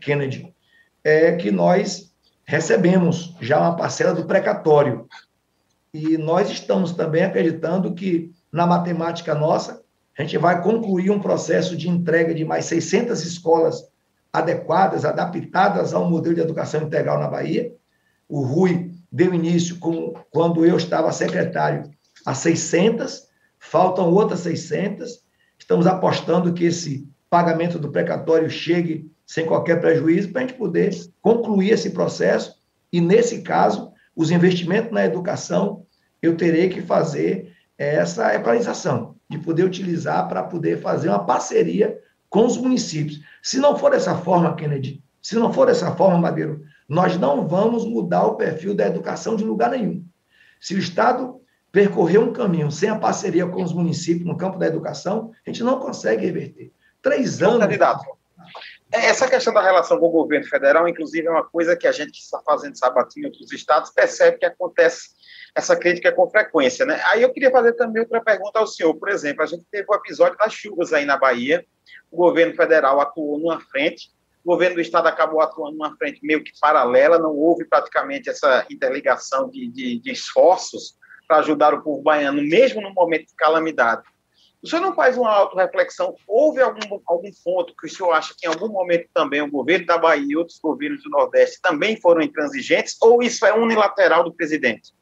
Kennedy, 0.00 0.54
é 1.02 1.32
que 1.32 1.50
nós 1.50 2.12
recebemos 2.44 3.34
já 3.40 3.58
uma 3.58 3.76
parcela 3.76 4.14
do 4.14 4.26
precatório. 4.26 5.06
E 5.94 6.16
nós 6.16 6.50
estamos 6.50 6.92
também 6.92 7.22
acreditando 7.22 7.94
que, 7.94 8.32
na 8.50 8.66
matemática 8.66 9.34
nossa, 9.34 9.82
a 10.16 10.22
gente 10.22 10.38
vai 10.38 10.62
concluir 10.62 11.10
um 11.10 11.20
processo 11.20 11.76
de 11.76 11.88
entrega 11.88 12.34
de 12.34 12.44
mais 12.44 12.64
600 12.66 13.24
escolas 13.24 13.90
adequadas, 14.32 15.04
adaptadas 15.04 15.92
ao 15.92 16.08
modelo 16.08 16.34
de 16.34 16.40
educação 16.40 16.82
integral 16.82 17.18
na 17.18 17.28
Bahia. 17.28 17.72
O 18.26 18.40
Rui 18.40 18.90
deu 19.10 19.34
início 19.34 19.78
com, 19.78 20.14
quando 20.30 20.64
eu 20.64 20.76
estava 20.76 21.12
secretário 21.12 21.90
a 22.24 22.34
600, 22.34 23.28
faltam 23.58 24.10
outras 24.10 24.40
600. 24.40 25.22
Estamos 25.58 25.86
apostando 25.86 26.54
que 26.54 26.64
esse 26.64 27.06
pagamento 27.28 27.78
do 27.78 27.90
precatório 27.90 28.48
chegue 28.48 29.10
sem 29.26 29.46
qualquer 29.46 29.80
prejuízo 29.80 30.30
para 30.30 30.42
a 30.42 30.46
gente 30.46 30.56
poder 30.56 30.90
concluir 31.20 31.70
esse 31.70 31.90
processo 31.90 32.54
e, 32.90 33.00
nesse 33.00 33.42
caso, 33.42 33.91
os 34.14 34.30
investimentos 34.30 34.92
na 34.92 35.04
educação, 35.04 35.84
eu 36.20 36.36
terei 36.36 36.68
que 36.68 36.82
fazer 36.82 37.52
essa 37.76 38.34
equalização, 38.34 39.16
de 39.28 39.38
poder 39.38 39.64
utilizar 39.64 40.28
para 40.28 40.42
poder 40.42 40.80
fazer 40.80 41.08
uma 41.08 41.24
parceria 41.24 41.98
com 42.28 42.46
os 42.46 42.56
municípios. 42.56 43.20
Se 43.42 43.58
não 43.58 43.76
for 43.76 43.90
dessa 43.90 44.16
forma, 44.16 44.54
Kennedy, 44.54 45.02
se 45.20 45.34
não 45.36 45.52
for 45.52 45.66
dessa 45.66 45.94
forma, 45.94 46.18
Madeiro, 46.18 46.62
nós 46.88 47.18
não 47.18 47.46
vamos 47.46 47.84
mudar 47.84 48.26
o 48.26 48.34
perfil 48.36 48.74
da 48.74 48.86
educação 48.86 49.36
de 49.36 49.44
lugar 49.44 49.70
nenhum. 49.70 50.04
Se 50.60 50.74
o 50.74 50.78
Estado 50.78 51.40
percorrer 51.70 52.18
um 52.18 52.32
caminho 52.32 52.70
sem 52.70 52.88
a 52.88 52.98
parceria 52.98 53.46
com 53.46 53.62
os 53.62 53.72
municípios 53.72 54.26
no 54.26 54.36
campo 54.36 54.58
da 54.58 54.66
educação, 54.66 55.32
a 55.46 55.50
gente 55.50 55.64
não 55.64 55.80
consegue 55.80 56.26
reverter. 56.26 56.72
Três 57.00 57.42
anos. 57.42 57.60
Candidato, 57.60 58.04
essa 58.92 59.28
questão 59.28 59.54
da 59.54 59.62
relação 59.62 59.98
com 59.98 60.06
o 60.06 60.10
governo 60.10 60.46
federal, 60.46 60.86
inclusive, 60.86 61.26
é 61.26 61.30
uma 61.30 61.44
coisa 61.44 61.76
que 61.76 61.86
a 61.86 61.92
gente 61.92 62.12
que 62.12 62.18
está 62.18 62.40
fazendo 62.40 62.78
sabatinho 62.78 63.24
em 63.24 63.26
outros 63.26 63.50
estados 63.52 63.90
percebe 63.90 64.38
que 64.38 64.44
acontece 64.44 65.10
essa 65.54 65.74
crítica 65.76 66.12
com 66.12 66.28
frequência. 66.28 66.84
Né? 66.84 67.00
Aí 67.06 67.22
eu 67.22 67.32
queria 67.32 67.50
fazer 67.50 67.72
também 67.72 68.02
outra 68.02 68.20
pergunta 68.20 68.58
ao 68.58 68.66
senhor. 68.66 68.94
Por 68.94 69.08
exemplo, 69.08 69.42
a 69.42 69.46
gente 69.46 69.64
teve 69.70 69.86
o 69.88 69.94
episódio 69.94 70.36
das 70.36 70.52
chuvas 70.52 70.92
aí 70.92 71.04
na 71.04 71.16
Bahia, 71.16 71.64
o 72.10 72.16
governo 72.16 72.54
federal 72.54 73.00
atuou 73.00 73.38
numa 73.38 73.60
frente, 73.60 74.10
o 74.44 74.50
governo 74.50 74.76
do 74.76 74.80
estado 74.80 75.06
acabou 75.06 75.40
atuando 75.40 75.76
numa 75.76 75.96
frente 75.96 76.20
meio 76.22 76.42
que 76.42 76.52
paralela, 76.60 77.18
não 77.18 77.34
houve 77.34 77.64
praticamente 77.64 78.28
essa 78.28 78.66
interligação 78.70 79.48
de, 79.48 79.68
de, 79.68 80.00
de 80.00 80.10
esforços 80.10 80.96
para 81.28 81.38
ajudar 81.38 81.72
o 81.72 81.82
povo 81.82 82.02
baiano, 82.02 82.42
mesmo 82.42 82.82
no 82.82 82.92
momento 82.92 83.28
de 83.28 83.34
calamidade. 83.36 84.02
O 84.62 84.68
senhor 84.68 84.80
não 84.80 84.94
faz 84.94 85.18
uma 85.18 85.28
auto-reflexão? 85.28 86.14
Houve 86.26 86.60
algum, 86.60 87.00
algum 87.04 87.30
ponto 87.44 87.74
que 87.76 87.86
o 87.86 87.90
senhor 87.90 88.12
acha 88.12 88.32
que 88.38 88.46
em 88.46 88.48
algum 88.48 88.68
momento 88.68 89.08
também 89.12 89.42
o 89.42 89.50
governo 89.50 89.86
da 89.86 89.98
Bahia 89.98 90.24
e 90.28 90.36
outros 90.36 90.58
governos 90.62 91.02
do 91.02 91.10
Nordeste 91.10 91.60
também 91.60 92.00
foram 92.00 92.22
intransigentes? 92.22 92.96
Ou 93.00 93.20
isso 93.22 93.44
é 93.44 93.52
unilateral 93.52 94.22
do 94.22 94.32
presidente? 94.32 94.92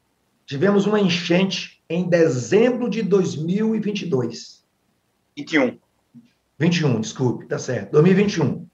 Tivemos 0.47 0.87
uma 0.87 0.99
enchente 0.99 1.81
em 1.87 2.09
dezembro 2.09 2.89
de 2.89 3.03
2022. 3.03 4.65
21. 5.37 5.79
21, 6.57 6.99
desculpe, 6.99 7.45
tá 7.45 7.59
certo. 7.59 7.91
2021. 7.91 8.67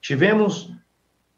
Tivemos 0.00 0.74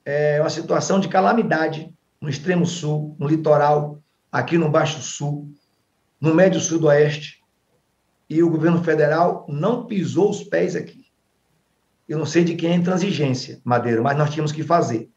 é, 0.02 0.40
uma 0.40 0.48
situação 0.48 0.98
de 0.98 1.08
calamidade 1.08 1.92
no 2.18 2.30
extremo 2.30 2.64
sul, 2.64 3.14
no 3.18 3.28
litoral, 3.28 4.02
aqui 4.32 4.56
no 4.56 4.70
Baixo 4.70 5.02
Sul, 5.02 5.52
no 6.18 6.34
Médio 6.34 6.58
Sudoeste, 6.58 7.43
e 8.34 8.42
o 8.42 8.50
governo 8.50 8.82
federal 8.82 9.46
não 9.48 9.86
pisou 9.86 10.28
os 10.28 10.42
pés 10.42 10.74
aqui. 10.74 11.06
Eu 12.08 12.18
não 12.18 12.26
sei 12.26 12.42
de 12.42 12.56
quem 12.56 12.70
é 12.70 12.72
a 12.72 12.76
intransigência, 12.76 13.60
Madeira, 13.62 14.02
mas 14.02 14.18
nós 14.18 14.30
tínhamos 14.30 14.50
que 14.50 14.64
fazer. 14.64 15.08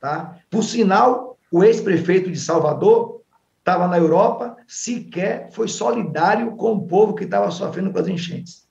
Tá? 0.00 0.40
Por 0.50 0.64
sinal, 0.64 1.38
o 1.52 1.62
ex-prefeito 1.62 2.32
de 2.32 2.40
Salvador 2.40 3.22
estava 3.60 3.86
na 3.86 3.96
Europa, 3.96 4.56
sequer 4.66 5.52
foi 5.52 5.68
solidário 5.68 6.56
com 6.56 6.72
o 6.72 6.86
povo 6.88 7.14
que 7.14 7.22
estava 7.22 7.48
sofrendo 7.52 7.92
com 7.92 8.00
as 8.00 8.08
enchentes. 8.08 8.66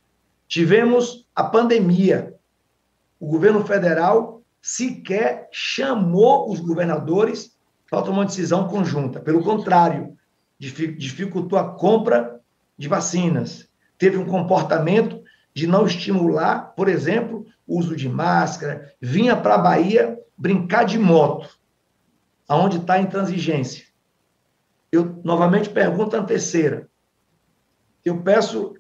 Tivemos 0.50 1.26
a 1.34 1.46
pandemia, 1.46 2.36
o 3.22 3.28
governo 3.28 3.66
federal 3.66 4.42
sequer 4.62 5.48
chamou 5.50 6.52
os 6.52 6.60
governadores 6.60 7.56
para 7.90 8.02
tomar 8.02 8.18
uma 8.18 8.26
decisão 8.26 8.68
conjunta. 8.68 9.22
Pelo 9.22 9.42
contrário, 9.42 10.18
dificultou 10.60 11.58
a 11.58 11.74
compra 11.74 12.41
de 12.78 12.88
vacinas. 12.88 13.70
Teve 13.98 14.18
um 14.18 14.26
comportamento 14.26 15.22
de 15.54 15.68
não 15.68 15.86
estimular, 15.86 16.74
por 16.76 16.88
exemplo, 16.88 17.46
o 17.68 17.78
uso 17.78 17.96
de 17.96 18.10
máscara. 18.10 18.94
Vinha 19.00 19.36
para 19.36 19.56
a 19.56 19.60
Bahia 19.60 20.18
brincar 20.38 20.86
de 20.86 20.98
moto, 20.98 21.50
aonde 22.48 22.78
está 22.78 22.96
a 22.96 23.02
intransigência. 23.02 23.86
Eu 24.92 25.22
novamente 25.24 25.70
pergunto 25.70 26.16
a 26.16 26.24
terceira. 26.24 26.90
Eu 28.04 28.22
peço 28.22 28.76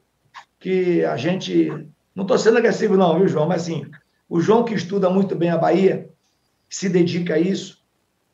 que 0.59 1.05
a 1.05 1.15
gente. 1.15 1.69
Não 2.13 2.23
estou 2.23 2.37
sendo 2.37 2.57
agressivo, 2.57 2.97
não, 2.97 3.17
viu, 3.17 3.27
João? 3.27 3.47
Mas 3.47 3.63
assim, 3.63 3.89
o 4.27 4.41
João, 4.41 4.65
que 4.65 4.73
estuda 4.73 5.09
muito 5.09 5.35
bem 5.35 5.49
a 5.49 5.57
Bahia, 5.57 6.09
se 6.69 6.89
dedica 6.89 7.35
a 7.35 7.39
isso, 7.39 7.81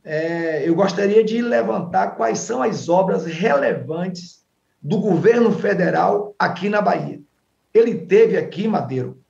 é, 0.04 0.68
eu 0.68 0.74
gostaria 0.74 1.24
de 1.24 1.42
levantar 1.42 2.16
quais 2.16 2.40
são 2.40 2.64
as 2.64 2.88
obras 2.88 3.26
relevantes 3.26 4.47
do 4.88 5.00
governo 5.00 5.52
federal 5.52 6.34
aqui 6.40 6.70
na 6.70 6.82
Bahia. 6.82 7.22
Ele 7.74 8.06
teve 8.06 8.38
aqui, 8.38 8.68
Madeiro, 8.68 9.22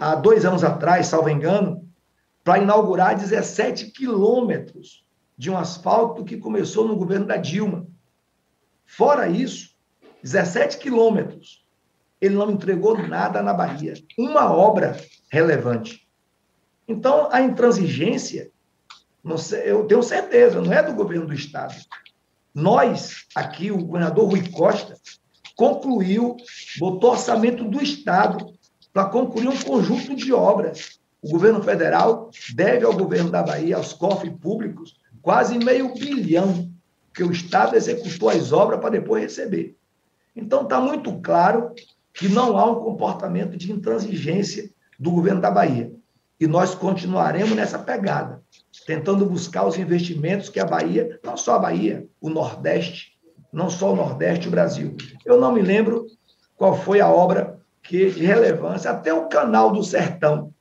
há 0.00 0.16
dois 0.16 0.44
anos 0.44 0.64
atrás, 0.64 1.06
salvo 1.06 1.28
engano, 1.28 1.88
para 2.42 2.58
inaugurar 2.58 3.16
17 3.16 3.92
quilômetros 3.92 5.06
de 5.38 5.50
um 5.50 5.56
asfalto 5.56 6.24
que 6.24 6.36
começou 6.36 6.88
no 6.88 6.96
governo 6.96 7.26
da 7.26 7.36
Dilma. 7.36 7.86
Fora 8.84 9.28
isso, 9.28 9.70
17 10.22 10.78
quilômetros 10.78 11.62
ele 12.20 12.36
não 12.36 12.52
entregou 12.52 12.96
nada 12.96 13.42
na 13.42 13.52
Bahia, 13.52 13.94
uma 14.16 14.52
obra 14.52 14.96
relevante. 15.28 16.08
Então, 16.86 17.28
a 17.32 17.40
intransigência, 17.40 18.52
sei, 19.38 19.72
eu 19.72 19.84
tenho 19.88 20.04
certeza, 20.04 20.60
não 20.60 20.72
é 20.72 20.80
do 20.84 20.94
governo 20.94 21.26
do 21.26 21.34
Estado. 21.34 21.74
Nós, 22.54 23.24
aqui, 23.34 23.70
o 23.70 23.84
governador 23.84 24.28
Rui 24.28 24.48
Costa, 24.50 24.94
concluiu, 25.56 26.36
botou 26.78 27.12
orçamento 27.12 27.64
do 27.64 27.82
Estado 27.82 28.46
para 28.92 29.06
concluir 29.06 29.48
um 29.48 29.58
conjunto 29.58 30.14
de 30.14 30.32
obras. 30.32 31.00
O 31.22 31.30
governo 31.30 31.62
federal 31.62 32.30
deve 32.54 32.84
ao 32.84 32.92
governo 32.92 33.30
da 33.30 33.42
Bahia, 33.42 33.76
aos 33.76 33.92
cofres 33.92 34.32
públicos, 34.40 34.96
quase 35.22 35.58
meio 35.58 35.94
bilhão, 35.94 36.70
que 37.14 37.22
o 37.22 37.30
Estado 37.30 37.76
executou 37.76 38.28
as 38.28 38.52
obras 38.52 38.80
para 38.80 38.90
depois 38.90 39.22
receber. 39.22 39.76
Então, 40.34 40.62
está 40.62 40.80
muito 40.80 41.20
claro 41.20 41.72
que 42.12 42.28
não 42.28 42.58
há 42.58 42.70
um 42.70 42.82
comportamento 42.82 43.56
de 43.56 43.72
intransigência 43.72 44.70
do 44.98 45.10
governo 45.10 45.40
da 45.40 45.50
Bahia. 45.50 45.92
E 46.42 46.46
nós 46.48 46.74
continuaremos 46.74 47.52
nessa 47.52 47.78
pegada, 47.78 48.42
tentando 48.84 49.24
buscar 49.24 49.64
os 49.64 49.78
investimentos 49.78 50.48
que 50.48 50.58
a 50.58 50.64
Bahia, 50.64 51.20
não 51.24 51.36
só 51.36 51.54
a 51.54 51.58
Bahia, 51.60 52.04
o 52.20 52.28
Nordeste, 52.28 53.12
não 53.52 53.70
só 53.70 53.92
o 53.92 53.94
Nordeste, 53.94 54.48
o 54.48 54.50
Brasil. 54.50 54.96
Eu 55.24 55.40
não 55.40 55.52
me 55.52 55.62
lembro 55.62 56.04
qual 56.56 56.76
foi 56.76 57.00
a 57.00 57.08
obra 57.08 57.60
que 57.80 58.10
de 58.10 58.26
relevância, 58.26 58.90
até 58.90 59.14
o 59.14 59.28
Canal 59.28 59.70
do 59.70 59.84
Sertão, 59.84 60.52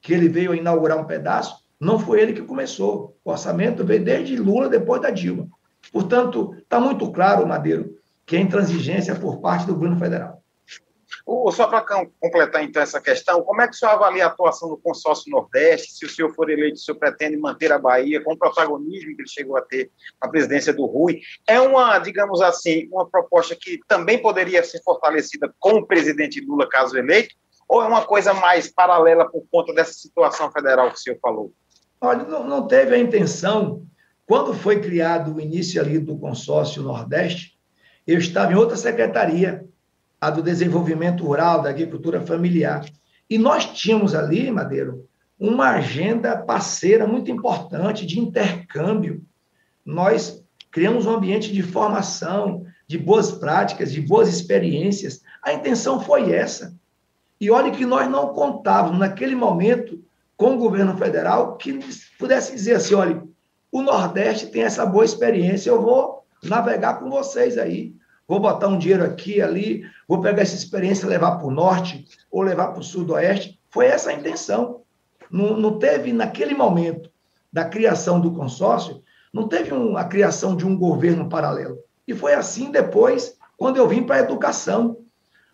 que 0.00 0.12
ele 0.12 0.28
veio 0.28 0.54
inaugurar 0.54 0.96
um 0.96 1.04
pedaço, 1.04 1.64
não 1.80 1.98
foi 1.98 2.20
ele 2.20 2.32
que 2.32 2.42
começou. 2.42 3.16
O 3.24 3.32
orçamento 3.32 3.84
veio 3.84 4.04
desde 4.04 4.36
Lula, 4.36 4.68
depois 4.68 5.02
da 5.02 5.10
Dilma. 5.10 5.48
Portanto, 5.92 6.54
está 6.58 6.78
muito 6.78 7.10
claro, 7.10 7.44
Madeiro, 7.44 7.96
que 8.24 8.36
é 8.36 8.40
intransigência 8.40 9.16
por 9.16 9.40
parte 9.40 9.66
do 9.66 9.74
governo 9.74 9.98
federal. 9.98 10.41
Só 11.52 11.66
para 11.66 11.82
completar, 12.20 12.64
então, 12.64 12.82
essa 12.82 13.00
questão, 13.00 13.42
como 13.42 13.62
é 13.62 13.68
que 13.68 13.74
o 13.74 13.76
senhor 13.76 13.92
avalia 13.92 14.24
a 14.24 14.28
atuação 14.28 14.68
do 14.68 14.76
consórcio 14.76 15.30
Nordeste? 15.30 15.92
Se 15.92 16.04
o 16.04 16.08
senhor 16.08 16.34
for 16.34 16.50
eleito, 16.50 16.74
o 16.74 16.78
senhor 16.78 16.98
pretende 16.98 17.36
manter 17.36 17.72
a 17.72 17.78
Bahia 17.78 18.22
com 18.22 18.32
o 18.32 18.38
protagonismo 18.38 19.14
que 19.14 19.22
ele 19.22 19.28
chegou 19.28 19.56
a 19.56 19.62
ter 19.62 19.90
na 20.20 20.28
presidência 20.28 20.72
do 20.72 20.84
Rui? 20.84 21.20
É 21.46 21.60
uma, 21.60 21.98
digamos 21.98 22.40
assim, 22.40 22.88
uma 22.90 23.08
proposta 23.08 23.56
que 23.58 23.78
também 23.86 24.20
poderia 24.20 24.64
ser 24.64 24.82
fortalecida 24.82 25.52
com 25.58 25.78
o 25.78 25.86
presidente 25.86 26.40
Lula, 26.40 26.68
caso 26.68 26.96
eleito? 26.96 27.34
Ou 27.68 27.82
é 27.82 27.86
uma 27.86 28.04
coisa 28.04 28.34
mais 28.34 28.70
paralela 28.70 29.30
por 29.30 29.46
conta 29.50 29.72
dessa 29.72 29.92
situação 29.92 30.50
federal 30.50 30.90
que 30.90 30.96
o 30.96 31.00
senhor 31.00 31.18
falou? 31.20 31.52
Olha, 32.00 32.24
não, 32.24 32.44
não 32.44 32.66
teve 32.66 32.94
a 32.94 32.98
intenção. 32.98 33.86
Quando 34.26 34.52
foi 34.54 34.80
criado 34.80 35.34
o 35.34 35.40
início 35.40 35.80
ali 35.80 35.98
do 35.98 36.18
consórcio 36.18 36.82
Nordeste, 36.82 37.58
eu 38.06 38.18
estava 38.18 38.52
em 38.52 38.56
outra 38.56 38.76
secretaria, 38.76 39.64
a 40.22 40.30
do 40.30 40.40
desenvolvimento 40.40 41.24
rural, 41.24 41.62
da 41.62 41.70
agricultura 41.70 42.20
familiar. 42.20 42.88
E 43.28 43.36
nós 43.36 43.64
tínhamos 43.66 44.14
ali, 44.14 44.52
Madeiro, 44.52 45.04
uma 45.36 45.70
agenda 45.70 46.36
parceira 46.36 47.08
muito 47.08 47.28
importante 47.28 48.06
de 48.06 48.20
intercâmbio. 48.20 49.24
Nós 49.84 50.40
criamos 50.70 51.06
um 51.06 51.16
ambiente 51.16 51.52
de 51.52 51.60
formação, 51.60 52.64
de 52.86 52.96
boas 52.96 53.32
práticas, 53.32 53.90
de 53.90 54.00
boas 54.00 54.28
experiências. 54.28 55.22
A 55.42 55.54
intenção 55.54 55.98
foi 55.98 56.32
essa. 56.32 56.72
E 57.40 57.50
olhe 57.50 57.72
que 57.72 57.84
nós 57.84 58.08
não 58.08 58.28
contávamos, 58.28 59.00
naquele 59.00 59.34
momento, 59.34 60.04
com 60.36 60.54
o 60.54 60.58
governo 60.58 60.96
federal 60.96 61.56
que 61.56 61.80
pudesse 62.16 62.54
dizer 62.54 62.76
assim: 62.76 62.94
olha, 62.94 63.24
o 63.72 63.82
Nordeste 63.82 64.46
tem 64.46 64.62
essa 64.62 64.86
boa 64.86 65.04
experiência, 65.04 65.70
eu 65.70 65.82
vou 65.82 66.24
navegar 66.44 67.00
com 67.00 67.10
vocês 67.10 67.58
aí 67.58 68.00
vou 68.26 68.40
botar 68.40 68.68
um 68.68 68.78
dinheiro 68.78 69.04
aqui, 69.04 69.40
ali, 69.40 69.84
vou 70.06 70.20
pegar 70.20 70.42
essa 70.42 70.54
experiência 70.54 71.06
e 71.06 71.08
levar 71.08 71.36
para 71.36 71.46
o 71.46 71.50
norte 71.50 72.06
ou 72.30 72.42
levar 72.42 72.68
para 72.68 72.80
o 72.80 72.84
sudoeste. 72.84 73.60
Foi 73.70 73.86
essa 73.86 74.10
a 74.10 74.14
intenção. 74.14 74.82
Não, 75.30 75.56
não 75.56 75.78
teve, 75.78 76.12
naquele 76.12 76.54
momento 76.54 77.10
da 77.52 77.64
criação 77.64 78.20
do 78.20 78.32
consórcio, 78.32 79.02
não 79.32 79.48
teve 79.48 79.72
um, 79.72 79.96
a 79.96 80.04
criação 80.04 80.56
de 80.56 80.66
um 80.66 80.76
governo 80.76 81.28
paralelo. 81.28 81.78
E 82.06 82.14
foi 82.14 82.34
assim 82.34 82.70
depois, 82.70 83.36
quando 83.56 83.76
eu 83.76 83.88
vim 83.88 84.02
para 84.02 84.16
a 84.16 84.20
educação. 84.20 84.98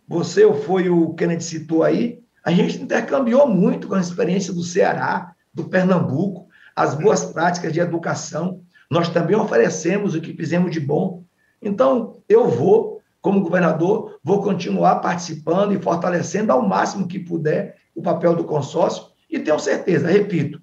Você 0.06 0.44
ou 0.44 0.54
foi 0.54 0.88
o 0.88 1.12
Kennedy 1.12 1.44
citou 1.44 1.82
aí, 1.82 2.20
a 2.42 2.50
gente 2.50 2.80
intercambiou 2.80 3.46
muito 3.46 3.86
com 3.86 3.94
a 3.94 4.00
experiência 4.00 4.54
do 4.54 4.62
Ceará, 4.62 5.34
do 5.52 5.64
Pernambuco, 5.64 6.48
as 6.74 6.94
boas 6.94 7.26
práticas 7.26 7.72
de 7.72 7.80
educação. 7.80 8.62
Nós 8.90 9.10
também 9.10 9.36
oferecemos 9.36 10.14
o 10.14 10.20
que 10.20 10.32
fizemos 10.32 10.70
de 10.70 10.80
bom 10.80 11.24
então, 11.62 12.22
eu 12.28 12.48
vou, 12.48 13.00
como 13.20 13.40
governador, 13.40 14.18
vou 14.22 14.42
continuar 14.42 14.96
participando 14.96 15.74
e 15.74 15.82
fortalecendo 15.82 16.52
ao 16.52 16.66
máximo 16.66 17.08
que 17.08 17.18
puder 17.18 17.76
o 17.94 18.02
papel 18.02 18.34
do 18.34 18.44
consórcio 18.44 19.04
e 19.28 19.38
tenho 19.38 19.58
certeza, 19.58 20.08
repito, 20.08 20.60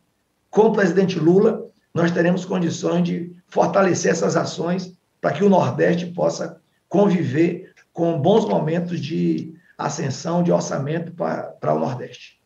com 0.50 0.68
o 0.68 0.74
presidente 0.74 1.20
Lula, 1.20 1.70
nós 1.94 2.12
teremos 2.12 2.46
condições 2.46 3.04
de 3.04 3.36
fortalecer 3.48 4.12
essas 4.12 4.36
ações 4.36 4.98
para 5.22 5.34
que 5.34 5.44
o 5.44 5.50
Nordeste 5.50 6.08
possa 6.08 6.62
conviver 6.88 7.74
com 7.92 8.20
bons 8.20 8.46
momentos 8.46 9.00
de 9.00 9.54
ascensão 9.78 10.42
de 10.42 10.52
orçamento 10.52 11.14
para, 11.14 11.74
o 11.74 11.80
Nordeste. 11.80 12.40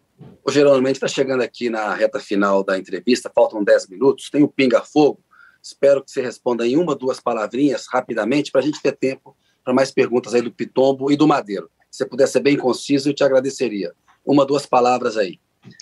Geraldo 0.49 0.85
está 0.89 1.07
chegando 1.07 1.41
aqui 1.41 1.69
na 1.69 1.93
reta 1.93 2.19
final 2.19 2.63
da 2.63 2.77
entrevista, 2.77 3.31
faltam 3.33 3.63
10 3.63 3.87
minutos, 3.87 4.29
tem 4.29 4.43
o 4.43 4.47
Pinga 4.47 4.81
Fogo, 4.81 5.19
Espero 5.61 6.03
que 6.03 6.11
você 6.11 6.21
responda 6.21 6.65
em 6.65 6.77
uma, 6.77 6.95
duas 6.95 7.19
palavrinhas, 7.19 7.85
rapidamente, 7.91 8.51
para 8.51 8.61
a 8.61 8.63
gente 8.63 8.81
ter 8.81 8.93
tempo 8.93 9.35
para 9.63 9.73
mais 9.73 9.91
perguntas 9.91 10.33
aí 10.33 10.41
do 10.41 10.51
Pitombo 10.51 11.11
e 11.11 11.17
do 11.17 11.27
Madeiro. 11.27 11.69
Se 11.91 11.97
você 11.97 12.05
puder 12.05 12.27
ser 12.27 12.39
bem 12.39 12.57
conciso, 12.57 13.09
eu 13.09 13.13
te 13.13 13.23
agradeceria. 13.23 13.93
Uma, 14.25 14.45
duas 14.45 14.65
palavras 14.65 15.17
aí. 15.17 15.39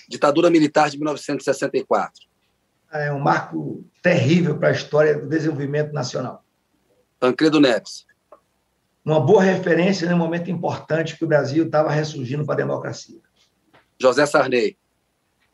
Ditadura 0.10 0.50
Militar 0.50 0.90
de 0.90 0.98
1964. 0.98 2.26
É 2.92 3.12
um 3.12 3.20
marco 3.20 3.86
terrível 4.02 4.58
para 4.58 4.70
a 4.70 4.72
história 4.72 5.18
do 5.18 5.28
desenvolvimento 5.28 5.92
nacional. 5.94 6.44
Tancredo 7.20 7.60
Neves. 7.60 8.06
Uma 9.04 9.20
boa 9.20 9.42
referência 9.42 10.10
num 10.10 10.18
momento 10.18 10.50
importante 10.52 11.18
que 11.18 11.24
o 11.24 11.28
Brasil 11.28 11.66
estava 11.66 11.92
ressurgindo 11.92 12.46
para 12.46 12.56
a 12.56 12.58
democracia. 12.58 13.20
José 14.00 14.26
Sarney. 14.26 14.78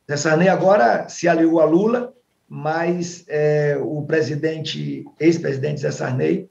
José 0.07 0.21
Sarney 0.21 0.49
agora 0.49 1.07
se 1.07 1.27
aliou 1.27 1.59
a 1.59 1.65
Lula 1.65 2.13
mas 2.55 3.25
é, 3.29 3.79
o 3.81 4.03
presidente, 4.03 5.03
ex-presidente 5.19 5.81
Zé 5.81 5.89
Sarney, 5.89 6.47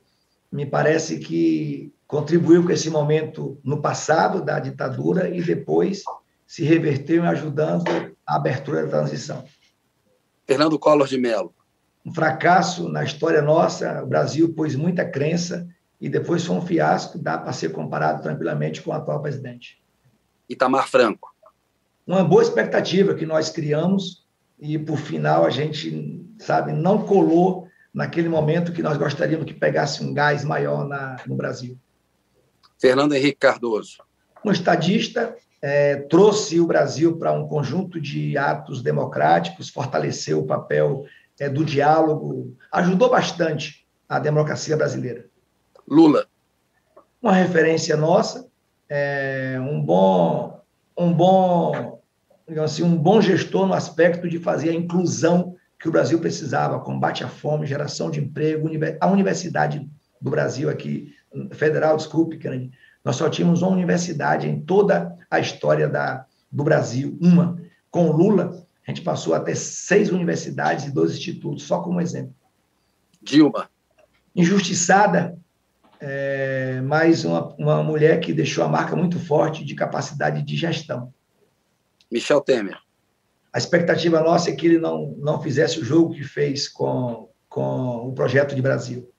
me 0.51 0.67
parece 0.67 1.21
que 1.21 1.95
contribuiu 2.09 2.65
com 2.65 2.73
esse 2.73 2.91
momento 2.91 3.57
no 3.63 3.81
passado 3.81 4.45
da 4.45 4.59
ditadura 4.59 5.29
e 5.29 5.41
depois 5.41 6.03
se 6.45 6.65
reverteu 6.65 7.23
ajudando 7.23 7.89
a 8.27 8.35
abertura 8.35 8.83
da 8.83 8.89
transição. 8.89 9.45
Fernando 10.45 10.77
Collor 10.77 11.07
de 11.07 11.17
Mello. 11.19 11.55
Um 12.05 12.13
fracasso 12.13 12.89
na 12.89 13.05
história 13.05 13.41
nossa, 13.41 14.03
o 14.03 14.07
Brasil 14.09 14.53
pôs 14.53 14.75
muita 14.75 15.09
crença 15.09 15.69
e 16.01 16.09
depois 16.09 16.45
foi 16.45 16.57
um 16.57 16.67
fiasco, 16.67 17.17
dá 17.17 17.39
para 17.39 17.53
ser 17.53 17.71
comparado 17.71 18.21
tranquilamente 18.25 18.83
com 18.83 18.91
o 18.91 18.93
atual 18.93 19.23
presidente. 19.23 19.81
Itamar 20.51 20.89
Franco. 20.89 21.33
Uma 22.05 22.25
boa 22.25 22.43
expectativa 22.43 23.15
que 23.15 23.25
nós 23.25 23.51
criamos 23.51 24.22
e 24.63 24.79
por 24.79 24.97
final 24.97 25.45
a 25.45 25.51
gente, 25.51 26.25
sabe, 26.39 26.73
não 26.73 27.05
colou 27.05 27.67
naquele 27.93 28.29
momento 28.29 28.73
que 28.73 28.81
nós 28.81 28.97
gostaríamos 28.97 29.45
que 29.45 29.53
pegasse 29.53 30.05
um 30.05 30.15
gás 30.15 30.45
maior 30.45 30.87
na, 30.87 31.17
no 31.27 31.35
Brasil. 31.35 31.77
Fernando 32.81 33.13
Henrique 33.13 33.41
Cardoso. 33.41 33.99
Um 34.45 34.53
estadista 34.53 35.37
é, 35.61 35.97
trouxe 35.97 36.61
o 36.61 36.67
Brasil 36.67 37.17
para 37.19 37.33
um 37.33 37.49
conjunto 37.49 38.01
de 38.01 38.39
atos 38.39 38.83
democráticos, 38.83 39.69
fortaleceu 39.69 40.39
o 40.39 40.47
papel 40.47 41.07
é, 41.41 41.49
do 41.49 41.65
diálogo, 41.65 42.57
ajudou 42.71 43.11
bastante 43.11 43.85
a 44.09 44.21
democracia 44.21 44.77
brasileira. 44.77 45.27
Lula. 45.89 46.27
Uma 47.21 47.33
referência 47.33 47.97
nossa, 47.97 48.49
é, 48.89 49.57
um 49.61 49.81
bom, 49.81 50.61
um 50.97 51.13
bom 51.13 52.02
assim, 52.63 52.83
um 52.83 52.97
bom 52.97 53.21
gestor 53.21 53.67
no 53.67 53.75
aspecto 53.75 54.29
de 54.29 54.39
fazer 54.39 54.71
a 54.71 54.75
inclusão 54.75 55.57
que 55.79 55.89
o 55.89 55.93
Brasil 55.93 56.21
precisava, 56.21 56.79
combate 56.81 57.25
à 57.25 57.29
fome, 57.29 57.67
geração 57.67 58.11
de 58.11 58.21
emprego, 58.21 58.69
a 59.01 59.07
universidade 59.09 59.89
do 60.21 60.31
Brasil 60.31 60.71
aqui, 60.71 61.15
federal, 61.53 61.97
desculpe, 61.97 62.39
Kennedy, 62.39 62.71
nós 63.05 63.17
só 63.17 63.29
tínhamos 63.29 63.63
uma 63.63 63.73
universidade 63.73 64.49
em 64.49 64.61
toda 64.61 65.17
a 65.31 65.41
história 65.41 65.89
da, 65.89 66.25
do 66.51 66.63
Brasil, 66.63 67.19
uma. 67.21 67.61
Com 67.91 68.13
Lula, 68.13 68.65
a 68.87 68.91
gente 68.91 69.03
passou 69.03 69.35
a 69.35 69.41
ter 69.41 69.57
seis 69.57 70.11
universidades 70.11 70.87
e 70.87 70.91
dois 70.91 71.13
institutos, 71.13 71.65
só 71.65 71.81
como 71.81 72.01
exemplo. 72.01 72.35
Dilma. 73.21 73.69
Injustiçada, 74.35 75.37
é, 76.01 76.81
mas 76.83 77.25
uma, 77.25 77.55
uma 77.57 77.83
mulher 77.83 78.21
que 78.21 78.33
deixou 78.33 78.65
a 78.65 78.69
marca 78.69 78.97
muito 78.97 79.19
forte 79.19 79.65
de 79.65 79.75
capacidade 79.75 80.43
de 80.43 80.57
gestão. 80.57 81.13
Michel 82.13 82.43
Temer. 82.43 82.79
A 83.51 83.57
expectativa 83.57 84.21
nossa 84.21 84.51
é 84.51 84.55
que 84.55 84.67
ele 84.67 84.79
não, 84.79 85.15
não 85.19 85.41
fizesse 85.41 85.81
o 85.81 85.85
jogo 85.85 86.15
que 86.15 86.23
fez 86.23 86.69
com, 86.69 87.31
com 87.49 88.07
o 88.07 88.13
projeto 88.13 88.55
de 88.55 88.61
Brasil. 88.61 89.11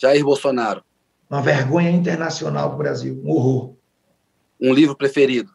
Jair 0.00 0.24
Bolsonaro. 0.24 0.82
Uma 1.28 1.42
vergonha 1.42 1.90
internacional 1.90 2.68
para 2.68 2.74
o 2.74 2.78
Brasil, 2.78 3.20
um 3.22 3.30
horror. 3.30 3.76
Um 4.58 4.72
livro 4.72 4.96
preferido? 4.96 5.50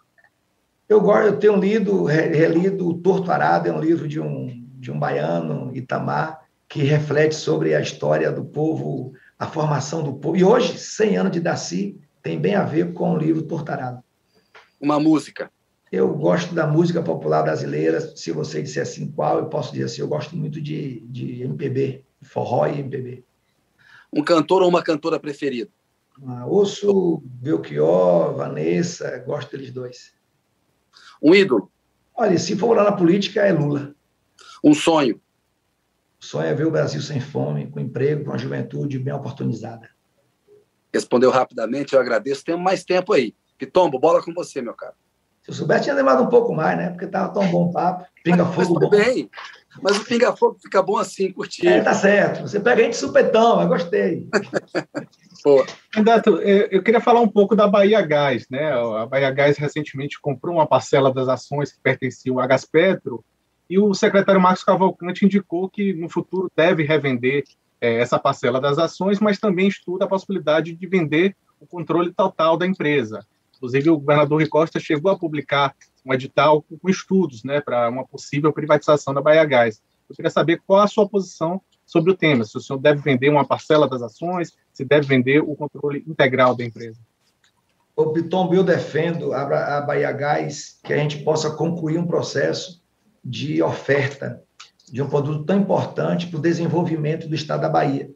Eu, 0.87 1.01
gosto, 1.01 1.25
eu 1.25 1.39
tenho 1.39 1.55
lido, 1.55 2.05
relido 2.05 2.87
O 2.87 2.99
Torto 2.99 3.31
Arado, 3.31 3.67
é 3.67 3.73
um 3.73 3.81
livro 3.81 4.07
de 4.07 4.19
um, 4.19 4.65
de 4.75 4.91
um 4.91 4.99
baiano, 4.99 5.75
Itamar, 5.75 6.47
que 6.69 6.83
reflete 6.83 7.35
sobre 7.35 7.73
a 7.73 7.81
história 7.81 8.31
do 8.31 8.45
povo, 8.45 9.13
a 9.39 9.47
formação 9.47 10.03
do 10.03 10.13
povo. 10.13 10.37
E 10.37 10.43
hoje, 10.43 10.77
100 10.77 11.17
anos 11.17 11.31
de 11.31 11.39
Daci, 11.39 11.99
tem 12.21 12.39
bem 12.39 12.55
a 12.55 12.63
ver 12.63 12.93
com 12.93 13.13
o 13.13 13.17
livro 13.17 13.43
Tortarado. 13.43 14.03
Uma 14.79 14.99
música? 14.99 15.51
Eu 15.91 16.13
gosto 16.13 16.53
da 16.53 16.67
música 16.67 17.01
popular 17.01 17.43
brasileira. 17.43 18.01
Se 18.15 18.31
você 18.31 18.61
disser 18.61 18.83
assim 18.83 19.09
qual, 19.11 19.39
eu 19.39 19.45
posso 19.47 19.71
dizer 19.71 19.85
assim: 19.85 20.01
eu 20.01 20.07
gosto 20.07 20.35
muito 20.35 20.61
de, 20.61 20.99
de 21.07 21.41
MPB, 21.43 22.03
forró 22.21 22.67
e 22.67 22.79
MPB. 22.79 23.23
Um 24.11 24.23
cantor 24.23 24.61
ou 24.61 24.69
uma 24.69 24.83
cantora 24.83 25.19
preferida? 25.19 25.69
Ah, 26.25 26.45
ouço 26.45 27.21
Belchior, 27.23 28.35
Vanessa, 28.35 29.17
gosto 29.19 29.51
deles 29.51 29.71
dois. 29.71 30.13
Um 31.21 31.33
ídolo? 31.33 31.71
Olha, 32.15 32.37
se 32.37 32.55
for 32.55 32.75
lá 32.75 32.83
na 32.83 32.91
política, 32.91 33.41
é 33.41 33.51
Lula. 33.51 33.95
Um 34.63 34.73
sonho? 34.73 35.21
O 36.19 36.25
sonho 36.25 36.47
é 36.47 36.53
ver 36.53 36.65
o 36.65 36.71
Brasil 36.71 37.01
sem 37.01 37.19
fome, 37.19 37.69
com 37.69 37.79
emprego, 37.79 38.25
com 38.25 38.33
a 38.33 38.37
juventude 38.37 38.97
bem 38.97 39.13
oportunizada. 39.13 39.89
Respondeu 40.91 41.29
rapidamente, 41.29 41.93
eu 41.93 41.99
agradeço. 42.01 42.43
Temos 42.43 42.63
mais 42.63 42.83
tempo 42.83 43.13
aí. 43.13 43.35
Pitombo, 43.57 43.99
bola 43.99 44.23
com 44.23 44.33
você, 44.33 44.61
meu 44.61 44.73
caro. 44.73 44.95
Se 45.47 45.51
eu 45.51 45.53
soubesse, 45.53 45.85
tinha 45.85 45.95
demorado 45.95 46.23
um 46.23 46.27
pouco 46.27 46.53
mais, 46.53 46.77
né? 46.77 46.89
Porque 46.89 47.05
estava 47.05 47.33
tão 47.33 47.47
bom 47.47 47.69
o 47.69 47.71
papo. 47.71 48.05
Pinga-fogo 48.21 48.81
bom. 48.81 48.89
bem. 48.89 49.29
Mas 49.81 49.97
o 49.97 50.03
pinga-fogo 50.03 50.57
fica 50.61 50.83
bom 50.83 50.97
assim, 50.97 51.31
curtir. 51.31 51.65
É, 51.65 51.81
tá 51.81 51.93
certo. 51.93 52.41
Você 52.41 52.59
pega 52.59 52.81
a 52.81 52.83
gente 52.83 52.97
supetão, 52.97 53.61
eu 53.61 53.67
gostei. 53.69 54.27
Candidato, 55.93 56.41
eu 56.41 56.83
queria 56.83 56.99
falar 56.99 57.21
um 57.21 57.27
pouco 57.27 57.55
da 57.55 57.65
Bahia 57.65 58.01
Gás, 58.01 58.45
né? 58.49 58.73
A 58.73 59.05
Bahia 59.05 59.31
Gás 59.31 59.57
recentemente 59.57 60.19
comprou 60.19 60.55
uma 60.55 60.67
parcela 60.67 61.13
das 61.13 61.29
ações 61.29 61.71
que 61.71 61.79
pertenciam 61.79 62.37
à 62.39 62.45
Gaspetro 62.45 63.23
e 63.69 63.79
o 63.79 63.93
secretário 63.93 64.41
Marcos 64.41 64.65
Cavalcante 64.65 65.25
indicou 65.25 65.69
que 65.69 65.93
no 65.93 66.09
futuro 66.09 66.51
deve 66.53 66.83
revender 66.83 67.45
é, 67.79 67.99
essa 67.99 68.19
parcela 68.19 68.59
das 68.59 68.77
ações, 68.77 69.21
mas 69.21 69.39
também 69.39 69.69
estuda 69.69 70.03
a 70.03 70.09
possibilidade 70.09 70.73
de 70.73 70.87
vender 70.87 71.33
o 71.61 71.65
controle 71.65 72.11
total 72.11 72.57
da 72.57 72.67
empresa. 72.67 73.25
Inclusive, 73.57 73.89
o 73.89 73.99
governador 73.99 74.39
Rui 74.39 74.47
Costa 74.47 74.79
chegou 74.79 75.11
a 75.11 75.17
publicar 75.17 75.75
um 76.05 76.13
edital 76.13 76.61
com 76.61 76.89
estudos 76.89 77.43
né, 77.43 77.59
para 77.59 77.89
uma 77.89 78.05
possível 78.05 78.53
privatização 78.53 79.13
da 79.13 79.21
Bahia 79.21 79.43
Gás. 79.43 79.81
Eu 80.09 80.15
queria 80.15 80.31
saber 80.31 80.61
qual 80.65 80.81
a 80.81 80.87
sua 80.87 81.07
posição 81.07 81.61
sobre 81.85 82.11
o 82.11 82.15
tema, 82.15 82.43
se 82.43 82.57
o 82.57 82.61
senhor 82.61 82.79
deve 82.79 83.01
vender 83.01 83.29
uma 83.29 83.45
parcela 83.45 83.87
das 83.87 84.01
ações, 84.01 84.55
se 84.73 84.85
deve 84.85 85.07
vender 85.07 85.39
o 85.39 85.55
controle 85.55 86.03
integral 86.07 86.55
da 86.55 86.63
empresa. 86.63 86.99
O 87.95 88.11
Piton, 88.11 88.53
eu 88.53 88.63
defendo 88.63 89.33
a 89.33 89.81
Bahia 89.81 90.11
Gás 90.11 90.79
que 90.83 90.93
a 90.93 90.97
gente 90.97 91.23
possa 91.23 91.49
concluir 91.49 91.97
um 91.97 92.05
processo 92.05 92.81
de 93.23 93.61
oferta 93.61 94.43
de 94.91 95.01
um 95.01 95.09
produto 95.09 95.43
tão 95.45 95.59
importante 95.59 96.27
para 96.27 96.37
o 96.37 96.41
desenvolvimento 96.41 97.27
do 97.27 97.35
estado 97.35 97.61
da 97.61 97.69
Bahia. 97.69 98.09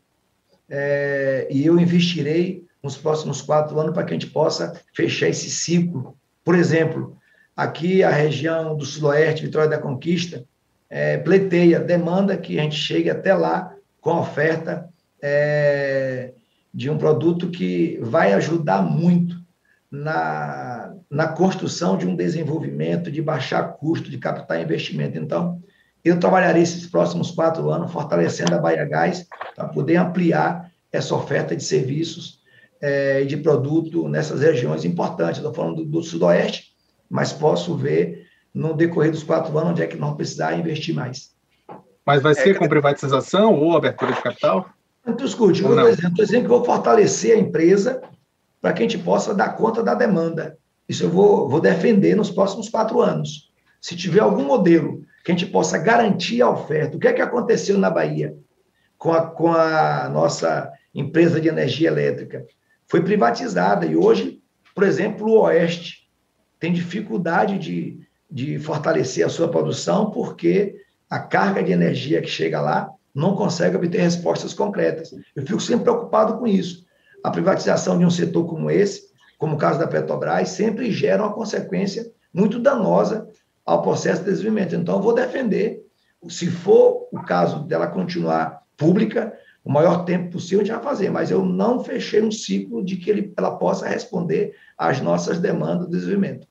É, 0.70 1.48
e 1.50 1.66
eu 1.66 1.80
investirei 1.80 2.66
nos 2.84 2.98
próximos 2.98 3.42
quatro 3.42 3.80
anos 3.80 3.94
para 3.94 4.04
que 4.04 4.14
a 4.14 4.18
gente 4.18 4.32
possa 4.32 4.80
fechar 4.94 5.30
esse 5.30 5.50
ciclo. 5.50 6.16
Por 6.44 6.56
exemplo, 6.56 7.18
aqui 7.56 8.04
a 8.04 8.10
região 8.10 8.76
do 8.76 8.86
Sudoeste, 8.86 9.46
Vitória 9.46 9.70
da 9.70 9.78
Conquista, 9.78 10.44
é, 10.90 11.18
pleiteia, 11.18 11.80
demanda 11.80 12.38
que 12.38 12.60
a 12.60 12.64
gente 12.64 12.76
chegue 12.76 13.10
até 13.10 13.34
lá 13.34 13.74
com 14.02 14.12
a 14.12 14.22
oferta 14.22 14.90
é, 15.22 16.34
de 16.74 16.90
um 16.90 16.98
produto 16.98 17.50
que 17.50 18.00
vai 18.02 18.34
ajudar 18.34 18.82
muito 18.82 19.40
na, 19.90 20.94
na 21.10 21.28
construção 21.28 21.98
de 21.98 22.08
um 22.08 22.16
desenvolvimento, 22.16 23.12
de 23.12 23.22
baixar 23.22 23.74
custo, 23.74 24.10
de 24.10 24.18
captar 24.18 24.62
investimento. 24.62 25.18
Então, 25.18 25.62
eu 26.04 26.20
trabalharei 26.20 26.64
esses 26.64 26.88
próximos 26.88 27.30
quatro 27.32 27.70
anos 27.70 27.92
fortalecendo 27.92 28.56
a 28.56 28.58
Bahia 28.58 28.86
Gás 28.86 29.28
para 29.56 29.68
poder 29.68 29.98
ampliar 29.98 30.72
essa 30.92 31.14
oferta 31.16 31.56
de 31.56 31.64
serviços 31.64 32.41
é, 32.82 33.24
de 33.24 33.38
produto 33.38 34.10
nessas 34.10 34.42
regiões 34.42 34.84
importantes. 34.84 35.38
Estou 35.38 35.54
falando 35.54 35.78
do, 35.78 35.86
do, 35.86 36.04
Sudoeste, 36.04 36.74
mas 37.10 37.32
posso 37.32 37.76
ver 37.76 38.26
no 38.54 38.74
decorrer 38.74 39.12
dos 39.12 39.24
quatro 39.24 39.56
anos 39.58 39.72
onde 39.72 39.84
é 39.84 39.88
que 39.88 39.98
não 39.98 40.16
precisar 40.16 40.58
investir 40.58 40.96
mais. 40.96 41.32
Mas 42.06 42.22
vai 42.22 42.34
ser 42.34 42.56
é, 42.56 42.60
com 42.60 42.68
privatização 42.68 43.54
ou 43.54 43.78
abertura 43.78 44.12
de 44.12 44.22
capital? 44.22 44.68
Então, 45.08 45.26
escute, 45.26 45.64
eu 45.64 45.90
estou 45.90 46.12
dizendo 46.12 46.44
que 46.44 46.48
vou 46.48 46.64
fortalecer 46.66 47.36
a 47.36 47.40
empresa 47.40 48.02
para 48.60 48.74
que 48.74 48.84
a 48.84 48.88
gente 48.88 48.98
possa 48.98 49.34
dar 49.34 49.56
conta 49.56 49.82
da 49.84 49.94
demanda. 49.96 50.58
Isso 50.88 51.04
eu 51.04 51.10
vou, 51.10 51.48
vou 51.48 51.62
defender 51.62 52.16
nos 52.16 52.30
próximos 52.30 52.70
quatro 52.70 53.02
anos. 53.02 53.52
Se 53.80 53.96
tiver 53.96 54.20
algum 54.20 54.44
modelo 54.44 55.04
que 55.24 55.32
a 55.32 55.36
gente 55.36 55.50
possa 55.50 55.78
garantir 55.78 56.42
a 56.42 56.50
oferta, 56.50 56.98
o 56.98 57.00
que 57.00 57.08
é 57.08 57.14
que 57.14 57.22
aconteceu 57.22 57.78
na 57.78 57.90
Bahia 57.90 58.36
com 58.98 59.12
a, 59.12 59.22
com 59.26 59.52
a 59.52 60.10
nossa 60.10 60.72
empresa 60.94 61.40
de 61.40 61.48
energia 61.48 61.88
elétrica? 61.88 62.46
Foi 62.92 63.02
privatizada 63.02 63.86
e 63.86 63.96
hoje, 63.96 64.42
por 64.76 64.84
exemplo, 64.84 65.26
o 65.26 65.40
Oeste 65.44 66.10
tem 66.60 66.74
dificuldade 66.74 67.58
de, 67.58 68.02
de 68.30 68.60
fortalecer 68.60 69.26
a 69.26 69.30
sua 69.30 69.48
produção 69.48 70.12
porque 70.12 70.76
a 71.10 71.18
carga 71.18 71.64
de 71.64 71.72
energia 71.72 72.22
que 72.22 72.28
chega 72.28 72.60
lá 72.60 72.92
não 73.16 73.34
consegue 73.34 73.78
obter 73.78 74.02
respostas 74.02 74.54
concretas. 74.54 75.16
Eu 75.34 75.46
fico 75.46 75.62
sempre 75.62 75.86
preocupado 75.86 76.38
com 76.38 76.46
isso 76.46 76.86
a 77.24 77.32
privatização 77.32 77.98
de 77.98 78.04
um 78.04 78.10
setor 78.10 78.46
como 78.46 78.70
esse, 78.70 79.04
como 79.38 79.56
o 79.56 79.58
caso 79.58 79.80
da 79.80 79.88
Petrobras, 79.88 80.50
sempre 80.50 80.92
gera 80.92 81.24
uma 81.24 81.34
consequência 81.34 82.12
muito 82.34 82.60
danosa 82.60 83.26
ao 83.66 83.82
processo 83.82 84.22
de 84.22 84.32
desenvolvimento. 84.32 84.76
Então, 84.76 84.98
eu 84.98 85.02
vou 85.02 85.14
defender, 85.14 85.82
se 86.28 86.48
for 86.48 87.08
o 87.10 87.22
caso 87.22 87.64
dela 87.64 87.88
continuar 87.88 88.64
pública, 88.76 89.34
o 89.64 89.72
maior 89.72 90.06
tempo 90.06 90.32
possível 90.32 90.62
a 90.62 90.64
gente 90.64 90.76
vai 90.76 90.84
fazer, 90.84 91.10
mas 91.10 91.30
eu 91.30 91.46
não 91.46 91.84
fechei 91.84 92.22
um 92.22 92.32
ciclo 92.32 92.84
de 92.84 92.98
que 92.98 93.10
ele, 93.10 93.34
ela 93.38 93.58
possa 93.58 93.88
responder 93.88 94.56
às 94.78 95.00
nossas 95.00 95.40
demandas 95.40 95.86
de 95.86 95.92
desenvolvimento. 95.92 96.48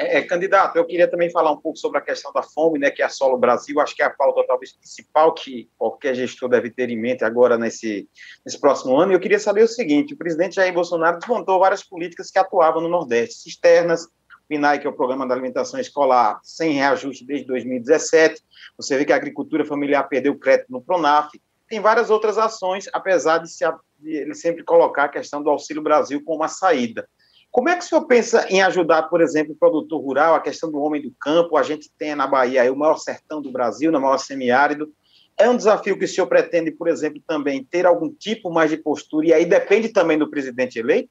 É, 0.00 0.16
é, 0.16 0.22
candidato, 0.22 0.76
eu 0.76 0.86
queria 0.86 1.06
também 1.06 1.30
falar 1.30 1.52
um 1.52 1.58
pouco 1.58 1.76
sobre 1.76 1.98
a 1.98 2.00
questão 2.00 2.32
da 2.32 2.42
fome, 2.42 2.78
né, 2.78 2.90
que 2.90 3.02
assola 3.02 3.34
o 3.34 3.38
Brasil. 3.38 3.78
Acho 3.78 3.94
que 3.94 4.02
é 4.02 4.06
a 4.06 4.10
pauta 4.10 4.42
talvez 4.46 4.72
principal 4.72 5.34
que 5.34 5.68
qualquer 5.76 6.14
gestor 6.14 6.48
deve 6.48 6.70
ter 6.70 6.88
em 6.88 6.98
mente 6.98 7.22
agora 7.22 7.58
nesse, 7.58 8.08
nesse 8.44 8.58
próximo 8.58 8.96
ano. 8.96 9.12
E 9.12 9.14
eu 9.14 9.20
queria 9.20 9.38
saber 9.38 9.62
o 9.62 9.68
seguinte: 9.68 10.14
o 10.14 10.16
presidente 10.16 10.54
Jair 10.54 10.72
Bolsonaro 10.72 11.18
desmontou 11.18 11.60
várias 11.60 11.82
políticas 11.82 12.30
que 12.30 12.38
atuavam 12.38 12.80
no 12.80 12.88
Nordeste, 12.88 13.42
cisternas, 13.42 14.08
PNAE, 14.48 14.78
que 14.78 14.86
é 14.86 14.90
o 14.90 14.94
Programa 14.94 15.28
da 15.28 15.34
Alimentação 15.34 15.78
Escolar, 15.78 16.40
sem 16.42 16.72
reajuste 16.72 17.26
desde 17.26 17.46
2017. 17.46 18.42
Você 18.78 18.96
vê 18.96 19.04
que 19.04 19.12
a 19.12 19.16
agricultura 19.16 19.66
familiar 19.66 20.08
perdeu 20.08 20.34
crédito 20.38 20.72
no 20.72 20.80
Pronaf. 20.80 21.30
Tem 21.70 21.80
várias 21.80 22.10
outras 22.10 22.36
ações, 22.36 22.88
apesar 22.92 23.38
de, 23.38 23.48
se, 23.48 23.64
de 24.00 24.10
ele 24.10 24.34
sempre 24.34 24.64
colocar 24.64 25.04
a 25.04 25.08
questão 25.08 25.40
do 25.40 25.48
Auxílio 25.48 25.80
Brasil 25.80 26.20
como 26.24 26.40
uma 26.40 26.48
saída. 26.48 27.08
Como 27.48 27.68
é 27.68 27.76
que 27.76 27.84
o 27.84 27.86
senhor 27.86 28.06
pensa 28.06 28.44
em 28.50 28.60
ajudar, 28.60 29.04
por 29.04 29.20
exemplo, 29.20 29.52
o 29.52 29.56
produtor 29.56 30.00
rural, 30.00 30.34
a 30.34 30.40
questão 30.40 30.70
do 30.70 30.80
homem 30.80 31.00
do 31.00 31.12
campo? 31.20 31.56
A 31.56 31.62
gente 31.62 31.88
tem 31.96 32.16
na 32.16 32.26
Bahia 32.26 32.72
o 32.72 32.76
maior 32.76 32.96
sertão 32.96 33.40
do 33.40 33.52
Brasil, 33.52 33.92
no 33.92 34.00
maior 34.00 34.18
semiárido. 34.18 34.92
É 35.38 35.48
um 35.48 35.56
desafio 35.56 35.96
que 35.96 36.04
o 36.04 36.08
senhor 36.08 36.26
pretende, 36.26 36.72
por 36.72 36.88
exemplo, 36.88 37.22
também 37.24 37.62
ter 37.62 37.86
algum 37.86 38.12
tipo 38.12 38.50
mais 38.50 38.68
de 38.68 38.76
postura, 38.76 39.28
e 39.28 39.32
aí 39.32 39.46
depende 39.46 39.90
também 39.90 40.18
do 40.18 40.28
presidente 40.28 40.76
eleito? 40.76 41.08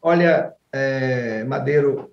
Olha, 0.00 0.54
é, 0.72 1.44
Madeiro, 1.44 2.10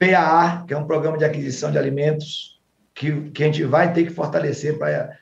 PAA, 0.00 0.64
que 0.66 0.74
é 0.74 0.76
um 0.76 0.86
programa 0.86 1.16
de 1.16 1.24
aquisição 1.24 1.70
de 1.70 1.78
alimentos, 1.78 2.60
que, 2.92 3.30
que 3.30 3.44
a 3.44 3.46
gente 3.46 3.62
vai 3.62 3.92
ter 3.92 4.04
que 4.04 4.10
fortalecer 4.10 4.76
para 4.78 5.16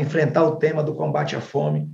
enfrentar 0.00 0.44
o 0.44 0.56
tema 0.56 0.82
do 0.82 0.94
combate 0.94 1.36
à 1.36 1.40
fome. 1.40 1.90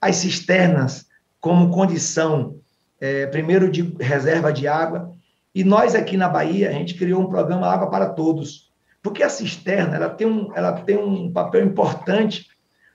As 0.00 0.16
cisternas, 0.16 1.06
como 1.40 1.70
condição 1.70 2.58
é, 3.00 3.26
primeiro 3.26 3.70
de 3.70 3.82
reserva 4.00 4.52
de 4.52 4.66
água. 4.66 5.12
E 5.54 5.62
nós 5.62 5.94
aqui 5.94 6.16
na 6.16 6.28
Bahia, 6.28 6.70
a 6.70 6.72
gente 6.72 6.94
criou 6.94 7.20
um 7.22 7.28
programa 7.28 7.66
Água 7.66 7.90
para 7.90 8.08
Todos, 8.08 8.70
porque 9.02 9.22
a 9.22 9.28
cisterna 9.28 9.96
ela 9.96 10.08
tem 10.08 10.26
um, 10.26 10.50
ela 10.54 10.72
tem 10.72 10.96
um 10.96 11.30
papel 11.32 11.64
importante 11.64 12.48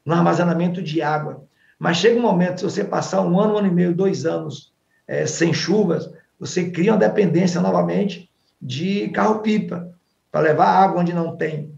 no 0.06 0.14
armazenamento 0.14 0.82
de 0.82 1.02
água. 1.02 1.44
Mas 1.78 1.98
chega 1.98 2.20
um 2.20 2.24
momento, 2.24 2.60
se 2.60 2.64
você 2.66 2.84
passar 2.84 3.22
um 3.22 3.40
ano, 3.40 3.54
um 3.54 3.58
ano 3.60 3.68
e 3.68 3.72
meio, 3.72 3.96
dois 3.96 4.26
anos 4.26 4.74
é, 5.08 5.26
sem 5.26 5.54
chuvas, 5.54 6.12
você 6.40 6.70
cria 6.70 6.92
uma 6.92 6.98
dependência 6.98 7.62
novamente 7.62 8.30
de 8.62 9.10
carro-pipa, 9.10 9.94
para 10.32 10.42
levar 10.42 10.68
água 10.68 11.02
onde 11.02 11.14
não 11.14 11.38
tem. 11.38 11.74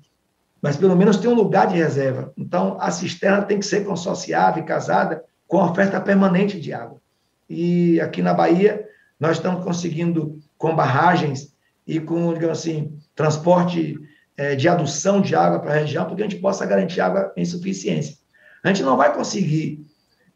Mas 0.62 0.78
pelo 0.78 0.95
menos 0.95 1.18
tem 1.18 1.30
um 1.30 1.34
lugar 1.34 1.68
de 1.68 1.76
reserva. 1.76 2.32
Então, 2.38 2.78
a 2.80 2.91
cisterna 2.91 3.41
tem 3.41 3.59
que 3.59 3.66
ser 3.66 3.84
consociável 3.84 4.62
e 4.62 4.66
casada 4.66 5.24
com 5.47 5.59
a 5.59 5.72
oferta 5.72 5.99
permanente 5.99 6.59
de 6.59 6.72
água. 6.72 7.01
E 7.49 7.99
aqui 7.99 8.22
na 8.22 8.34
Bahia, 8.34 8.88
nós 9.20 9.38
estamos 9.38 9.64
conseguindo, 9.64 10.39
com 10.57 10.76
barragens 10.76 11.53
e 11.86 11.99
com, 11.99 12.34
digamos 12.34 12.59
assim, 12.59 12.97
transporte 13.16 13.97
é, 14.38 14.55
de 14.55 14.70
adução 14.70 15.22
de 15.22 15.36
água 15.36 15.59
para 15.59 15.72
a 15.72 15.78
região, 15.78 16.05
porque 16.05 16.24
a 16.24 16.28
gente 16.28 16.41
possa 16.41 16.66
garantir 16.66 17.01
água 17.01 17.34
em 17.36 17.43
suficiência. 17.43 18.16
A 18.64 18.68
gente 18.70 18.84
não 18.84 18.95
vai 18.95 19.14
conseguir. 19.14 19.86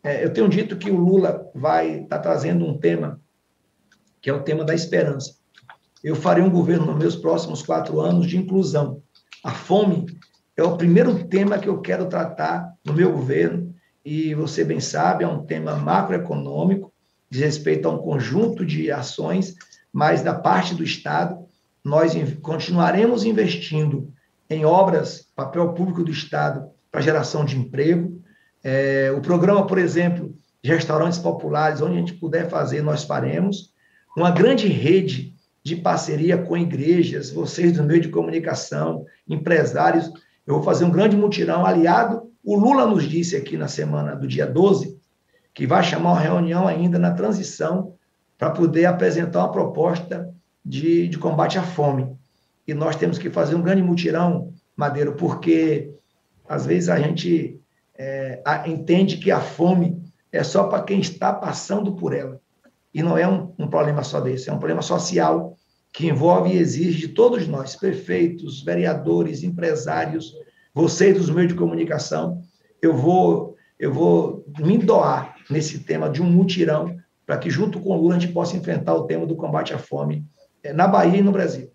É, 0.03 0.23
eu 0.23 0.34
tenho 0.34 0.49
dito 0.49 0.78
que 0.78 0.91
o 0.91 0.97
Lula 0.97 1.49
vai 1.53 2.01
estar 2.01 2.17
tá 2.17 2.21
trazendo 2.21 2.65
um 2.65 2.78
tema, 2.78 3.21
que 4.21 4.30
é 4.30 4.34
o 4.34 4.43
tema 4.43 4.63
da 4.63 4.73
esperança. 4.73 5.36
Eu 6.03 6.15
farei 6.15 6.43
um 6.43 6.49
governo 6.49 6.88
nos 6.88 6.97
meus 6.97 7.15
próximos 7.15 7.63
quatro 7.63 8.01
anos 8.01 8.28
de 8.28 8.38
inclusão. 8.38 9.01
A 9.45 9.51
fome 9.51 10.07
é 10.57 10.63
o 10.63 10.75
primeiro 10.75 11.23
tema 11.25 11.59
que 11.59 11.69
eu 11.69 11.79
quero 11.79 12.07
tratar 12.07 12.73
no 12.83 12.93
meu 12.93 13.11
governo, 13.11 13.75
e 14.03 14.33
você 14.33 14.63
bem 14.63 14.79
sabe, 14.79 15.23
é 15.23 15.27
um 15.27 15.45
tema 15.45 15.75
macroeconômico, 15.75 16.91
diz 17.29 17.41
respeito 17.41 17.87
a 17.87 17.91
um 17.91 17.99
conjunto 17.99 18.65
de 18.65 18.91
ações, 18.91 19.53
mas 19.93 20.23
da 20.23 20.33
parte 20.33 20.73
do 20.73 20.83
Estado, 20.83 21.45
nós 21.83 22.13
continuaremos 22.41 23.23
investindo 23.23 24.11
em 24.49 24.65
obras, 24.65 25.27
papel 25.35 25.73
público 25.73 26.03
do 26.03 26.09
Estado 26.09 26.67
para 26.91 27.01
geração 27.01 27.45
de 27.45 27.55
emprego. 27.55 28.19
É, 28.63 29.13
o 29.15 29.21
programa, 29.21 29.67
por 29.67 29.77
exemplo, 29.77 30.35
de 30.59 30.71
restaurantes 30.71 31.19
populares, 31.19 31.81
onde 31.81 31.97
a 31.97 31.99
gente 31.99 32.15
puder 32.15 32.49
fazer, 32.49 32.81
nós 32.81 33.03
faremos. 33.03 33.71
Uma 34.17 34.31
grande 34.31 34.67
rede 34.67 35.34
de 35.66 35.76
parceria 35.76 36.38
com 36.38 36.55
igrejas, 36.55 37.32
vocês 37.32 37.72
do 37.72 37.84
meio 37.84 37.99
de 37.99 38.09
comunicação, 38.09 39.03
empresários. 39.28 40.11
Eu 40.45 40.53
vou 40.53 40.63
fazer 40.63 40.86
um 40.86 40.91
grande 40.91 41.18
mutirão 41.18 41.66
aliado 41.66 42.32
O 42.43 42.55
Lula 42.55 42.86
nos 42.86 43.09
disse 43.09 43.36
aqui 43.36 43.57
na 43.57 43.68
semana 43.68 44.16
do 44.16 44.28
dia 44.28 44.45
12 44.45 44.95
que 45.55 45.66
vai 45.66 45.84
chamar 45.84 46.11
uma 46.11 46.20
reunião 46.20 46.68
ainda 46.68 46.99
na 46.99 47.09
transição 47.09 47.95
para 48.38 48.51
poder 48.51 48.86
apresentar 48.86 49.39
uma 49.39 49.51
proposta 49.51 50.30
de, 50.63 51.07
de 51.07 51.18
combate 51.18 51.57
à 51.57 51.63
fome. 51.63 52.16
E 52.68 52.74
nós 52.76 52.95
temos 52.95 53.18
que 53.18 53.32
fazer 53.32 53.55
um 53.55 53.61
grande 53.63 53.82
mutirão, 53.82 54.53
Madeiro, 54.76 55.13
porque 55.13 55.91
às 56.47 56.63
vezes 56.68 56.89
a 56.89 56.99
gente 56.99 57.59
é, 57.97 58.39
entende 58.68 59.18
que 59.18 59.32
a 59.32 59.39
fome 59.39 59.99
é 60.32 60.43
só 60.43 60.66
para 60.66 60.84
quem 60.84 60.99
está 60.99 61.34
passando 61.34 61.95
por 61.95 62.13
ela. 62.13 62.39
E 62.95 63.03
não 63.03 63.17
é 63.17 63.27
um, 63.27 63.53
um 63.59 63.67
problema 63.67 64.05
só 64.05 64.21
desse, 64.21 64.49
é 64.49 64.53
um 64.53 64.57
problema 64.57 64.81
social 64.81 65.57
que 65.91 66.07
envolve 66.07 66.53
e 66.53 66.57
exige 66.57 66.97
de 66.97 67.09
todos 67.09 67.45
nós, 67.45 67.75
prefeitos, 67.75 68.63
vereadores, 68.63 69.43
empresários, 69.43 70.33
vocês 70.73 71.17
dos 71.17 71.29
meios 71.29 71.51
de 71.51 71.59
comunicação. 71.59 72.41
Eu 72.81 72.95
vou, 72.95 73.57
eu 73.77 73.91
vou 73.91 74.45
me 74.59 74.77
doar 74.77 75.35
nesse 75.49 75.79
tema 75.79 76.09
de 76.09 76.21
um 76.21 76.25
mutirão 76.25 76.95
para 77.25 77.37
que, 77.37 77.49
junto 77.49 77.81
com 77.81 77.89
o 77.89 78.01
Lula, 78.01 78.15
a 78.15 78.19
gente 78.19 78.31
possa 78.31 78.55
enfrentar 78.55 78.93
o 78.93 79.05
tema 79.05 79.25
do 79.25 79.35
combate 79.35 79.73
à 79.73 79.77
fome 79.77 80.25
é, 80.63 80.71
na 80.71 80.87
Bahia 80.87 81.19
e 81.19 81.21
no 81.21 81.33
Brasil. 81.33 81.69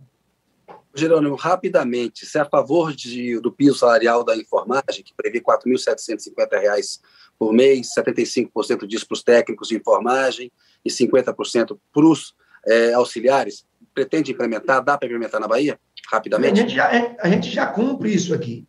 Jerônimo, 0.95 1.37
rapidamente, 1.37 2.25
se 2.25 2.39
é 2.39 2.41
a 2.41 2.47
favor 2.47 2.95
de, 2.95 3.39
do 3.41 3.53
piso 3.53 3.77
salarial 3.77 4.25
da 4.25 4.35
enfermagem, 4.35 5.05
que 5.05 5.15
prevê 5.15 5.39
R$ 5.39 5.45
4.750 5.45 7.01
por 7.39 7.53
mês, 7.53 7.91
75% 7.97 8.87
disso 8.87 9.07
para 9.07 9.15
os 9.15 9.23
técnicos 9.23 9.69
de 9.69 9.77
enfermagem 9.77 10.51
e 10.85 10.91
50% 10.91 11.79
para 11.93 12.05
os 12.05 12.35
é, 12.67 12.93
auxiliares, 12.95 13.67
pretende 13.95 14.33
implementar, 14.33 14.83
dá 14.83 14.97
para 14.97 15.07
implementar 15.07 15.41
na 15.41 15.49
Bahia? 15.49 15.79
Rapidamente? 16.11 16.53
A 16.53 16.63
gente, 16.63 16.75
já, 16.75 17.17
a 17.21 17.29
gente 17.29 17.51
já 17.51 17.67
cumpre 17.67 18.13
isso 18.13 18.35
aqui. 18.35 18.67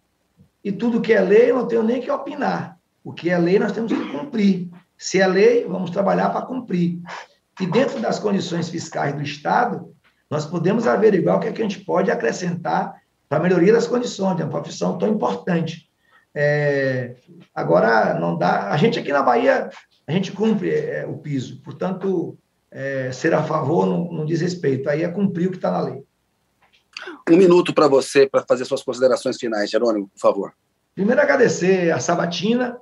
E 0.63 0.71
tudo 0.71 1.01
que 1.01 1.13
é 1.13 1.21
lei, 1.21 1.51
eu 1.51 1.55
não 1.55 1.67
tenho 1.67 1.83
nem 1.83 2.01
que 2.01 2.11
opinar. 2.11 2.77
O 3.03 3.11
que 3.11 3.29
é 3.29 3.37
lei, 3.37 3.57
nós 3.57 3.71
temos 3.71 3.91
que 3.91 4.09
cumprir. 4.11 4.69
Se 4.97 5.19
é 5.19 5.25
lei, 5.25 5.65
vamos 5.65 5.89
trabalhar 5.89 6.29
para 6.29 6.45
cumprir. 6.45 6.99
E 7.59 7.65
dentro 7.65 7.99
das 7.99 8.19
condições 8.19 8.69
fiscais 8.69 9.13
do 9.15 9.21
Estado, 9.21 9.91
nós 10.29 10.45
podemos 10.45 10.87
averiguar 10.87 11.37
o 11.37 11.39
que, 11.39 11.47
é 11.47 11.51
que 11.51 11.61
a 11.61 11.67
gente 11.67 11.83
pode 11.83 12.11
acrescentar 12.11 13.01
para 13.27 13.39
a 13.39 13.41
melhoria 13.41 13.73
das 13.73 13.87
condições 13.87 14.35
de 14.35 14.43
uma 14.43 14.49
profissão 14.49 14.97
tão 14.97 15.09
importante. 15.09 15.89
É, 16.33 17.15
agora, 17.53 18.13
não 18.19 18.37
dá. 18.37 18.69
A 18.69 18.77
gente 18.77 18.99
aqui 18.99 19.11
na 19.11 19.23
Bahia, 19.23 19.69
a 20.11 20.15
gente 20.15 20.31
cumpre 20.31 20.69
é, 20.69 21.05
o 21.05 21.17
piso, 21.17 21.61
portanto, 21.61 22.37
é, 22.69 23.11
ser 23.11 23.33
a 23.33 23.43
favor 23.43 23.85
não, 23.85 24.11
não 24.11 24.25
diz 24.25 24.41
respeito, 24.41 24.89
aí 24.89 25.03
é 25.03 25.07
cumprir 25.07 25.47
o 25.47 25.51
que 25.51 25.57
está 25.57 25.71
na 25.71 25.81
lei. 25.81 26.03
Um 27.29 27.37
minuto 27.37 27.73
para 27.73 27.87
você, 27.87 28.27
para 28.27 28.43
fazer 28.47 28.65
suas 28.65 28.83
considerações 28.83 29.37
finais, 29.37 29.69
Jerônimo, 29.69 30.09
por 30.09 30.19
favor. 30.19 30.53
Primeiro, 30.93 31.21
agradecer 31.21 31.91
a 31.91 31.99
Sabatina, 31.99 32.77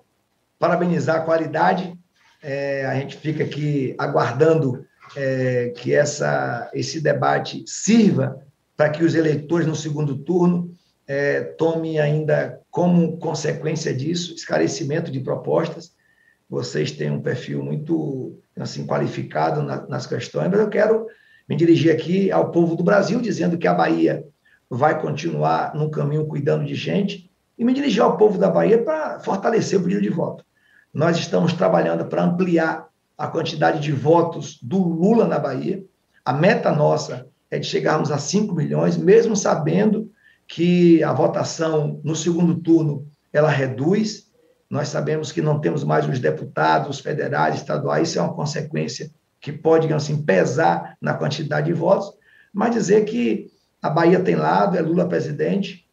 parabenizar 0.58 1.18
a 1.18 1.22
qualidade. 1.22 1.98
É, 2.42 2.86
a 2.86 2.96
gente 2.96 3.18
fica 3.18 3.44
aqui 3.44 3.96
aguardando 3.98 4.86
é, 5.16 5.72
que 5.76 5.94
essa, 5.94 6.70
esse 6.74 7.00
debate 7.00 7.64
sirva 7.68 8.44
para 8.76 8.90
que 8.90 9.04
os 9.04 9.14
eleitores 9.14 9.68
no 9.68 9.76
segundo 9.76 10.18
turno 10.18 10.76
é, 11.08 11.42
tomem 11.42 12.00
ainda 12.00 12.62
como 12.70 13.18
consequência 13.18 13.94
disso 13.94 14.34
esclarecimento 14.34 15.12
de 15.12 15.20
propostas. 15.20 15.94
Vocês 16.50 16.91
têm 16.91 17.12
um 17.12 17.22
perfil 17.22 17.64
muito 17.64 18.39
assim 18.58 18.86
qualificado 18.86 19.62
na, 19.62 19.88
nas 19.88 20.08
questões, 20.08 20.50
mas 20.50 20.60
eu 20.60 20.70
quero 20.70 21.06
me 21.47 21.56
dirigir 21.56 21.93
aqui 21.93 22.32
ao 22.32 22.52
povo 22.52 22.76
do 22.76 22.84
Brasil 22.84 23.22
dizendo 23.22 23.58
que 23.58 23.68
a 23.68 23.74
Bahia 23.74 24.24
vai 24.70 25.02
continuar 25.02 25.74
no 25.76 25.89
caminho 25.89 26.28
cuidando 26.28 26.66
de 26.66 26.76
gente 26.76 27.32
e 27.58 27.64
me 27.64 27.74
dirigir 27.74 28.02
ao 28.02 28.18
povo 28.18 28.38
da 28.38 28.50
Bahia 28.50 28.84
para 28.84 29.20
fortalecer 29.20 29.80
o 29.80 29.84
pedido 29.84 30.02
de 30.02 30.10
voto. 30.10 30.45
Nós 30.93 31.18
estamos 31.18 31.54
trabalhando 31.54 32.06
para 32.06 32.24
ampliar 32.24 32.88
a 33.18 33.28
quantidade 33.28 33.80
de 33.80 33.91
votos 33.91 34.60
do 34.62 34.78
Lula 34.78 35.28
na 35.28 35.38
Bahia. 35.38 35.84
A 36.24 36.32
meta 36.32 36.72
nossa 36.72 37.28
é 37.52 37.60
de 37.60 37.68
chegarmos 37.68 38.12
a 38.12 38.18
5 38.18 38.56
milhões, 38.56 38.97
mesmo 38.97 39.36
sabendo 39.36 40.10
que 40.47 41.04
a 41.04 41.12
votação 41.12 42.00
no 42.04 42.16
segundo 42.16 42.56
turno 42.56 43.08
ela 43.34 43.50
reduz. 43.50 44.29
Nós 44.70 44.89
sabemos 44.89 45.32
que 45.32 45.41
não 45.41 45.59
temos 45.59 45.84
mais 45.84 46.07
os 46.07 46.20
deputados 46.20 46.99
federais, 46.99 47.55
estaduais, 47.55 48.09
isso 48.09 48.20
é 48.20 48.22
uma 48.22 48.34
consequência 48.34 49.09
que 49.41 49.51
pode, 49.51 49.84
digamos 49.84 50.03
assim, 50.03 50.22
pesar 50.22 50.97
na 51.01 51.13
quantidade 51.13 51.67
de 51.67 51.74
votos, 51.74 52.13
mas 52.53 52.74
dizer 52.74 53.05
que 53.05 53.49
a 53.82 53.89
Bahia 53.89 54.20
tem 54.20 54.36
lado, 54.36 54.78
é 54.78 54.82
Lula 54.82 55.07
presidente, 55.07 55.86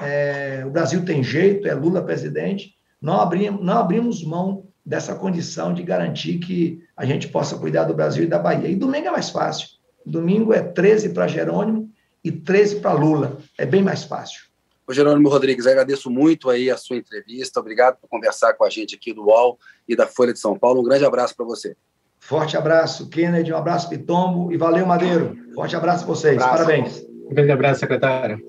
é, 0.00 0.62
o 0.64 0.70
Brasil 0.70 1.04
tem 1.04 1.22
jeito, 1.22 1.66
é 1.66 1.74
Lula 1.74 2.02
presidente, 2.02 2.74
não 3.00 3.20
abrimos, 3.20 3.64
não 3.64 3.78
abrimos 3.78 4.24
mão 4.24 4.64
dessa 4.84 5.14
condição 5.14 5.74
de 5.74 5.82
garantir 5.82 6.38
que 6.38 6.82
a 6.96 7.04
gente 7.04 7.28
possa 7.28 7.56
cuidar 7.56 7.84
do 7.84 7.94
Brasil 7.94 8.24
e 8.24 8.28
da 8.28 8.38
Bahia. 8.38 8.68
E 8.68 8.76
domingo 8.76 9.08
é 9.08 9.10
mais 9.10 9.30
fácil. 9.30 9.68
Domingo 10.04 10.52
é 10.52 10.60
13 10.60 11.10
para 11.10 11.28
Jerônimo 11.28 11.90
e 12.22 12.30
13 12.30 12.80
para 12.80 12.92
Lula. 12.92 13.38
É 13.58 13.66
bem 13.66 13.82
mais 13.82 14.04
fácil. 14.04 14.51
Ô 14.86 14.92
Jerônimo 14.92 15.28
Rodrigues, 15.28 15.66
agradeço 15.66 16.10
muito 16.10 16.50
aí 16.50 16.70
a 16.70 16.76
sua 16.76 16.96
entrevista. 16.96 17.60
Obrigado 17.60 17.98
por 18.00 18.08
conversar 18.08 18.54
com 18.54 18.64
a 18.64 18.70
gente 18.70 18.96
aqui 18.96 19.12
do 19.12 19.26
UOL 19.26 19.58
e 19.88 19.94
da 19.94 20.06
Folha 20.06 20.32
de 20.32 20.38
São 20.38 20.58
Paulo. 20.58 20.80
Um 20.80 20.84
grande 20.84 21.04
abraço 21.04 21.36
para 21.36 21.46
você. 21.46 21.76
Forte 22.18 22.56
abraço, 22.56 23.08
Kennedy. 23.08 23.52
Um 23.52 23.56
abraço, 23.56 23.88
Pitombo. 23.88 24.52
E 24.52 24.56
valeu, 24.56 24.86
Madeiro. 24.86 25.36
Forte 25.54 25.74
abraço 25.76 26.04
a 26.04 26.06
vocês. 26.06 26.40
Abraço. 26.40 26.64
Parabéns. 26.64 27.02
Um 27.02 27.34
grande 27.34 27.52
abraço, 27.52 27.80
secretário. 27.80 28.40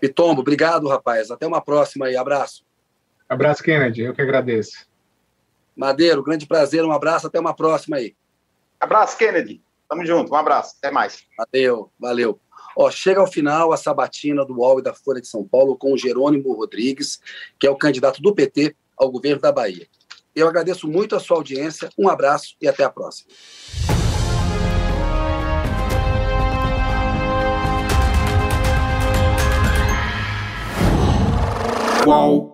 Pitombo, 0.00 0.40
obrigado, 0.40 0.88
rapaz. 0.88 1.30
Até 1.30 1.46
uma 1.46 1.60
próxima 1.60 2.06
aí. 2.06 2.16
Abraço. 2.16 2.64
Abraço, 3.28 3.62
Kennedy. 3.62 4.02
Eu 4.02 4.14
que 4.14 4.22
agradeço. 4.22 4.86
Madeiro, 5.76 6.22
grande 6.22 6.46
prazer, 6.46 6.84
um 6.84 6.92
abraço, 6.92 7.26
até 7.26 7.40
uma 7.40 7.54
próxima 7.54 7.96
aí. 7.96 8.14
Abraço, 8.78 9.16
Kennedy. 9.16 9.62
Tamo 9.88 10.04
junto, 10.04 10.32
um 10.32 10.36
abraço, 10.36 10.74
até 10.78 10.90
mais. 10.90 11.24
Valeu, 11.36 11.90
valeu. 11.98 12.41
Ó, 12.76 12.90
chega 12.90 13.20
ao 13.20 13.26
final 13.26 13.72
a 13.72 13.76
sabatina 13.76 14.44
do 14.44 14.58
UOL 14.58 14.80
e 14.80 14.82
da 14.82 14.94
Folha 14.94 15.20
de 15.20 15.28
São 15.28 15.46
Paulo 15.46 15.76
com 15.76 15.92
o 15.92 15.98
Jerônimo 15.98 16.52
Rodrigues, 16.52 17.20
que 17.58 17.66
é 17.66 17.70
o 17.70 17.76
candidato 17.76 18.20
do 18.22 18.34
PT 18.34 18.74
ao 18.96 19.10
governo 19.10 19.40
da 19.40 19.52
Bahia. 19.52 19.86
Eu 20.34 20.48
agradeço 20.48 20.88
muito 20.88 21.14
a 21.14 21.20
sua 21.20 21.36
audiência, 21.36 21.90
um 21.98 22.08
abraço 22.08 22.54
e 22.60 22.66
até 22.66 22.84
a 22.84 22.90
próxima. 22.90 23.30
Qual? 32.04 32.51